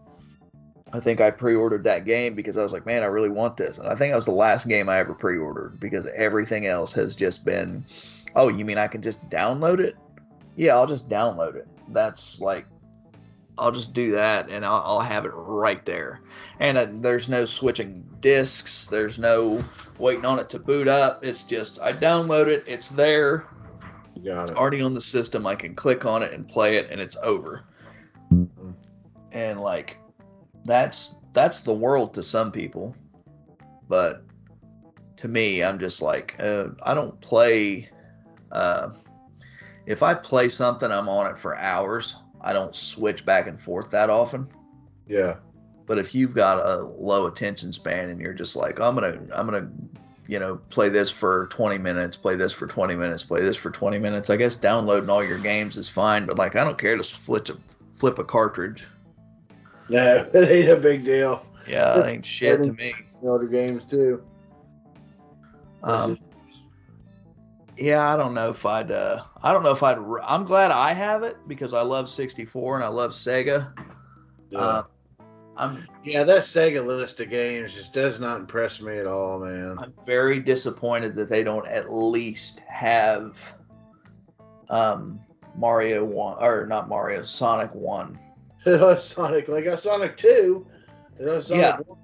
I 0.93 1.01
think 1.01 1.21
I 1.21 1.31
pre-ordered 1.31 1.85
that 1.85 2.05
game 2.05 2.35
because 2.35 2.59
I 2.59 2.63
was 2.63 2.73
like, 2.73 2.85
man, 2.85 3.03
I 3.03 3.07
really 3.07 3.29
want 3.29 3.57
this. 3.57 3.79
And 3.79 3.87
I 3.87 3.95
think 3.95 4.13
that 4.13 4.17
was 4.17 4.25
the 4.25 4.33
last 4.33 4.67
game 4.67 4.89
I 4.89 4.99
ever 4.99 5.15
pre-ordered 5.15 5.79
because 5.79 6.07
everything 6.17 6.67
else 6.67 6.93
has 6.95 7.15
just 7.15 7.45
been, 7.45 7.85
oh, 8.35 8.49
you 8.49 8.65
mean 8.65 8.77
I 8.77 8.89
can 8.89 9.01
just 9.01 9.27
download 9.31 9.79
it? 9.79 9.97
Yeah, 10.57 10.75
I'll 10.75 10.89
just 10.89 11.09
download 11.09 11.55
it. 11.55 11.69
That's 11.93 12.41
like 12.41 12.67
I'll 13.61 13.71
just 13.71 13.93
do 13.93 14.13
that 14.13 14.49
and 14.49 14.65
I'll, 14.65 14.83
I'll 14.85 15.01
have 15.01 15.27
it 15.27 15.33
right 15.35 15.85
there. 15.85 16.23
And 16.61 16.79
uh, 16.79 16.87
there's 16.91 17.29
no 17.29 17.45
switching 17.45 18.05
discs. 18.21 18.87
There's 18.87 19.19
no 19.19 19.63
waiting 19.99 20.25
on 20.25 20.39
it 20.39 20.49
to 20.51 20.59
boot 20.59 20.89
up. 20.89 21.25
It's 21.25 21.45
just 21.45 21.79
I 21.81 21.93
download 21.93 22.47
it. 22.47 22.65
It's 22.67 22.89
there. 22.89 23.47
got 24.25 24.41
it. 24.41 24.43
it's 24.43 24.51
already 24.53 24.81
on 24.81 24.95
the 24.95 25.01
system. 25.01 25.47
I 25.47 25.55
can 25.55 25.75
click 25.75 26.07
on 26.07 26.23
it 26.23 26.33
and 26.33 26.49
play 26.49 26.77
it, 26.77 26.91
and 26.91 27.01
it's 27.01 27.17
over. 27.23 27.65
Mm-hmm. 28.33 28.71
And 29.33 29.61
like 29.61 29.99
that's 30.65 31.17
that's 31.33 31.61
the 31.61 31.75
world 31.75 32.15
to 32.15 32.23
some 32.23 32.51
people, 32.51 32.97
but 33.89 34.23
to 35.19 35.29
me, 35.29 35.63
I'm 35.63 35.79
just 35.79 36.01
like 36.03 36.35
uh, 36.41 36.69
I 36.83 36.95
don't 36.95 37.21
play. 37.21 37.91
Uh, 38.51 38.91
if 39.91 40.05
I 40.05 40.15
play 40.15 40.49
something, 40.49 40.89
I'm 40.89 41.09
on 41.09 41.29
it 41.29 41.37
for 41.37 41.57
hours. 41.57 42.15
I 42.41 42.53
don't 42.53 42.77
switch 42.77 43.27
back 43.27 43.49
and 43.49 43.61
forth 43.61 43.91
that 43.91 44.09
often. 44.09 44.47
Yeah. 45.09 45.39
But 45.87 45.99
if 45.99 46.15
you've 46.15 46.33
got 46.33 46.65
a 46.65 46.83
low 46.83 47.27
attention 47.27 47.73
span 47.73 48.09
and 48.09 48.21
you're 48.21 48.33
just 48.33 48.55
like, 48.55 48.79
I'm 48.79 48.95
gonna, 48.95 49.19
I'm 49.35 49.47
gonna, 49.47 49.69
you 50.29 50.39
know, 50.39 50.61
play 50.69 50.91
this 50.91 51.11
for 51.11 51.49
20 51.49 51.77
minutes, 51.79 52.17
play 52.17 52.37
this 52.37 52.53
for 52.53 52.69
20 52.69 52.95
minutes, 52.95 53.25
play 53.25 53.41
this 53.41 53.57
for 53.57 53.73
20 53.73 53.99
minutes. 53.99 54.31
I 54.31 54.37
guess 54.37 54.55
downloading 54.55 55.11
all 55.11 55.25
your 55.25 55.39
games 55.39 55.77
is 55.77 55.89
fine, 55.89 56.25
but 56.25 56.39
like, 56.39 56.55
I 56.55 56.63
don't 56.63 56.79
care 56.79 56.97
to 56.97 57.03
flip 57.03 57.49
a 57.49 57.57
flip 57.97 58.21
a 58.21 58.25
cartridge. 58.25 58.85
No, 59.89 60.25
it 60.33 60.49
ain't 60.49 60.71
a 60.71 60.77
big 60.77 61.05
deal. 61.05 61.45
Yeah, 61.67 61.99
it 61.99 62.07
ain't 62.07 62.25
shit 62.25 62.63
to 62.63 62.73
me. 62.75 62.95
Other 63.27 63.49
games 63.49 63.83
too. 63.83 64.23
Um, 65.83 66.17
yeah, 67.81 68.13
I 68.13 68.17
don't 68.17 68.35
know 68.35 68.51
if 68.51 68.67
I'd. 68.67 68.91
Uh, 68.91 69.23
I 69.43 69.53
don't 69.53 69.63
know 69.63 69.73
if 69.73 69.83
I'd. 69.83 69.97
I'm 70.23 70.45
glad 70.45 70.71
I 70.71 70.93
have 70.93 71.23
it 71.23 71.37
because 71.49 71.73
I 71.73 71.81
love 71.81 72.11
64 72.11 72.77
and 72.77 72.85
I 72.85 72.89
love 72.89 73.13
Sega. 73.13 73.73
Yeah. 74.51 74.59
Uh, 74.59 74.83
I'm. 75.57 75.87
Yeah, 76.05 76.25
that 76.25 76.41
Sega 76.41 76.85
list 76.85 77.21
of 77.21 77.31
games 77.31 77.75
just 77.75 77.95
does 77.95 78.21
not 78.21 78.39
impress 78.39 78.83
me 78.83 78.99
at 78.99 79.07
all, 79.07 79.41
man. 79.41 79.79
I'm 79.79 79.95
very 80.05 80.41
disappointed 80.41 81.15
that 81.17 81.31
they 81.31 81.43
don't 81.43 81.67
at 81.67 81.91
least 81.91 82.61
have 82.69 83.39
um, 84.69 85.19
Mario 85.57 86.05
one 86.05 86.37
or 86.39 86.67
not 86.67 86.87
Mario 86.87 87.23
Sonic 87.23 87.75
one. 87.75 88.19
Sonic 88.99 89.49
like 89.49 89.65
a 89.65 89.77
Sonic 89.77 90.19
two. 90.19 90.67
Sonic 91.19 91.49
yeah. 91.49 91.79
1. 91.79 91.99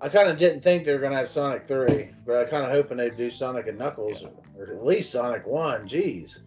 I 0.00 0.08
kind 0.08 0.28
of 0.28 0.38
didn't 0.38 0.62
think 0.62 0.84
they 0.84 0.94
were 0.94 1.00
gonna 1.00 1.16
have 1.16 1.28
Sonic 1.28 1.66
three, 1.66 2.10
but 2.24 2.36
I 2.36 2.44
kind 2.48 2.64
of 2.64 2.70
hoping 2.70 2.96
they'd 2.96 3.16
do 3.16 3.30
Sonic 3.30 3.66
and 3.66 3.78
Knuckles 3.78 4.24
or 4.58 4.72
at 4.72 4.84
least 4.84 5.10
Sonic 5.10 5.46
One. 5.46 5.88
Jeez. 5.88 6.40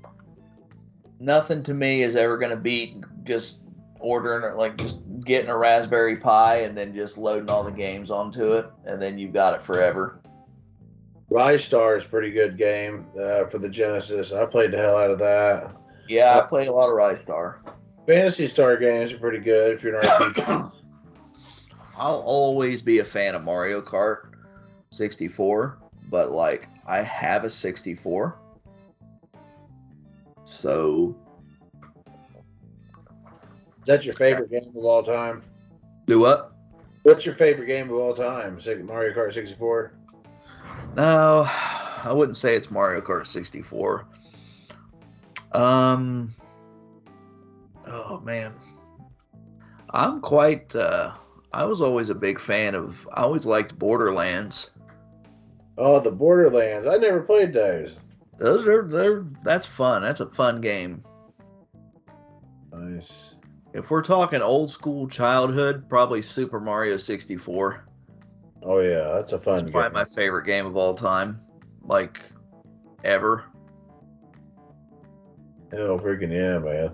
Nothing 1.20 1.64
to 1.64 1.74
me 1.74 2.04
is 2.04 2.16
ever 2.16 2.38
gonna 2.38 2.56
beat 2.56 3.04
just 3.24 3.56
ordering 4.00 4.44
or 4.44 4.56
like 4.56 4.78
just 4.78 4.98
getting 5.26 5.50
a 5.50 5.58
Raspberry 5.58 6.18
Pi 6.18 6.62
and 6.62 6.78
then 6.78 6.94
just 6.94 7.18
loading 7.18 7.50
all 7.50 7.64
the 7.64 7.72
games 7.72 8.10
onto 8.10 8.54
it, 8.54 8.68
and 8.86 9.02
then 9.02 9.18
you've 9.18 9.34
got 9.34 9.54
it 9.54 9.62
forever. 9.62 10.22
Ristar 11.30 11.98
is 11.98 12.06
a 12.06 12.08
pretty 12.08 12.32
good 12.32 12.58
game 12.58 13.06
uh, 13.20 13.46
for 13.46 13.60
the 13.60 13.70
Genesis. 13.70 14.32
I 14.32 14.46
played 14.46 14.72
the 14.72 14.78
hell 14.78 14.98
out 14.98 15.12
of 15.12 15.20
that. 15.20 15.76
Yeah, 16.08 16.40
I 16.40 16.42
played 16.42 16.68
a 16.68 16.72
lot 16.72 16.90
of 16.90 16.98
Ristar. 16.98 17.58
Phantasy 18.08 18.48
Star 18.48 18.78
games 18.78 19.14
are 19.14 19.20
pretty 19.20 19.38
good 19.38 19.74
if 19.74 19.84
you're 19.84 20.00
an 20.00 20.08
not. 20.08 20.74
I'll 21.98 22.22
always 22.22 22.82
be 22.82 23.00
a 23.00 23.06
fan 23.06 23.36
of 23.36 23.44
Mario 23.44 23.82
Kart 23.82 24.32
64, 24.92 25.78
but 26.10 26.32
like 26.32 26.68
I 26.88 27.02
have 27.02 27.44
a 27.44 27.50
64. 27.50 28.40
So 30.44 31.16
Is 33.82 33.86
that 33.86 34.04
your 34.04 34.16
favorite 34.16 34.50
game 34.50 34.72
of 34.76 34.84
all 34.84 35.04
time? 35.04 35.44
Do 36.08 36.20
what? 36.20 36.54
What's 37.04 37.26
your 37.26 37.36
favorite 37.36 37.68
game 37.68 37.90
of 37.90 37.96
all 37.96 38.14
time? 38.14 38.60
Mario 38.84 39.16
Kart 39.16 39.34
64? 39.34 39.94
No, 40.96 41.46
I 41.48 42.12
wouldn't 42.12 42.38
say 42.38 42.56
it's 42.56 42.72
Mario 42.72 43.02
Kart 43.02 43.28
64. 43.28 44.06
Um 45.52 46.34
Oh 47.88 48.20
man. 48.20 48.54
I'm 49.92 50.22
quite 50.22 50.76
uh 50.76 51.14
I 51.52 51.66
was 51.66 51.82
always 51.82 52.10
a 52.10 52.16
big 52.16 52.40
fan 52.40 52.76
of. 52.76 53.08
I 53.14 53.24
always 53.24 53.46
liked 53.46 53.78
Borderlands. 53.80 54.70
Oh, 55.82 56.02
the 56.02 56.12
Borderlands! 56.12 56.86
I 56.86 56.98
never 56.98 57.22
played 57.22 57.54
those. 57.54 57.96
Those 58.38 58.68
are 58.68 58.86
they're 58.86 59.26
that's 59.44 59.66
fun. 59.66 60.02
That's 60.02 60.20
a 60.20 60.26
fun 60.28 60.60
game. 60.60 61.04
Nice. 62.74 63.36
If 63.74 63.90
we're 63.90 64.02
talking 64.02 64.42
old 64.42 64.70
school 64.70 65.08
childhood, 65.08 65.88
probably 65.88 66.22
Super 66.22 66.60
Mario 66.60 66.98
64. 66.98 67.86
Oh 68.62 68.80
yeah, 68.80 69.14
that's 69.14 69.32
a 69.32 69.40
fun. 69.40 69.64
It's 69.64 69.72
probably 69.72 69.94
my 69.94 70.04
favorite 70.04 70.46
game 70.46 70.66
of 70.66 70.76
all 70.76 70.96
time, 70.96 71.40
like 71.86 72.22
ever. 73.06 73.46
Oh 75.72 75.98
freaking 75.98 76.34
yeah, 76.34 76.60
man! 76.60 76.94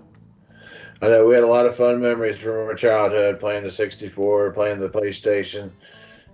I 1.02 1.08
know 1.08 1.26
we 1.26 1.34
had 1.34 1.42
a 1.42 1.48
lot 1.48 1.66
of 1.66 1.74
fun 1.74 2.00
memories 2.00 2.38
from 2.38 2.52
our 2.52 2.74
childhood 2.74 3.40
playing 3.40 3.64
the 3.64 3.70
64, 3.70 4.52
playing 4.52 4.78
the 4.78 4.88
PlayStation. 4.88 5.72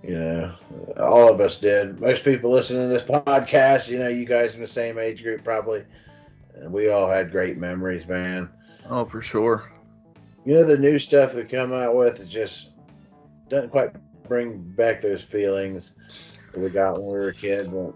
You 0.03 0.18
know, 0.18 0.55
all 0.98 1.32
of 1.32 1.40
us 1.40 1.59
did. 1.59 2.00
Most 2.00 2.24
people 2.24 2.50
listening 2.50 2.82
to 2.82 2.88
this 2.88 3.03
podcast, 3.03 3.88
you 3.88 3.98
know, 3.98 4.09
you 4.09 4.24
guys 4.24 4.55
in 4.55 4.61
the 4.61 4.66
same 4.66 4.98
age 4.98 5.22
group 5.22 5.44
probably. 5.44 5.84
And 6.55 6.72
we 6.72 6.88
all 6.88 7.09
had 7.09 7.30
great 7.30 7.57
memories, 7.57 8.07
man. 8.07 8.50
Oh, 8.88 9.05
for 9.05 9.22
sure. 9.22 9.70
You 10.44 10.55
know, 10.55 10.64
the 10.64 10.76
new 10.76 10.98
stuff 10.98 11.32
that 11.34 11.48
come 11.48 11.72
out 11.72 11.94
with 11.94 12.20
it 12.20 12.26
just 12.26 12.70
doesn't 13.48 13.70
quite 13.70 13.90
bring 14.26 14.59
back 14.59 15.00
those 15.00 15.22
feelings 15.22 15.92
that 16.53 16.61
we 16.61 16.68
got 16.70 16.94
when 16.94 17.07
we 17.07 17.12
were 17.12 17.28
a 17.28 17.34
kid, 17.34 17.70
but 17.70 17.94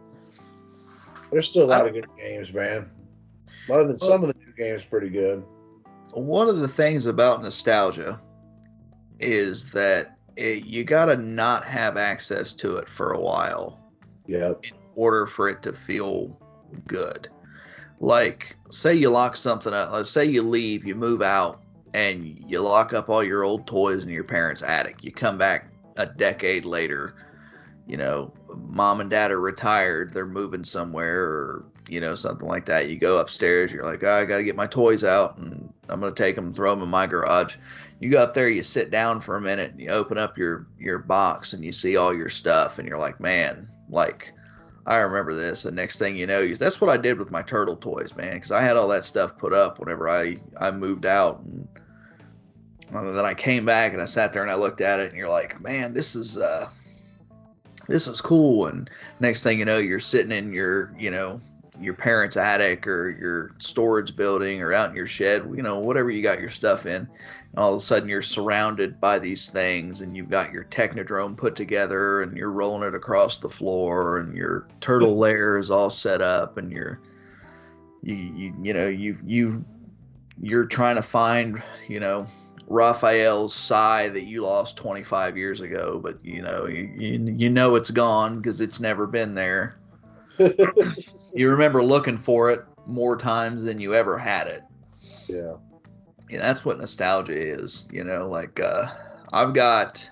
there's 1.33 1.49
still 1.49 1.65
a 1.65 1.67
lot 1.67 1.87
of 1.87 1.93
good 1.93 2.07
games, 2.17 2.53
man. 2.53 2.89
A 3.69 3.73
lot 3.73 3.81
of 3.81 3.89
the, 3.89 3.99
some 3.99 4.23
of 4.23 4.29
the 4.29 4.35
new 4.39 4.53
games 4.57 4.85
pretty 4.85 5.09
good 5.09 5.45
one 6.17 6.49
of 6.49 6.59
the 6.61 6.69
things 6.69 7.07
about 7.07 7.43
nostalgia 7.43 8.21
is 9.21 9.71
that 9.73 10.16
it, 10.37 10.65
you 10.65 10.85
got 10.85 11.07
to 11.07 11.17
not 11.17 11.65
have 11.65 11.97
access 11.97 12.53
to 12.55 12.77
it 12.77 12.89
for 12.89 13.13
a 13.13 13.21
while. 13.21 13.81
Yeah. 14.27 14.55
In 14.63 14.73
order 14.95 15.27
for 15.27 15.49
it 15.49 15.63
to 15.63 15.73
feel 15.73 16.39
good. 16.87 17.29
Like, 18.01 18.57
say 18.71 18.95
you 18.95 19.11
lock 19.11 19.37
something 19.37 19.73
up. 19.73 19.93
Let's 19.93 20.11
say 20.11 20.25
you 20.25 20.43
leave, 20.43 20.85
you 20.85 20.95
move 20.95 21.23
out, 21.23 21.63
and 21.95 22.45
you 22.47 22.61
lock 22.61 22.93
up 22.93 23.09
all 23.09 23.25
your 23.25 23.45
old 23.45 23.67
toys 23.67 24.03
in 24.03 24.11
your 24.11 24.25
parents' 24.25 24.63
attic. 24.63 25.03
You 25.03 25.13
come 25.13 25.39
back 25.39 25.71
a 25.97 26.05
decade 26.05 26.67
later, 26.67 27.15
you 27.87 27.97
know, 27.97 28.35
mom 28.55 29.01
and 29.01 29.09
dad 29.09 29.31
are 29.31 29.41
retired, 29.41 30.13
they're 30.13 30.27
moving 30.27 30.65
somewhere 30.65 31.23
or, 31.23 31.65
you 31.89 32.01
know, 32.01 32.15
something 32.15 32.49
like 32.49 32.67
that. 32.67 32.89
You 32.89 32.97
go 32.97 33.19
upstairs, 33.19 33.71
you're 33.71 33.85
like, 33.85 34.03
oh, 34.03 34.11
I 34.11 34.25
got 34.25 34.39
to 34.39 34.45
get 34.45 34.57
my 34.57 34.67
toys 34.67 35.05
out 35.05 35.39
and 35.39 35.73
I'm 35.89 36.01
going 36.01 36.15
to 36.15 36.23
take 36.23 36.37
them, 36.37 36.53
throw 36.53 36.71
them 36.71 36.83
in 36.83 36.89
my 36.89 37.07
garage. 37.07 37.57
You 38.01 38.11
go 38.11 38.19
up 38.19 38.35
there, 38.35 38.49
you 38.49 38.63
sit 38.63 38.91
down 38.91 39.21
for 39.21 39.37
a 39.37 39.41
minute 39.41 39.73
and 39.73 39.81
you 39.81 39.89
open 39.89 40.19
up 40.19 40.37
your, 40.37 40.67
your 40.79 40.99
box 40.99 41.53
and 41.53 41.65
you 41.65 41.73
see 41.73 41.97
all 41.97 42.15
your 42.15 42.29
stuff 42.29 42.79
and 42.79 42.89
you're 42.89 42.99
like, 42.99 43.21
man, 43.21 43.69
like, 43.89 44.33
I 44.87 44.97
remember 44.99 45.35
this. 45.35 45.65
And 45.65 45.75
next 45.75 45.99
thing 45.99 46.17
you 46.17 46.27
know, 46.27 46.55
that's 46.55 46.81
what 46.81 46.91
I 46.91 46.97
did 46.97 47.19
with 47.19 47.31
my 47.31 47.43
turtle 47.43 47.77
toys, 47.77 48.15
man, 48.15 48.35
because 48.35 48.53
I 48.53 48.63
had 48.63 48.77
all 48.77 48.89
that 48.89 49.05
stuff 49.05 49.37
put 49.39 49.53
up 49.53 49.79
whenever 49.79 50.09
I, 50.09 50.39
I 50.59 50.71
moved 50.71 51.07
out. 51.07 51.41
And 51.41 51.67
then 52.91 53.25
I 53.25 53.35
came 53.35 53.65
back 53.65 53.93
and 53.93 54.03
I 54.03 54.05
sat 54.05 54.33
there 54.33 54.43
and 54.43 54.51
I 54.51 54.55
looked 54.55 54.81
at 54.81 55.01
it 55.01 55.09
and 55.09 55.17
you're 55.17 55.29
like, 55.29 55.61
man, 55.61 55.93
this 55.93 56.15
is, 56.15 56.39
uh, 56.39 56.69
this 57.89 58.07
is 58.07 58.21
cool. 58.21 58.67
And 58.67 58.89
next 59.19 59.43
thing 59.43 59.59
you 59.59 59.65
know, 59.65 59.79
you're 59.79 59.99
sitting 59.99 60.31
in 60.31 60.53
your, 60.53 60.95
you 60.97 61.11
know, 61.11 61.41
your 61.81 61.95
parents' 61.95 62.37
attic 62.37 62.87
or 62.87 63.11
your 63.11 63.53
storage 63.59 64.17
building 64.17 64.63
or 64.63 64.73
out 64.73 64.91
in 64.91 64.97
your 64.97 65.07
shed, 65.07 65.51
you 65.55 65.63
know, 65.63 65.79
whatever 65.79 66.11
you 66.11 66.23
got 66.23 66.41
your 66.41 66.51
stuff 66.51 66.87
in. 66.87 67.03
And 67.03 67.09
all 67.57 67.75
of 67.75 67.81
a 67.81 67.83
sudden 67.83 68.09
you're 68.09 68.23
surrounded 68.23 69.01
by 69.01 69.19
these 69.19 69.51
things 69.51 70.01
and 70.01 70.17
you've 70.17 70.31
got 70.31 70.53
your 70.53 70.65
technodrome 70.65 71.37
put 71.37 71.57
together 71.57 72.23
and 72.23 72.37
you're 72.37 72.51
rolling 72.51 72.87
it 72.87 72.95
across 72.95 73.39
the 73.39 73.49
floor 73.49 74.19
and 74.19 74.37
your 74.37 74.67
turtle 74.81 75.19
lair 75.19 75.59
is 75.59 75.71
all 75.71 75.91
set 75.91 76.21
up 76.21 76.57
and 76.57 76.73
you're 76.73 77.01
you 78.03 78.15
you, 78.15 78.55
you 78.63 78.73
know 78.73 78.89
you 78.89 79.19
you 79.25 79.65
you're 80.41 80.67
trying 80.67 80.97
to 80.97 81.03
find, 81.03 81.63
you 81.89 82.01
know, 82.01 82.27
Raphael's 82.69 83.55
sai 83.55 84.09
that 84.09 84.25
you 84.25 84.43
lost 84.43 84.77
25 84.77 85.37
years 85.37 85.61
ago, 85.61 86.01
but 86.03 86.19
you 86.25 86.43
know 86.43 86.67
you 86.67 86.93
you, 86.97 87.35
you 87.37 87.49
know 87.49 87.75
it's 87.77 87.91
gone 87.91 88.41
because 88.41 88.61
it's 88.61 88.81
never 88.81 89.07
been 89.07 89.35
there. 89.35 89.79
You 90.39 91.49
remember 91.49 91.83
looking 91.83 92.17
for 92.17 92.51
it 92.51 92.65
more 92.87 93.17
times 93.17 93.65
than 93.65 93.81
you 93.81 93.95
ever 93.95 94.19
had 94.19 94.47
it. 94.47 94.63
Yeah. 95.29 95.55
Yeah, 96.29 96.41
that's 96.41 96.65
what 96.65 96.79
nostalgia 96.79 97.37
is. 97.37 97.87
You 97.93 98.05
know, 98.05 98.29
like 98.29 98.59
uh, 98.61 98.87
I've 99.33 99.55
got, 99.55 100.09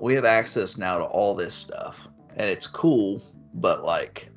we 0.00 0.14
have 0.14 0.24
access 0.24 0.76
now 0.76 0.98
to 0.98 1.04
all 1.04 1.34
this 1.34 1.54
stuff, 1.54 2.06
and 2.36 2.48
it's 2.48 2.66
cool. 2.66 3.20
But 3.54 3.84
like, 3.84 4.30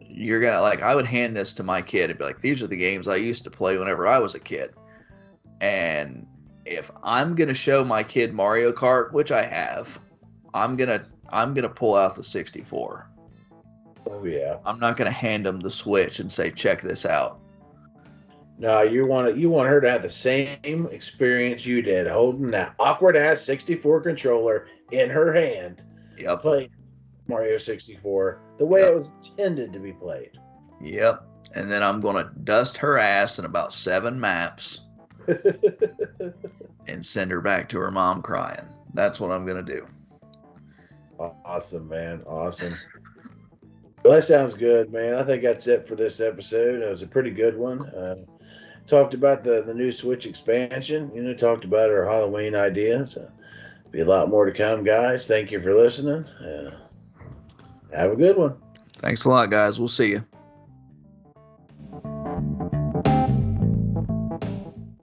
you're 0.00 0.40
gonna 0.40 0.62
like, 0.62 0.82
I 0.82 0.94
would 0.94 1.06
hand 1.06 1.36
this 1.36 1.52
to 1.54 1.62
my 1.62 1.82
kid 1.82 2.10
and 2.10 2.18
be 2.18 2.24
like, 2.24 2.40
"These 2.40 2.62
are 2.62 2.66
the 2.66 2.76
games 2.76 3.06
I 3.06 3.16
used 3.16 3.44
to 3.44 3.50
play 3.50 3.76
whenever 3.76 4.06
I 4.06 4.18
was 4.18 4.34
a 4.34 4.40
kid," 4.40 4.72
and 5.60 6.26
if 6.64 6.90
I'm 7.02 7.34
gonna 7.34 7.54
show 7.54 7.84
my 7.84 8.02
kid 8.02 8.32
Mario 8.32 8.72
Kart, 8.72 9.12
which 9.12 9.30
I 9.30 9.42
have, 9.42 9.98
I'm 10.54 10.76
gonna 10.76 11.06
I'm 11.30 11.54
gonna 11.54 11.68
pull 11.68 11.94
out 11.94 12.16
the 12.16 12.24
64. 12.24 13.10
Oh 14.06 14.24
yeah. 14.24 14.58
I'm 14.64 14.78
not 14.78 14.96
gonna 14.96 15.10
hand 15.10 15.46
them 15.46 15.60
the 15.60 15.70
Switch 15.70 16.20
and 16.20 16.32
say, 16.32 16.50
"Check 16.50 16.82
this 16.82 17.04
out." 17.04 17.40
No, 18.58 18.82
you 18.82 19.06
want 19.06 19.36
you 19.36 19.50
want 19.50 19.68
her 19.68 19.80
to 19.80 19.90
have 19.90 20.02
the 20.02 20.10
same 20.10 20.88
experience 20.90 21.64
you 21.64 21.80
did, 21.80 22.08
holding 22.08 22.50
that 22.50 22.74
awkward 22.78 23.16
ass 23.16 23.42
64 23.42 24.00
controller 24.00 24.66
in 24.90 25.08
her 25.10 25.32
hand, 25.32 25.84
yep. 26.16 26.42
playing 26.42 26.70
Mario 27.28 27.58
64 27.58 28.40
the 28.58 28.66
way 28.66 28.80
yep. 28.80 28.90
it 28.90 28.94
was 28.94 29.12
intended 29.22 29.72
to 29.72 29.78
be 29.78 29.92
played. 29.92 30.38
Yep. 30.80 31.24
And 31.54 31.70
then 31.70 31.82
I'm 31.82 32.00
gonna 32.00 32.30
dust 32.44 32.76
her 32.78 32.98
ass 32.98 33.38
in 33.38 33.44
about 33.44 33.72
seven 33.72 34.18
maps 34.18 34.80
and 36.88 37.04
send 37.04 37.30
her 37.30 37.40
back 37.40 37.68
to 37.68 37.78
her 37.78 37.90
mom 37.90 38.22
crying. 38.22 38.66
That's 38.94 39.20
what 39.20 39.30
I'm 39.30 39.46
gonna 39.46 39.62
do. 39.62 39.86
Awesome, 41.18 41.88
man. 41.88 42.22
Awesome. 42.26 42.74
well, 44.04 44.14
that 44.14 44.24
sounds 44.24 44.54
good, 44.54 44.92
man. 44.92 45.14
I 45.14 45.22
think 45.24 45.42
that's 45.42 45.66
it 45.66 45.86
for 45.86 45.96
this 45.96 46.20
episode. 46.20 46.82
It 46.82 46.88
was 46.88 47.02
a 47.02 47.06
pretty 47.06 47.30
good 47.30 47.56
one. 47.56 47.86
Uh, 47.86 48.16
talked 48.86 49.14
about 49.14 49.42
the 49.42 49.62
the 49.62 49.74
new 49.74 49.92
Switch 49.92 50.26
expansion. 50.26 51.10
You 51.14 51.22
know, 51.22 51.34
talked 51.34 51.64
about 51.64 51.90
our 51.90 52.04
Halloween 52.04 52.54
ideas. 52.54 53.12
So 53.12 53.30
be 53.90 54.00
a 54.00 54.04
lot 54.04 54.28
more 54.28 54.46
to 54.46 54.52
come, 54.52 54.84
guys. 54.84 55.26
Thank 55.26 55.50
you 55.50 55.60
for 55.60 55.74
listening. 55.74 56.24
Uh, 56.24 56.70
have 57.92 58.12
a 58.12 58.16
good 58.16 58.36
one. 58.36 58.56
Thanks 58.94 59.24
a 59.24 59.28
lot, 59.28 59.50
guys. 59.50 59.78
We'll 59.78 59.88
see 59.88 60.10
you. 60.10 60.24